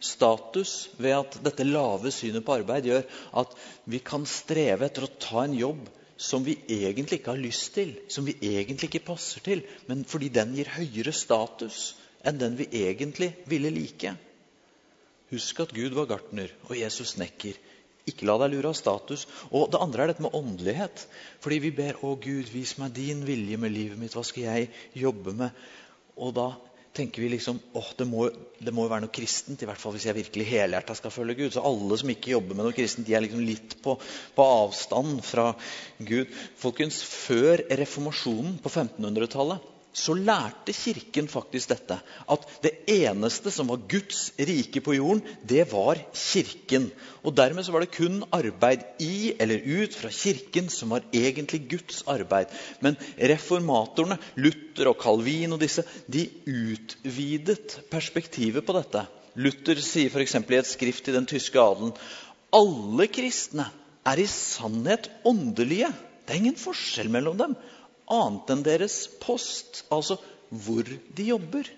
Status 0.00 0.88
ved 0.96 1.16
at 1.16 1.36
dette 1.44 1.66
lave 1.66 2.12
synet 2.14 2.44
på 2.46 2.56
arbeid 2.60 2.88
gjør 2.88 3.04
at 3.42 3.56
vi 3.90 4.00
kan 4.04 4.24
streve 4.28 4.86
etter 4.86 5.04
å 5.04 5.14
ta 5.20 5.44
en 5.44 5.56
jobb 5.58 5.88
som 6.18 6.42
vi 6.44 6.56
egentlig 6.66 7.20
ikke 7.20 7.32
har 7.32 7.40
lyst 7.40 7.72
til, 7.78 7.94
som 8.10 8.26
vi 8.26 8.34
egentlig 8.42 8.90
ikke 8.90 9.06
passer 9.06 9.44
til, 9.44 9.62
men 9.86 10.02
fordi 10.08 10.28
den 10.34 10.56
gir 10.58 10.70
høyere 10.74 11.14
status 11.14 11.94
enn 12.26 12.40
den 12.40 12.58
vi 12.58 12.66
egentlig 12.74 13.30
ville 13.48 13.70
like. 13.70 14.16
Husk 15.30 15.60
at 15.62 15.74
Gud 15.76 15.94
var 15.94 16.08
gartner 16.10 16.50
og 16.66 16.74
Jesus 16.78 17.14
snekker. 17.14 17.54
Ikke 18.08 18.26
la 18.26 18.38
deg 18.40 18.54
lure 18.54 18.70
av 18.72 18.76
status. 18.78 19.26
Og 19.52 19.68
det 19.72 19.80
andre 19.84 20.04
er 20.04 20.10
dette 20.12 20.24
med 20.24 20.34
åndelighet. 20.34 21.04
Fordi 21.44 21.58
vi 21.60 21.70
ber 21.70 21.98
'Å 22.00 22.16
Gud, 22.16 22.48
vis 22.48 22.78
meg 22.78 22.94
din 22.96 23.26
vilje 23.26 23.56
med 23.56 23.72
livet 23.72 23.98
mitt. 23.98 24.14
Hva 24.16 24.24
skal 24.24 24.42
jeg 24.42 24.70
jobbe 24.94 25.34
med?' 25.36 25.50
Og 26.16 26.34
da 26.34 26.56
tenker 26.98 27.22
vi 27.22 27.30
liksom 27.32 27.60
åh, 27.78 27.88
det 27.98 28.06
må, 28.10 28.26
det 28.58 28.74
må 28.74 28.84
jo 28.84 28.92
være 28.92 29.06
noe 29.06 29.14
kristent, 29.14 29.62
i 29.62 29.68
hvert 29.68 29.80
fall 29.80 29.94
hvis 29.94 30.08
jeg 30.08 30.18
virkelig 30.18 30.48
helhjerta 30.50 30.96
skal 30.98 31.14
følge 31.14 31.38
Gud. 31.38 31.54
Så 31.54 31.64
alle 31.64 31.98
som 32.00 32.12
ikke 32.12 32.34
jobber 32.34 32.58
med 32.58 32.68
noe 32.68 32.76
kristent, 32.76 33.06
de 33.08 33.16
er 33.16 33.24
liksom 33.24 33.44
litt 33.46 33.78
på, 33.84 33.96
på 34.36 34.46
avstand 34.58 35.22
fra 35.26 35.50
Gud. 35.98 36.30
Folkens, 36.58 37.00
før 37.06 37.64
reformasjonen 37.80 38.58
på 38.64 38.72
1500-tallet 38.74 39.74
så 39.92 40.14
lærte 40.14 40.72
Kirken 40.76 41.28
faktisk 41.30 41.70
dette. 41.72 41.98
At 42.30 42.44
det 42.62 42.72
eneste 42.92 43.50
som 43.54 43.70
var 43.72 43.80
Guds 43.90 44.28
rike 44.38 44.82
på 44.84 44.94
jorden, 44.96 45.22
det 45.48 45.64
var 45.72 46.00
Kirken. 46.14 46.90
Og 47.24 47.34
Dermed 47.36 47.66
så 47.66 47.72
var 47.74 47.84
det 47.84 47.94
kun 47.96 48.22
arbeid 48.32 48.84
i 49.02 49.34
eller 49.40 49.64
ut 49.82 49.96
fra 49.96 50.10
Kirken 50.12 50.68
som 50.72 50.94
var 50.94 51.06
egentlig 51.12 51.64
Guds 51.70 52.02
arbeid. 52.06 52.52
Men 52.84 52.98
reformatorene, 53.18 54.20
Luther 54.36 54.92
og 54.92 55.00
Calvin 55.02 55.56
og 55.56 55.62
disse, 55.62 55.84
de 56.06 56.28
utvidet 56.46 57.80
perspektivet 57.90 58.66
på 58.66 58.76
dette. 58.76 59.06
Luther 59.38 59.78
sier 59.82 60.10
f.eks. 60.10 60.34
i 60.34 60.58
et 60.58 60.66
skrift 60.66 61.04
til 61.06 61.14
den 61.14 61.28
tyske 61.28 61.60
adelen 61.60 61.94
alle 62.54 63.08
kristne 63.12 63.66
er 64.08 64.20
i 64.20 64.28
sannhet 64.30 65.10
åndelige. 65.28 65.90
Det 66.24 66.34
er 66.34 66.40
ingen 66.40 66.60
forskjell 66.60 67.10
mellom 67.12 67.36
dem 67.40 67.56
annet 68.12 68.52
enn 68.54 68.64
deres 68.66 69.00
post, 69.22 69.84
altså 69.92 70.18
hvor 70.48 70.86
de 70.88 71.28
jobber. 71.30 71.68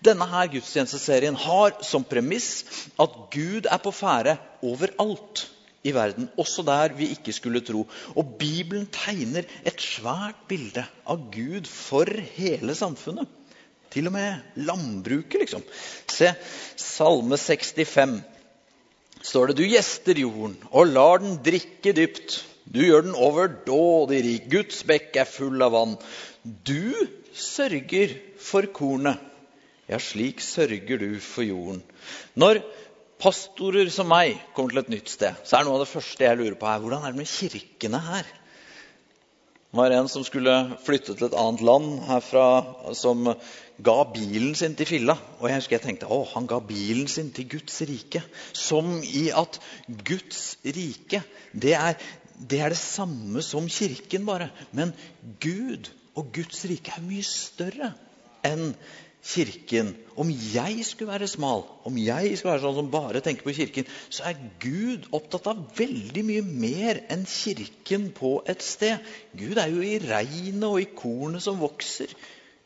Denne 0.00 0.26
her 0.30 0.48
gudstjenesteserien 0.54 1.36
har 1.36 1.74
som 1.84 2.06
premiss 2.08 2.62
at 3.00 3.16
Gud 3.34 3.68
er 3.68 3.80
på 3.82 3.92
ferde 3.92 4.38
overalt 4.64 5.44
i 5.84 5.92
verden, 5.96 6.28
også 6.40 6.64
der 6.64 6.94
vi 6.96 7.10
ikke 7.14 7.32
skulle 7.36 7.62
tro. 7.64 7.86
Og 8.16 8.34
Bibelen 8.40 8.86
tegner 8.92 9.48
et 9.64 9.80
svært 9.80 10.40
bilde 10.48 10.84
av 11.08 11.22
Gud 11.32 11.68
for 11.68 12.08
hele 12.36 12.76
samfunnet. 12.76 13.28
Til 13.90 14.06
og 14.06 14.14
med 14.14 14.60
landbruket, 14.60 15.40
liksom. 15.42 15.64
Se 16.06 16.30
Salme 16.78 17.36
65. 17.40 18.20
står 19.26 19.50
det 19.50 19.60
du 19.60 19.66
gjester 19.68 20.18
jorden 20.20 20.56
og 20.70 20.92
lar 20.94 21.22
den 21.22 21.38
drikke 21.44 21.94
dypt. 21.96 22.40
Du 22.70 22.82
gjør 22.84 23.08
den 23.08 23.16
overdådig 23.18 24.20
rik. 24.26 24.50
Guds 24.52 24.84
bekk 24.86 25.16
er 25.22 25.28
full 25.28 25.62
av 25.64 25.74
vann. 25.74 25.96
Du 26.42 26.94
sørger 27.34 28.14
for 28.40 28.68
kornet. 28.74 29.18
Ja, 29.90 29.98
slik 29.98 30.38
sørger 30.44 31.00
du 31.02 31.18
for 31.24 31.42
jorden. 31.42 31.82
Når 32.38 32.62
pastorer 33.20 33.90
som 33.92 34.08
meg 34.10 34.38
kommer 34.54 34.76
til 34.76 34.84
et 34.84 34.92
nytt 34.94 35.10
sted, 35.12 35.40
så 35.44 35.58
er 35.58 35.66
noe 35.66 35.80
av 35.80 35.84
det 35.84 35.90
første 35.90 36.24
jeg 36.24 36.38
lurer 36.38 36.56
på, 36.60 36.68
er 36.70 36.84
hvordan 36.84 37.04
er 37.04 37.12
det 37.12 37.20
med 37.20 37.30
kirkene 37.30 38.00
her? 38.06 38.28
Det 39.70 39.78
var 39.78 39.92
en 39.94 40.08
som 40.10 40.24
skulle 40.26 40.52
flytte 40.82 41.14
til 41.14 41.28
et 41.28 41.34
annet 41.38 41.60
land 41.62 42.00
herfra, 42.08 42.46
som 42.98 43.28
ga 43.86 43.92
bilen 44.10 44.56
sin 44.58 44.72
til 44.74 44.88
filla. 44.88 45.14
Og 45.38 45.46
jeg 45.46 45.60
husker 45.60 45.76
jeg 45.76 45.84
tenkte 45.84 46.08
å, 46.10 46.24
han 46.32 46.48
ga 46.50 46.58
bilen 46.66 47.06
sin 47.06 47.28
til 47.30 47.46
Guds 47.52 47.76
rike. 47.86 48.24
Som 48.50 48.96
i 49.06 49.28
at 49.30 49.60
Guds 49.86 50.56
rike, 50.66 51.22
det 51.54 51.76
er 51.78 51.94
det, 52.40 52.58
er 52.58 52.74
det 52.74 52.80
samme 52.80 53.44
som 53.46 53.68
kirken, 53.70 54.26
bare. 54.26 54.50
Men 54.74 54.90
Gud 55.38 55.92
og 56.18 56.32
Guds 56.34 56.64
rike 56.66 56.96
er 56.96 57.06
mye 57.06 57.26
større 57.30 57.92
enn 58.42 58.72
kirken. 59.24 59.92
Om 60.20 60.30
jeg 60.30 60.84
skulle 60.86 61.12
være 61.12 61.28
smal, 61.30 61.64
om 61.88 61.96
jeg 62.00 62.34
skulle 62.38 62.54
være 62.54 62.64
sånn 62.64 62.78
som 62.78 62.90
bare 62.92 63.22
tenker 63.24 63.46
på 63.46 63.54
kirken, 63.56 63.88
så 64.08 64.30
er 64.30 64.42
Gud 64.62 65.08
opptatt 65.16 65.48
av 65.52 65.62
veldig 65.78 66.24
mye 66.26 66.44
mer 66.46 67.02
enn 67.12 67.26
kirken 67.28 68.10
på 68.16 68.38
et 68.50 68.64
sted. 68.64 69.00
Gud 69.36 69.60
er 69.60 69.72
jo 69.72 69.84
i 69.84 70.00
regnet 70.02 70.68
og 70.68 70.80
i 70.82 70.90
kornet 70.96 71.44
som 71.44 71.60
vokser. 71.60 72.12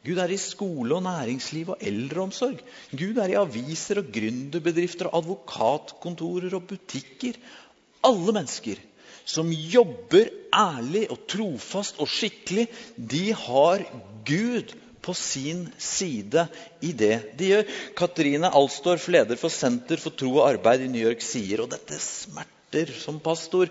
Gud 0.05 0.19
er 0.21 0.35
i 0.35 0.41
skole 0.41 0.99
og 0.99 1.05
næringsliv 1.07 1.71
og 1.73 1.85
eldreomsorg. 1.89 2.59
Gud 2.93 3.21
er 3.23 3.33
i 3.33 3.39
aviser 3.41 4.03
og 4.03 4.11
gründerbedrifter 4.13 5.09
og 5.09 5.23
advokatkontorer 5.23 6.59
og 6.59 6.67
butikker. 6.75 7.39
Alle 8.05 8.35
mennesker 8.37 8.83
som 9.25 9.49
jobber 9.49 10.29
ærlig 10.53 11.07
og 11.09 11.23
trofast 11.31 12.01
og 12.05 12.11
skikkelig, 12.13 12.67
de 12.97 13.31
har 13.33 13.87
Gud 14.29 14.75
på 15.05 15.15
sin 15.15 15.67
side 15.79 16.47
i 16.81 16.93
det 16.97 17.19
de 17.39 17.51
gjør. 17.53 17.73
Katrine 17.99 18.51
Alstorff, 18.57 19.07
leder 19.13 19.39
for 19.41 19.53
Senter 19.53 20.01
for 20.01 20.17
tro 20.17 20.33
og 20.39 20.47
arbeid 20.49 20.87
i 20.87 20.91
New 20.91 21.05
York, 21.05 21.23
sier 21.25 21.65
og 21.65 21.71
dette 21.75 21.99
smerter 22.01 22.93
som 22.99 23.21
pastor. 23.23 23.69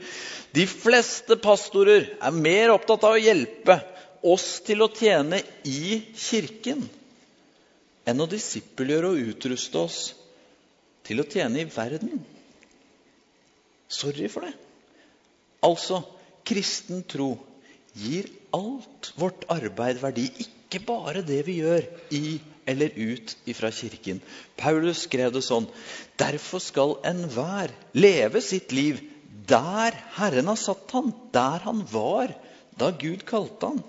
De 0.54 0.68
fleste 0.70 1.38
pastorer 1.42 2.12
er 2.22 2.38
mer 2.38 2.76
opptatt 2.76 3.08
av 3.10 3.18
å 3.18 3.24
hjelpe 3.24 3.80
oss 4.24 4.62
til 4.64 4.86
å 4.86 4.92
tjene 4.94 5.42
i 5.68 6.04
kirken 6.16 6.86
enn 8.08 8.22
å 8.24 8.30
disippelgjøre 8.30 9.12
og 9.12 9.32
utruste 9.34 9.80
oss 9.82 10.00
til 11.08 11.20
å 11.20 11.28
tjene 11.28 11.64
i 11.64 11.70
verden. 11.72 12.22
Sorry 13.92 14.30
for 14.32 14.46
det. 14.48 14.54
Altså, 15.64 16.02
kristen 16.48 17.04
tro 17.08 17.36
gir 17.96 18.28
alt 18.56 19.14
vårt 19.20 19.46
arbeid 19.54 20.02
verdi. 20.02 20.28
Ikke 20.74 20.88
bare 20.90 21.22
det 21.22 21.44
vi 21.46 21.60
gjør 21.62 21.86
i 22.18 22.40
eller 22.66 22.96
ut 22.98 23.34
ifra 23.46 23.70
kirken. 23.70 24.18
Paulus 24.58 25.04
skrev 25.06 25.30
det 25.36 25.44
sånn.: 25.46 25.68
Derfor 26.18 26.64
skal 26.66 26.96
enhver 27.06 27.70
leve 27.94 28.42
sitt 28.42 28.74
liv 28.74 28.98
der 29.46 29.94
Herren 30.16 30.50
har 30.50 30.58
satt 30.58 30.90
han, 30.98 31.12
der 31.36 31.62
han 31.68 31.84
var 31.92 32.34
da 32.80 32.90
Gud 32.90 33.22
kalte 33.30 33.70
han. 33.70 33.84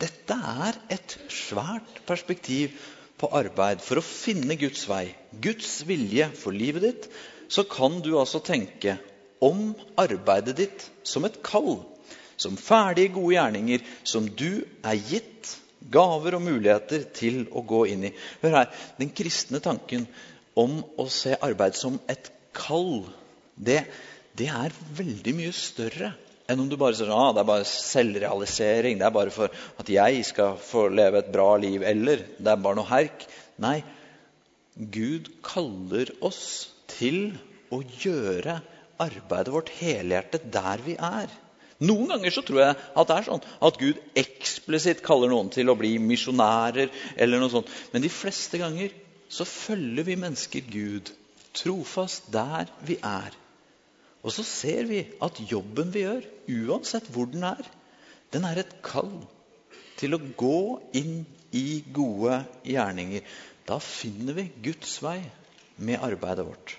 Dette 0.00 0.38
er 0.64 0.78
et 0.96 1.18
svært 1.28 2.00
perspektiv 2.08 2.72
på 3.20 3.28
arbeid. 3.36 3.84
For 3.84 4.00
å 4.00 4.06
finne 4.08 4.56
Guds 4.56 4.86
vei, 4.88 5.10
Guds 5.36 5.82
vilje 5.84 6.30
for 6.32 6.56
livet 6.56 6.86
ditt, 6.86 7.10
så 7.52 7.66
kan 7.68 8.00
du 8.00 8.14
altså 8.16 8.40
tenke 8.40 8.96
om 9.44 9.74
arbeidet 10.00 10.56
ditt 10.62 10.88
som 11.04 11.28
et 11.28 11.42
kall 11.44 11.82
som 12.40 12.56
ferdige, 12.56 13.12
gode 13.12 13.36
gjerninger 13.36 13.84
som 14.04 14.32
du 14.32 14.64
er 14.80 14.96
gitt 15.12 15.58
gaver 15.92 16.38
og 16.38 16.44
muligheter 16.44 17.06
til 17.16 17.44
å 17.52 17.62
gå 17.66 17.84
inn 17.92 18.08
i. 18.08 18.12
Hør 18.42 18.60
her, 18.60 18.70
Den 18.98 19.12
kristne 19.16 19.60
tanken 19.64 20.06
om 20.56 20.80
å 20.98 21.08
se 21.12 21.36
arbeid 21.36 21.76
som 21.76 21.98
et 22.08 22.30
kall, 22.56 23.04
det, 23.56 23.82
det 24.36 24.48
er 24.52 24.74
veldig 24.96 25.34
mye 25.36 25.52
større 25.56 26.14
enn 26.46 26.62
om 26.62 26.68
du 26.70 26.76
bare 26.78 26.94
sier 26.94 27.10
ah, 27.10 27.32
det 27.34 27.42
er 27.42 27.48
bare 27.48 27.66
selvrealisering, 27.66 29.00
det 29.00 29.06
er 29.08 29.14
bare 29.14 29.34
for 29.34 29.50
at 29.82 29.88
jeg 29.90 30.22
skal 30.28 30.54
få 30.62 30.86
leve 30.94 31.18
et 31.20 31.32
bra 31.34 31.48
liv, 31.58 31.82
eller 31.82 32.22
det 32.38 32.52
er 32.52 32.62
bare 32.62 32.78
noe 32.78 32.86
herk. 32.86 33.26
Nei, 33.62 33.80
Gud 34.76 35.32
kaller 35.44 36.12
oss 36.24 36.68
til 36.92 37.34
å 37.74 37.80
gjøre 37.82 38.60
arbeidet 39.02 39.54
vårt 39.54 39.72
helhjertet 39.80 40.46
der 40.54 40.84
vi 40.86 40.94
er. 41.00 41.32
Noen 41.84 42.08
ganger 42.08 42.32
så 42.32 42.42
tror 42.46 42.62
jeg 42.62 42.76
at 42.76 43.08
det 43.08 43.16
er 43.16 43.26
sånn 43.26 43.42
at 43.68 43.80
Gud 43.80 43.98
eksplisitt 44.16 45.02
kaller 45.04 45.28
noen 45.32 45.50
til 45.52 45.68
å 45.68 45.76
bli 45.76 45.96
misjonærer. 46.00 46.88
eller 47.16 47.42
noe 47.42 47.52
sånt. 47.52 47.72
Men 47.92 48.04
de 48.04 48.12
fleste 48.12 48.60
ganger 48.62 48.94
så 49.28 49.44
følger 49.44 50.06
vi 50.06 50.16
mennesker 50.16 50.64
Gud 50.70 51.12
trofast 51.56 52.30
der 52.32 52.70
vi 52.86 52.96
er. 53.02 53.34
Og 54.24 54.32
så 54.34 54.42
ser 54.42 54.88
vi 54.88 55.04
at 55.22 55.40
jobben 55.50 55.92
vi 55.94 56.02
gjør, 56.02 56.24
uansett 56.66 57.08
hvor 57.14 57.28
den 57.30 57.44
er, 57.46 57.62
den 58.34 58.44
er 58.48 58.58
et 58.62 58.78
kall 58.82 59.12
til 59.96 60.16
å 60.16 60.22
gå 60.36 60.62
inn 60.98 61.20
i 61.56 61.82
gode 61.94 62.40
gjerninger. 62.66 63.22
Da 63.68 63.78
finner 63.82 64.36
vi 64.36 64.48
Guds 64.64 64.98
vei 65.04 65.20
med 65.76 66.02
arbeidet 66.02 66.46
vårt. 66.46 66.74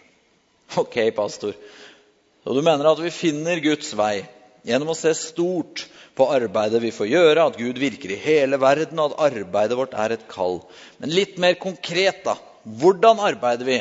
Ok, 0.77 0.99
pastor. 1.15 1.55
Så 2.43 2.53
du 2.53 2.61
mener 2.63 2.89
at 2.89 2.99
vi 3.01 3.13
finner 3.13 3.61
Guds 3.63 3.93
vei 3.97 4.25
gjennom 4.67 4.91
å 4.91 4.97
se 4.97 5.13
stort 5.15 5.85
på 6.17 6.27
arbeidet 6.33 6.81
vi 6.83 6.91
får 6.91 7.09
gjøre, 7.11 7.45
at 7.47 7.59
Gud 7.59 7.79
virker 7.79 8.11
i 8.11 8.19
hele 8.19 8.59
verden, 8.59 8.99
og 8.99 9.13
at 9.13 9.31
arbeidet 9.31 9.77
vårt 9.79 9.95
er 9.95 10.15
et 10.15 10.27
kall. 10.31 10.59
Men 10.99 11.13
litt 11.13 11.37
mer 11.41 11.55
konkret, 11.61 12.23
da. 12.25 12.35
Hvordan 12.67 13.21
arbeider 13.23 13.67
vi 13.67 13.79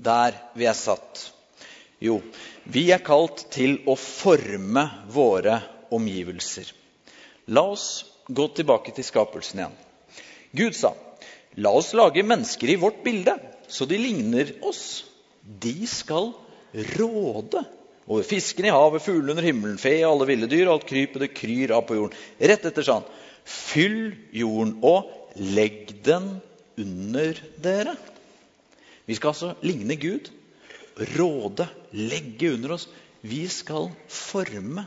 der 0.00 0.38
vi 0.56 0.68
er 0.70 0.78
satt? 0.78 1.26
Jo, 2.00 2.20
vi 2.64 2.88
er 2.94 3.04
kalt 3.04 3.46
til 3.54 3.78
å 3.90 3.96
forme 4.00 4.86
våre 5.12 5.60
omgivelser. 5.94 6.70
La 7.52 7.66
oss 7.74 8.04
gå 8.28 8.48
tilbake 8.56 8.94
til 8.96 9.04
skapelsen 9.04 9.60
igjen. 9.60 9.80
Gud 10.54 10.76
sa, 10.78 10.94
'La 11.56 11.70
oss 11.70 11.92
lage 11.94 12.22
mennesker 12.26 12.70
i 12.72 12.80
vårt 12.80 13.04
bilde, 13.04 13.36
så 13.68 13.86
de 13.86 13.98
ligner 13.98 14.56
oss.' 14.62 15.04
De 15.44 15.86
skal 15.86 16.32
råde 16.96 17.60
over 18.06 18.24
fiskene 18.26 18.68
i 18.68 18.74
havet, 18.74 19.02
fuglene 19.02 19.32
under 19.32 19.46
himmelen, 19.46 19.78
fe 19.80 19.94
og 20.02 20.10
alle 20.10 20.28
ville 20.28 20.48
dyr, 20.50 20.66
og 20.68 20.78
alt 20.78 20.88
krypet 20.88 21.22
det 21.24 21.34
kryr 21.36 21.72
av 21.76 21.86
på 21.88 21.96
jorden. 21.98 22.16
Rett 22.40 22.66
etter 22.68 22.84
sånn. 22.84 23.06
Fyll 23.44 24.14
jorden 24.36 24.76
og 24.84 25.38
legg 25.40 25.94
den 26.04 26.34
under 26.80 27.40
dere. 27.64 27.94
Vi 29.08 29.16
skal 29.16 29.32
altså 29.32 29.52
ligne 29.64 29.96
Gud, 30.00 30.28
råde, 31.16 31.68
legge 31.96 32.52
under 32.54 32.76
oss. 32.76 32.86
Vi 33.24 33.44
skal 33.52 33.90
forme. 34.08 34.86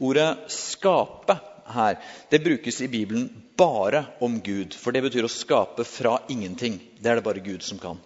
Ordet 0.00 0.48
'skape' 0.52 1.38
her 1.72 1.96
det 2.30 2.44
brukes 2.44 2.80
i 2.80 2.88
Bibelen 2.88 3.30
bare 3.56 4.04
om 4.20 4.40
Gud. 4.40 4.74
For 4.74 4.92
det 4.92 5.02
betyr 5.02 5.24
å 5.24 5.32
skape 5.32 5.84
fra 5.84 6.18
ingenting. 6.28 6.80
Det 7.00 7.10
er 7.10 7.14
det 7.16 7.24
bare 7.24 7.44
Gud 7.44 7.62
som 7.64 7.78
kan. 7.78 8.00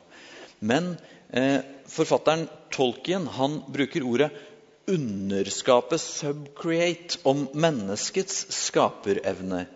Men 0.61 0.97
Eh, 1.33 1.61
forfatteren 1.91 2.47
Tolkien 2.73 3.27
han 3.37 3.61
bruker 3.73 4.07
ordet 4.07 4.31
underskape, 4.91 5.99
subcreate, 5.99 7.21
om 7.29 7.45
menneskets 7.55 8.47
skaperevner. 8.55 9.69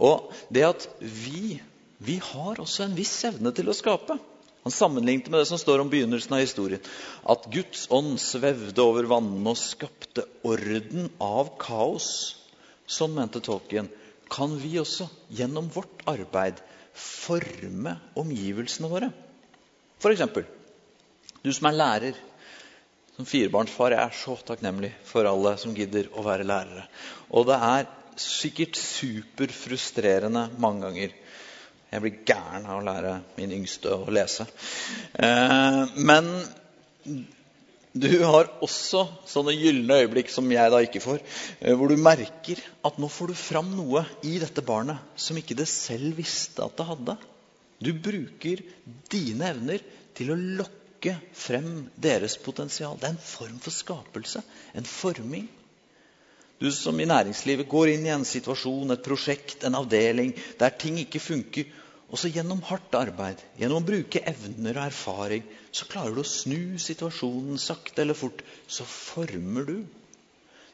Og 0.00 0.30
det 0.52 0.64
at 0.66 0.86
vi, 1.00 1.58
vi 2.00 2.18
har 2.32 2.60
også 2.62 2.86
en 2.86 2.96
viss 2.96 3.14
evne 3.28 3.52
til 3.54 3.68
å 3.68 3.76
skape. 3.76 4.16
Han 4.62 4.74
sammenlignet 4.74 5.28
med 5.30 5.42
det 5.42 5.48
som 5.50 5.58
står 5.58 5.82
om 5.82 5.90
begynnelsen 5.90 6.36
av 6.36 6.44
historien. 6.44 6.82
At 7.26 7.48
Guds 7.52 7.88
ånd 7.92 8.14
svevde 8.22 8.84
over 8.84 9.08
vannene 9.10 9.52
og 9.52 9.58
skapte 9.58 10.24
orden 10.46 11.10
av 11.22 11.56
kaos. 11.60 12.38
Sånn 12.86 13.16
mente 13.16 13.42
Tolkien. 13.42 13.90
Kan 14.32 14.54
vi 14.62 14.76
også 14.80 15.08
gjennom 15.34 15.66
vårt 15.74 16.06
arbeid 16.08 16.62
forme 16.94 17.96
omgivelsene 18.18 18.88
våre? 18.88 19.10
For 20.02 20.14
eksempel, 20.14 20.46
du 21.42 21.50
som 21.52 21.68
er 21.68 21.78
lærer, 21.78 22.20
som 23.16 23.28
firebarnsfar, 23.28 23.92
jeg 23.92 24.08
er 24.08 24.14
så 24.16 24.36
takknemlig 24.46 24.92
for 25.04 25.28
alle 25.28 25.56
som 25.60 25.74
gidder 25.76 26.08
å 26.16 26.24
være 26.24 26.46
lærere. 26.48 26.86
Og 27.34 27.48
det 27.50 27.58
er 27.58 27.90
sikkert 28.20 28.78
superfrustrerende 28.78 30.46
mange 30.62 30.86
ganger. 30.86 31.14
Jeg 31.92 32.04
blir 32.04 32.22
gæren 32.24 32.66
av 32.66 32.80
å 32.80 32.86
lære 32.86 33.14
min 33.36 33.52
yngste 33.58 33.92
å 33.92 34.12
lese. 34.14 34.46
Eh, 35.12 35.92
men 36.00 36.30
du 37.92 38.08
har 38.24 38.48
også 38.64 39.02
sånne 39.28 39.52
gylne 39.52 39.98
øyeblikk 40.00 40.30
som 40.32 40.48
jeg 40.48 40.72
da 40.72 40.80
ikke 40.80 41.02
får, 41.04 41.20
eh, 41.60 41.74
hvor 41.76 41.92
du 41.92 42.00
merker 42.00 42.62
at 42.88 42.96
nå 42.96 43.10
får 43.12 43.32
du 43.32 43.36
fram 43.36 43.74
noe 43.76 44.06
i 44.24 44.38
dette 44.40 44.64
barnet 44.64 45.02
som 45.20 45.36
ikke 45.36 45.58
det 45.58 45.68
selv 45.68 46.16
visste 46.16 46.64
at 46.64 46.78
det 46.78 46.88
hadde. 46.88 47.18
Du 47.82 47.92
bruker 47.92 48.62
dine 49.12 49.50
evner 49.52 49.84
til 50.16 50.32
å 50.32 50.38
lokke 50.38 50.81
lokke 51.02 51.18
frem 51.34 51.90
deres 51.96 52.36
potensial. 52.38 52.96
Det 52.98 53.08
er 53.08 53.16
en 53.16 53.18
form 53.18 53.58
for 53.58 53.72
skapelse. 53.72 54.42
En 54.74 54.84
forming. 54.84 55.48
Du 56.60 56.70
som 56.70 56.98
i 57.00 57.06
næringslivet 57.06 57.68
går 57.68 57.88
inn 57.88 58.06
i 58.06 58.12
en 58.14 58.24
situasjon, 58.24 58.92
et 58.92 59.02
prosjekt, 59.02 59.64
en 59.64 59.74
avdeling 59.74 60.32
der 60.60 60.70
ting 60.70 60.98
ikke 60.98 61.20
funker. 61.20 61.66
Og 62.12 62.18
så 62.18 62.28
gjennom 62.28 62.62
hardt 62.62 62.94
arbeid, 62.94 63.40
gjennom 63.58 63.82
å 63.82 63.86
bruke 63.88 64.20
evner 64.20 64.76
og 64.76 64.84
erfaring, 64.84 65.42
så 65.72 65.88
klarer 65.88 66.14
du 66.14 66.20
å 66.20 66.28
snu 66.28 66.78
situasjonen 66.78 67.58
sakte 67.58 68.02
eller 68.02 68.14
fort. 68.14 68.42
Så 68.68 68.84
former 68.84 69.64
du. 69.66 69.78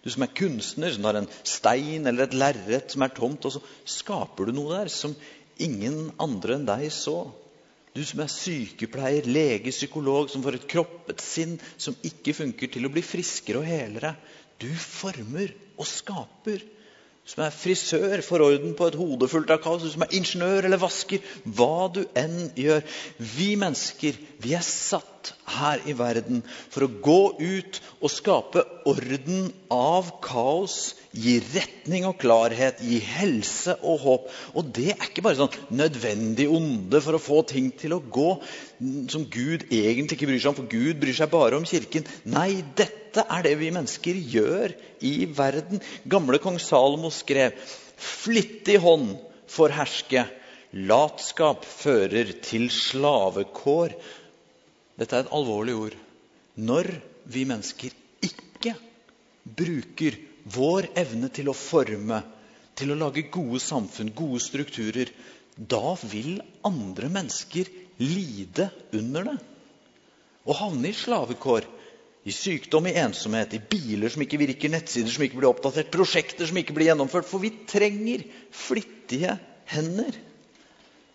Du 0.02 0.10
som 0.10 0.22
er 0.26 0.34
kunstner, 0.34 0.92
som 0.92 1.06
har 1.06 1.22
en 1.22 1.30
stein 1.46 2.06
eller 2.06 2.26
et 2.26 2.36
lerret 2.36 2.92
som 2.92 3.02
er 3.02 3.14
tomt, 3.14 3.46
og 3.46 3.54
så 3.54 3.62
skaper 3.86 4.50
du 4.50 4.58
noe 4.58 4.82
der 4.82 4.92
som 4.92 5.14
ingen 5.58 6.10
andre 6.20 6.58
enn 6.58 6.68
deg 6.68 6.90
så. 6.92 7.22
Du 7.94 8.02
som 8.06 8.20
er 8.22 8.32
sykepleier, 8.32 9.28
lege, 9.28 9.72
psykolog, 9.74 10.28
som 10.30 10.44
får 10.44 10.58
et 10.58 10.66
kropp, 10.70 11.08
et 11.12 11.22
sinn 11.24 11.56
som 11.80 11.96
ikke 12.06 12.34
funker, 12.36 12.70
til 12.72 12.86
å 12.86 12.92
bli 12.92 13.04
friskere 13.04 13.62
og 13.62 13.68
helere. 13.68 14.14
Du 14.60 14.68
former 14.74 15.54
og 15.78 15.88
skaper. 15.88 16.64
Som 17.28 17.42
er 17.44 17.52
frisør, 17.52 18.22
får 18.24 18.40
orden 18.40 18.70
på 18.76 18.86
et 18.88 18.96
hode 18.96 19.28
fullt 19.28 19.50
av 19.52 19.60
kaos. 19.60 19.82
Du 19.84 19.92
som 19.92 20.06
er 20.06 20.14
ingeniør 20.16 20.64
eller 20.64 20.80
vasker. 20.80 21.20
Hva 21.44 21.90
du 21.92 22.00
enn 22.16 22.46
gjør. 22.56 22.86
Vi 23.36 23.50
mennesker 23.60 24.16
vi 24.40 24.54
er 24.56 24.64
satt 24.64 25.34
her 25.58 25.82
i 25.90 25.92
verden 25.98 26.40
for 26.72 26.86
å 26.86 26.90
gå 27.04 27.20
ut 27.36 27.80
og 27.98 28.12
skape 28.14 28.62
orden 28.88 29.50
av 29.74 30.08
kaos. 30.24 30.94
Gi 31.12 31.38
retning 31.52 32.06
og 32.08 32.16
klarhet, 32.22 32.80
gi 32.80 33.00
helse 33.02 33.76
og 33.82 34.00
håp. 34.06 34.30
Og 34.56 34.72
det 34.78 34.92
er 34.94 35.08
ikke 35.10 35.24
bare 35.26 35.40
sånn 35.42 35.76
nødvendig 35.82 36.46
onde 36.48 37.02
for 37.04 37.18
å 37.18 37.22
få 37.22 37.42
ting 37.50 37.68
til 37.76 37.96
å 37.96 38.00
gå 38.00 38.30
som 39.12 39.26
Gud 39.28 39.66
egentlig 39.68 40.16
ikke 40.16 40.30
bryr 40.30 40.40
seg 40.40 40.54
om, 40.54 40.60
for 40.62 40.72
Gud 40.72 41.02
bryr 41.02 41.18
seg 41.18 41.32
bare 41.32 41.60
om 41.60 41.68
kirken. 41.68 42.08
Nei, 42.24 42.62
dette 42.78 42.97
er 43.16 43.44
det 43.46 43.54
vi 43.60 43.70
mennesker 43.74 44.18
gjør 44.34 44.74
i 45.04 45.14
verden. 45.32 45.80
Gamle 46.04 46.40
kong 46.42 46.58
Salomo 46.60 47.10
skrev 47.14 47.56
flittig 47.98 48.78
hånd 48.84 49.16
får 49.48 49.74
herske. 49.78 50.24
Latskap 50.88 51.64
fører 51.64 52.34
til 52.44 52.68
slavekår. 52.72 53.94
Dette 55.00 55.16
er 55.16 55.24
et 55.24 55.32
alvorlig 55.32 55.76
ord. 55.78 55.96
Når 56.58 56.90
vi 57.30 57.46
mennesker 57.48 57.94
ikke 58.24 58.74
bruker 59.56 60.18
vår 60.52 60.90
evne 60.98 61.30
til 61.32 61.48
å 61.48 61.56
forme, 61.56 62.20
til 62.78 62.92
å 62.92 62.98
lage 62.98 63.28
gode 63.32 63.60
samfunn, 63.62 64.12
gode 64.14 64.42
strukturer, 64.42 65.10
da 65.56 65.96
vil 66.04 66.38
andre 66.66 67.08
mennesker 67.10 67.70
lide 67.98 68.68
under 68.94 69.32
det. 69.32 69.38
Og 70.46 70.60
havne 70.60 70.92
i 70.92 70.96
slavekår. 70.96 71.66
I 72.28 72.32
sykdom, 72.34 72.86
i 72.90 72.96
ensomhet, 73.00 73.54
i 73.56 73.60
biler 73.72 74.12
som 74.12 74.22
ikke 74.24 74.40
virker, 74.40 74.72
nettsider 74.72 75.12
som 75.12 75.24
ikke 75.24 75.38
blir 75.40 75.48
oppdatert, 75.48 75.88
prosjekter 75.94 76.48
som 76.48 76.58
ikke 76.60 76.74
blir 76.76 76.90
gjennomført. 76.90 77.28
For 77.28 77.40
vi 77.40 77.54
trenger 77.70 78.26
flittige 78.52 79.38
hender. 79.72 80.16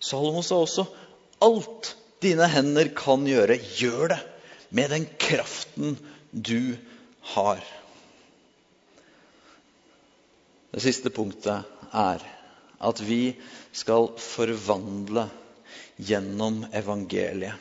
Salomo 0.04 0.42
sa 0.46 0.58
også 0.64 0.88
alt 1.44 1.94
dine 2.24 2.48
hender 2.50 2.90
kan 2.98 3.28
gjøre, 3.28 3.60
gjør 3.78 4.16
det 4.16 4.20
med 4.74 4.90
den 4.96 5.06
kraften 5.22 5.98
du 6.34 6.74
har. 7.36 7.62
Det 10.74 10.82
siste 10.82 11.12
punktet 11.14 11.68
er 11.94 12.24
at 12.84 13.02
vi 13.06 13.36
skal 13.76 14.10
forvandle 14.18 15.28
gjennom 16.02 16.64
evangeliet. 16.74 17.54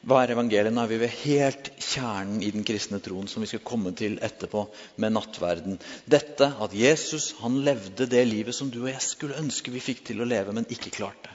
Hva 0.00 0.22
er 0.22 0.30
evangeliet? 0.32 0.72
Nå 0.72 0.80
er 0.80 0.88
vi 0.88 0.98
ved 1.02 1.12
helt 1.26 1.66
kjernen 1.76 2.40
i 2.40 2.48
den 2.54 2.64
kristne 2.64 3.02
troen, 3.04 3.28
som 3.28 3.44
vi 3.44 3.50
skal 3.50 3.60
komme 3.68 3.92
til 3.92 4.14
etterpå 4.24 4.62
med 5.02 5.12
nattverden. 5.12 5.76
Dette 6.08 6.48
at 6.64 6.76
Jesus 6.76 7.34
han 7.42 7.58
levde 7.66 8.06
det 8.08 8.22
livet 8.24 8.56
som 8.56 8.70
du 8.72 8.78
og 8.80 8.88
jeg 8.88 9.02
skulle 9.04 9.36
ønske 9.42 9.74
vi 9.74 9.82
fikk 9.84 10.00
til 10.08 10.22
å 10.24 10.28
leve, 10.28 10.54
men 10.56 10.68
ikke 10.72 10.94
klarte. 10.94 11.34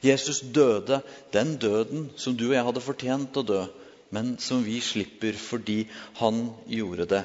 Jesus 0.00 0.40
døde 0.40 1.02
den 1.34 1.58
døden 1.60 2.08
som 2.16 2.38
du 2.38 2.46
og 2.48 2.56
jeg 2.56 2.64
hadde 2.70 2.84
fortjent 2.86 3.36
å 3.36 3.44
dø, 3.44 3.60
men 4.16 4.36
som 4.40 4.64
vi 4.64 4.78
slipper 4.80 5.36
fordi 5.36 5.82
han 6.22 6.46
gjorde 6.72 7.08
det. 7.10 7.22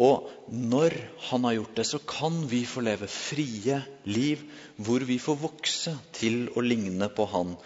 Og 0.00 0.30
når 0.48 0.96
han 1.28 1.44
har 1.44 1.58
gjort 1.58 1.76
det, 1.76 1.86
så 1.90 2.00
kan 2.00 2.40
vi 2.48 2.62
få 2.64 2.80
leve 2.86 3.10
frie 3.12 3.82
liv 4.08 4.40
hvor 4.80 5.04
vi 5.04 5.20
får 5.20 5.40
vokse 5.44 5.96
til 6.16 6.46
å 6.56 6.64
ligne 6.64 7.10
på 7.12 7.28
han. 7.34 7.58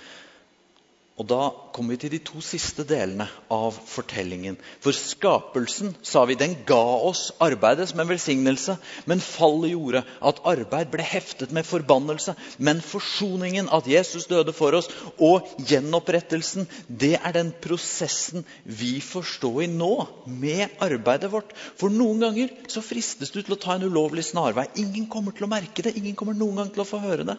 Og 1.14 1.28
Da 1.30 1.52
kommer 1.74 1.94
vi 1.94 2.00
til 2.02 2.10
de 2.10 2.18
to 2.26 2.40
siste 2.42 2.82
delene 2.90 3.28
av 3.54 3.76
fortellingen. 3.86 4.56
For 4.82 4.96
skapelsen 4.96 5.92
sa 6.02 6.24
vi, 6.26 6.34
den 6.34 6.56
ga 6.66 6.80
oss 7.06 7.28
arbeidet 7.44 7.86
som 7.90 8.02
en 8.02 8.10
velsignelse. 8.10 8.74
Men 9.06 9.22
fallet 9.22 9.70
gjorde 9.76 10.02
at 10.02 10.42
arbeid 10.50 10.90
ble 10.90 11.06
heftet 11.06 11.54
med 11.54 11.68
forbannelse. 11.68 12.34
Men 12.58 12.82
forsoningen, 12.82 13.70
at 13.70 13.86
Jesus 13.86 14.26
døde 14.26 14.56
for 14.56 14.74
oss, 14.74 14.90
og 15.22 15.46
gjenopprettelsen, 15.62 16.66
det 16.90 17.14
er 17.20 17.38
den 17.38 17.54
prosessen 17.62 18.42
vi 18.66 18.96
får 18.98 19.30
stå 19.36 19.54
i 19.62 19.70
nå 19.70 19.94
med 20.26 20.82
arbeidet 20.82 21.30
vårt. 21.30 21.54
For 21.78 21.94
noen 21.94 22.26
ganger 22.26 22.50
så 22.66 22.82
fristes 22.82 23.30
du 23.30 23.38
til 23.38 23.54
å 23.54 23.62
ta 23.62 23.78
en 23.78 23.86
ulovlig 23.86 24.26
snarvei. 24.32 24.66
Ingen 24.82 25.06
kommer 25.06 25.30
til 25.30 25.46
å 25.46 25.54
merke 25.54 25.86
det. 25.86 25.94
Ingen 25.94 26.18
kommer 26.18 26.34
noen 26.34 26.64
gang 26.64 26.74
til 26.74 26.82
å 26.82 26.90
få 26.90 26.98
høre 27.06 27.30
det. 27.30 27.38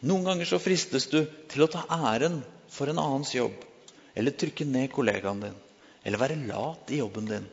Noen 0.00 0.24
ganger 0.24 0.48
så 0.48 0.58
fristes 0.62 1.06
du 1.12 1.18
til 1.50 1.64
å 1.64 1.68
ta 1.68 1.82
æren 1.92 2.38
for 2.72 2.88
en 2.88 3.00
annens 3.02 3.34
jobb. 3.34 3.56
Eller 4.16 4.32
trykke 4.32 4.64
ned 4.64 4.88
kollegaen 4.94 5.42
din. 5.44 5.58
Eller 6.04 6.22
være 6.22 6.38
lat 6.48 6.92
i 6.92 7.00
jobben 7.02 7.28
din. 7.28 7.48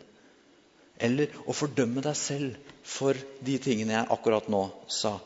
Eller 0.98 1.34
å 1.46 1.54
fordømme 1.54 2.02
deg 2.06 2.16
selv 2.18 2.72
for 2.88 3.18
de 3.44 3.58
tingene 3.62 3.98
jeg 3.98 4.10
akkurat 4.16 4.48
nå 4.50 4.64
sa. 4.88 5.18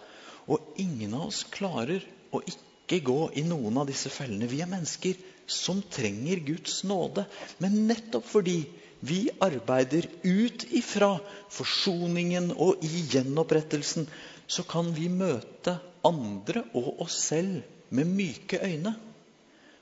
Og 0.50 0.74
ingen 0.82 1.14
av 1.20 1.30
oss 1.30 1.44
klarer 1.54 2.02
å 2.34 2.42
ikke 2.42 3.04
gå 3.06 3.20
i 3.38 3.46
noen 3.48 3.78
av 3.80 3.88
disse 3.92 4.10
fellene. 4.12 4.50
Vi 4.50 4.64
er 4.66 4.72
mennesker 4.72 5.20
som 5.46 5.84
trenger 5.94 6.42
Guds 6.48 6.82
nåde. 6.90 7.28
Men 7.62 7.84
nettopp 7.88 8.26
fordi 8.28 8.64
vi 9.06 9.28
arbeider 9.42 10.10
ut 10.26 10.66
ifra 10.74 11.16
forsoningen 11.54 12.52
og 12.58 12.82
i 12.86 13.06
gjenopprettelsen, 13.14 14.10
så 14.52 14.66
kan 14.68 14.92
vi 14.94 15.08
møte 15.10 15.78
andre 16.08 16.64
og 16.78 17.04
oss 17.06 17.18
selv 17.30 17.62
med 17.92 18.08
myke 18.08 18.62
øyne. 18.64 18.96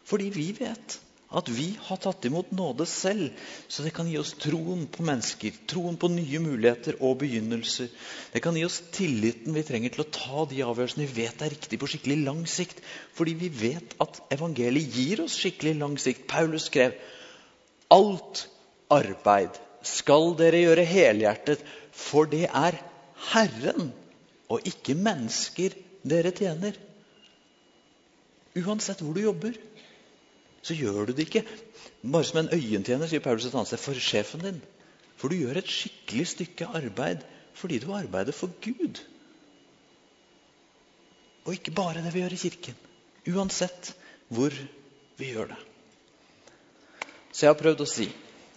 Fordi 0.09 0.31
vi 0.33 0.49
vet 0.57 0.99
at 1.37 1.49
vi 1.53 1.67
har 1.85 1.99
tatt 2.01 2.25
imot 2.25 2.49
nåde 2.57 2.87
selv. 2.89 3.29
Så 3.69 3.83
det 3.85 3.91
kan 3.93 4.07
gi 4.09 4.17
oss 4.17 4.33
troen 4.41 4.87
på 4.89 5.05
mennesker, 5.05 5.53
troen 5.69 5.97
på 6.01 6.09
nye 6.09 6.41
muligheter 6.41 6.97
og 7.05 7.19
begynnelser. 7.21 7.91
Det 8.33 8.41
kan 8.41 8.57
gi 8.57 8.65
oss 8.65 8.79
tilliten 8.95 9.53
vi 9.53 9.65
trenger 9.67 9.93
til 9.93 10.05
å 10.05 10.09
ta 10.15 10.45
de 10.49 10.63
avgjørelsene 10.65 11.05
vi 11.05 11.21
vet 11.21 11.45
er 11.45 11.53
riktig 11.53 11.79
på 11.81 11.89
skikkelig 11.91 12.17
lang 12.25 12.41
sikt. 12.49 12.81
Fordi 13.17 13.37
vi 13.37 13.51
vet 13.61 13.93
at 14.01 14.21
evangeliet 14.33 14.97
gir 14.97 15.25
oss 15.27 15.37
skikkelig 15.37 15.75
lang 15.83 15.97
sikt. 16.01 16.25
Paulus 16.31 16.65
skrev 16.71 16.97
alt 17.93 18.47
arbeid 18.89 19.61
skal 19.85 20.33
dere 20.39 20.63
gjøre 20.63 20.85
helhjertet, 20.87 21.61
for 21.95 22.27
det 22.29 22.47
er 22.49 22.77
Herren 23.29 23.91
og 24.49 24.65
ikke 24.67 24.95
mennesker 24.97 25.75
dere 26.03 26.31
tjener. 26.35 26.77
Uansett 28.59 29.01
hvor 29.03 29.13
du 29.15 29.21
jobber, 29.23 29.55
så 30.61 30.75
gjør 30.75 31.09
du 31.09 31.13
det 31.15 31.27
ikke 31.27 31.45
bare 32.03 32.27
som 32.27 32.41
en 32.41 32.51
øyentjener, 32.53 33.07
sier 33.07 33.23
Paulus 33.23 33.47
et 33.47 33.55
annet 33.55 33.71
sted, 33.71 33.81
for 33.81 33.99
sjefen 34.03 34.43
din. 34.43 34.59
For 35.19 35.31
du 35.31 35.39
gjør 35.39 35.59
et 35.59 35.71
skikkelig 35.71 36.27
stykke 36.35 36.69
arbeid 36.79 37.25
fordi 37.59 37.79
du 37.83 37.89
arbeider 37.91 38.31
for 38.31 38.51
Gud. 38.63 39.01
Og 41.45 41.55
ikke 41.57 41.73
bare 41.75 42.03
det 42.03 42.13
vi 42.13 42.21
gjør 42.21 42.35
i 42.35 42.39
kirken. 42.39 42.77
Uansett 43.27 43.93
hvor 44.31 44.53
vi 45.19 45.31
gjør 45.33 45.51
det. 45.51 45.59
Så 47.31 47.45
jeg 47.45 47.53
har 47.53 47.59
prøvd 47.59 47.83
å 47.83 47.89
si 47.89 48.07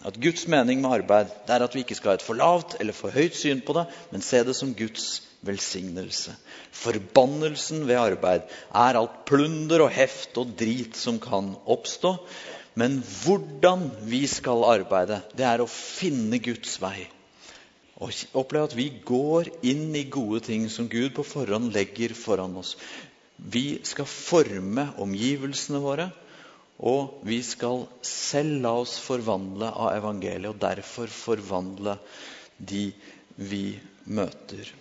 at 0.07 0.19
Guds 0.19 0.45
mening 0.51 0.81
med 0.83 0.95
arbeid 0.99 1.31
det 1.47 1.55
er 1.55 1.65
at 1.65 1.75
vi 1.75 1.83
ikke 1.83 1.97
skal 1.99 2.13
ha 2.13 2.19
et 2.19 2.25
for 2.25 2.39
lavt 2.39 2.77
eller 2.79 2.95
for 2.95 3.11
høyt 3.11 3.35
syn 3.35 3.63
på 3.65 3.75
det, 3.75 3.85
men 4.11 4.23
se 4.23 4.43
det 4.43 4.55
som 4.55 4.73
Guds 4.75 5.21
velsignelse. 5.45 6.35
Forbannelsen 6.71 7.85
ved 7.87 7.99
arbeid 7.99 8.47
er 8.73 8.99
alt 8.99 9.23
plunder 9.27 9.85
og 9.85 9.93
heft 9.93 10.37
og 10.39 10.55
drit 10.59 10.97
som 10.99 11.19
kan 11.23 11.53
oppstå. 11.65 12.15
Men 12.79 13.01
hvordan 13.23 13.89
vi 14.09 14.23
skal 14.27 14.65
arbeide, 14.65 15.21
det 15.37 15.45
er 15.45 15.61
å 15.61 15.69
finne 15.69 16.39
Guds 16.41 16.79
vei. 16.81 17.05
Og 18.01 18.09
oppleve 18.39 18.71
at 18.71 18.75
vi 18.77 18.87
går 19.05 19.51
inn 19.69 19.93
i 19.95 20.07
gode 20.11 20.41
ting 20.47 20.65
som 20.73 20.89
Gud 20.89 21.13
på 21.15 21.25
forhånd 21.27 21.71
legger 21.75 22.15
foran 22.17 22.57
oss. 22.59 22.73
Vi 23.37 23.83
skal 23.85 24.09
forme 24.09 24.89
omgivelsene 25.01 25.81
våre, 25.83 26.09
og 26.83 27.21
vi 27.27 27.39
skal 27.45 27.85
selv 28.07 28.63
la 28.65 28.73
oss 28.81 28.97
forvandle 28.99 29.69
av 29.69 29.93
evangeliet, 29.93 30.49
og 30.49 30.61
derfor 30.61 31.11
forvandle 31.13 31.99
de 32.57 32.87
vi 33.37 33.65
møter 34.09 34.73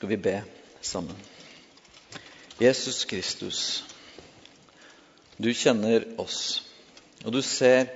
skal 0.00 0.08
vi 0.08 0.16
be 0.16 0.42
sammen. 0.80 1.16
Jesus 2.56 3.02
Kristus, 3.04 3.58
du 5.36 5.50
kjenner 5.52 6.06
oss. 6.16 6.62
Og 7.20 7.34
du 7.34 7.42
ser 7.44 7.90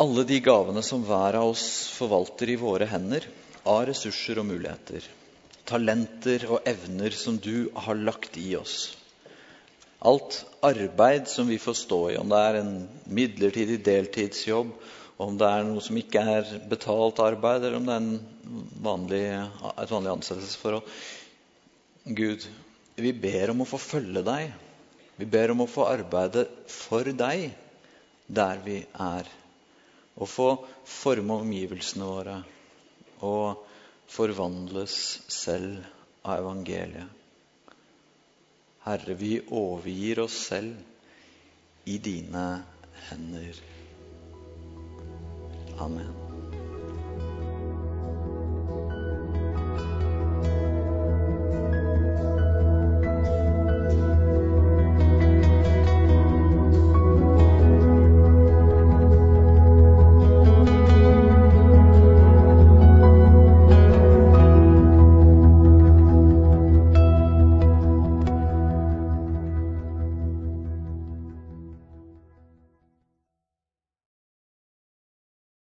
alle 0.00 0.24
de 0.24 0.38
gavene 0.40 0.80
som 0.80 1.04
hver 1.04 1.36
av 1.36 1.50
oss 1.50 1.66
forvalter 1.92 2.48
i 2.48 2.56
våre 2.56 2.88
hender, 2.88 3.26
av 3.68 3.82
ressurser 3.90 4.40
og 4.40 4.48
muligheter. 4.54 5.04
Talenter 5.68 6.48
og 6.48 6.64
evner 6.64 7.12
som 7.12 7.36
du 7.36 7.68
har 7.76 8.00
lagt 8.00 8.40
i 8.40 8.54
oss. 8.56 8.96
Alt 10.00 10.46
arbeid 10.64 11.28
som 11.28 11.52
vi 11.52 11.60
får 11.60 11.76
stå 11.82 12.00
i, 12.14 12.16
om 12.16 12.32
det 12.32 12.40
er 12.40 12.62
en 12.62 12.74
midlertidig 13.04 13.82
deltidsjobb, 13.84 14.72
om 15.20 15.36
det 15.38 15.48
er 15.48 15.66
noe 15.66 15.82
som 15.84 15.98
ikke 16.00 16.22
er 16.34 16.48
betalt 16.70 17.20
arbeid, 17.22 17.64
eller 17.64 17.78
om 17.78 17.88
det 17.88 17.96
er 17.98 18.52
vanlig, 18.84 19.22
et 19.76 19.92
vanlig 19.92 20.12
ansettelsesforhold. 20.16 20.86
Gud, 22.18 22.46
vi 22.96 23.12
ber 23.14 23.52
om 23.52 23.62
å 23.62 23.68
få 23.68 23.78
følge 23.80 24.24
deg. 24.26 24.52
Vi 25.20 25.28
ber 25.28 25.52
om 25.52 25.62
å 25.62 25.70
få 25.70 25.86
arbeide 25.90 26.46
for 26.70 27.06
deg 27.06 27.52
der 28.26 28.62
vi 28.64 28.80
er. 28.82 29.28
Og 30.18 30.28
få 30.28 30.48
forme 30.88 31.38
omgivelsene 31.44 32.08
våre 32.08 32.38
og 33.22 33.62
forvandles 34.12 34.96
selv 35.30 35.84
av 36.26 36.42
evangeliet. 36.42 37.20
Herre, 38.82 39.14
vi 39.14 39.36
overgir 39.46 40.24
oss 40.24 40.40
selv 40.48 41.86
i 41.86 42.00
dine 42.02 42.46
hender. 43.08 43.60
Amen. 45.78 46.21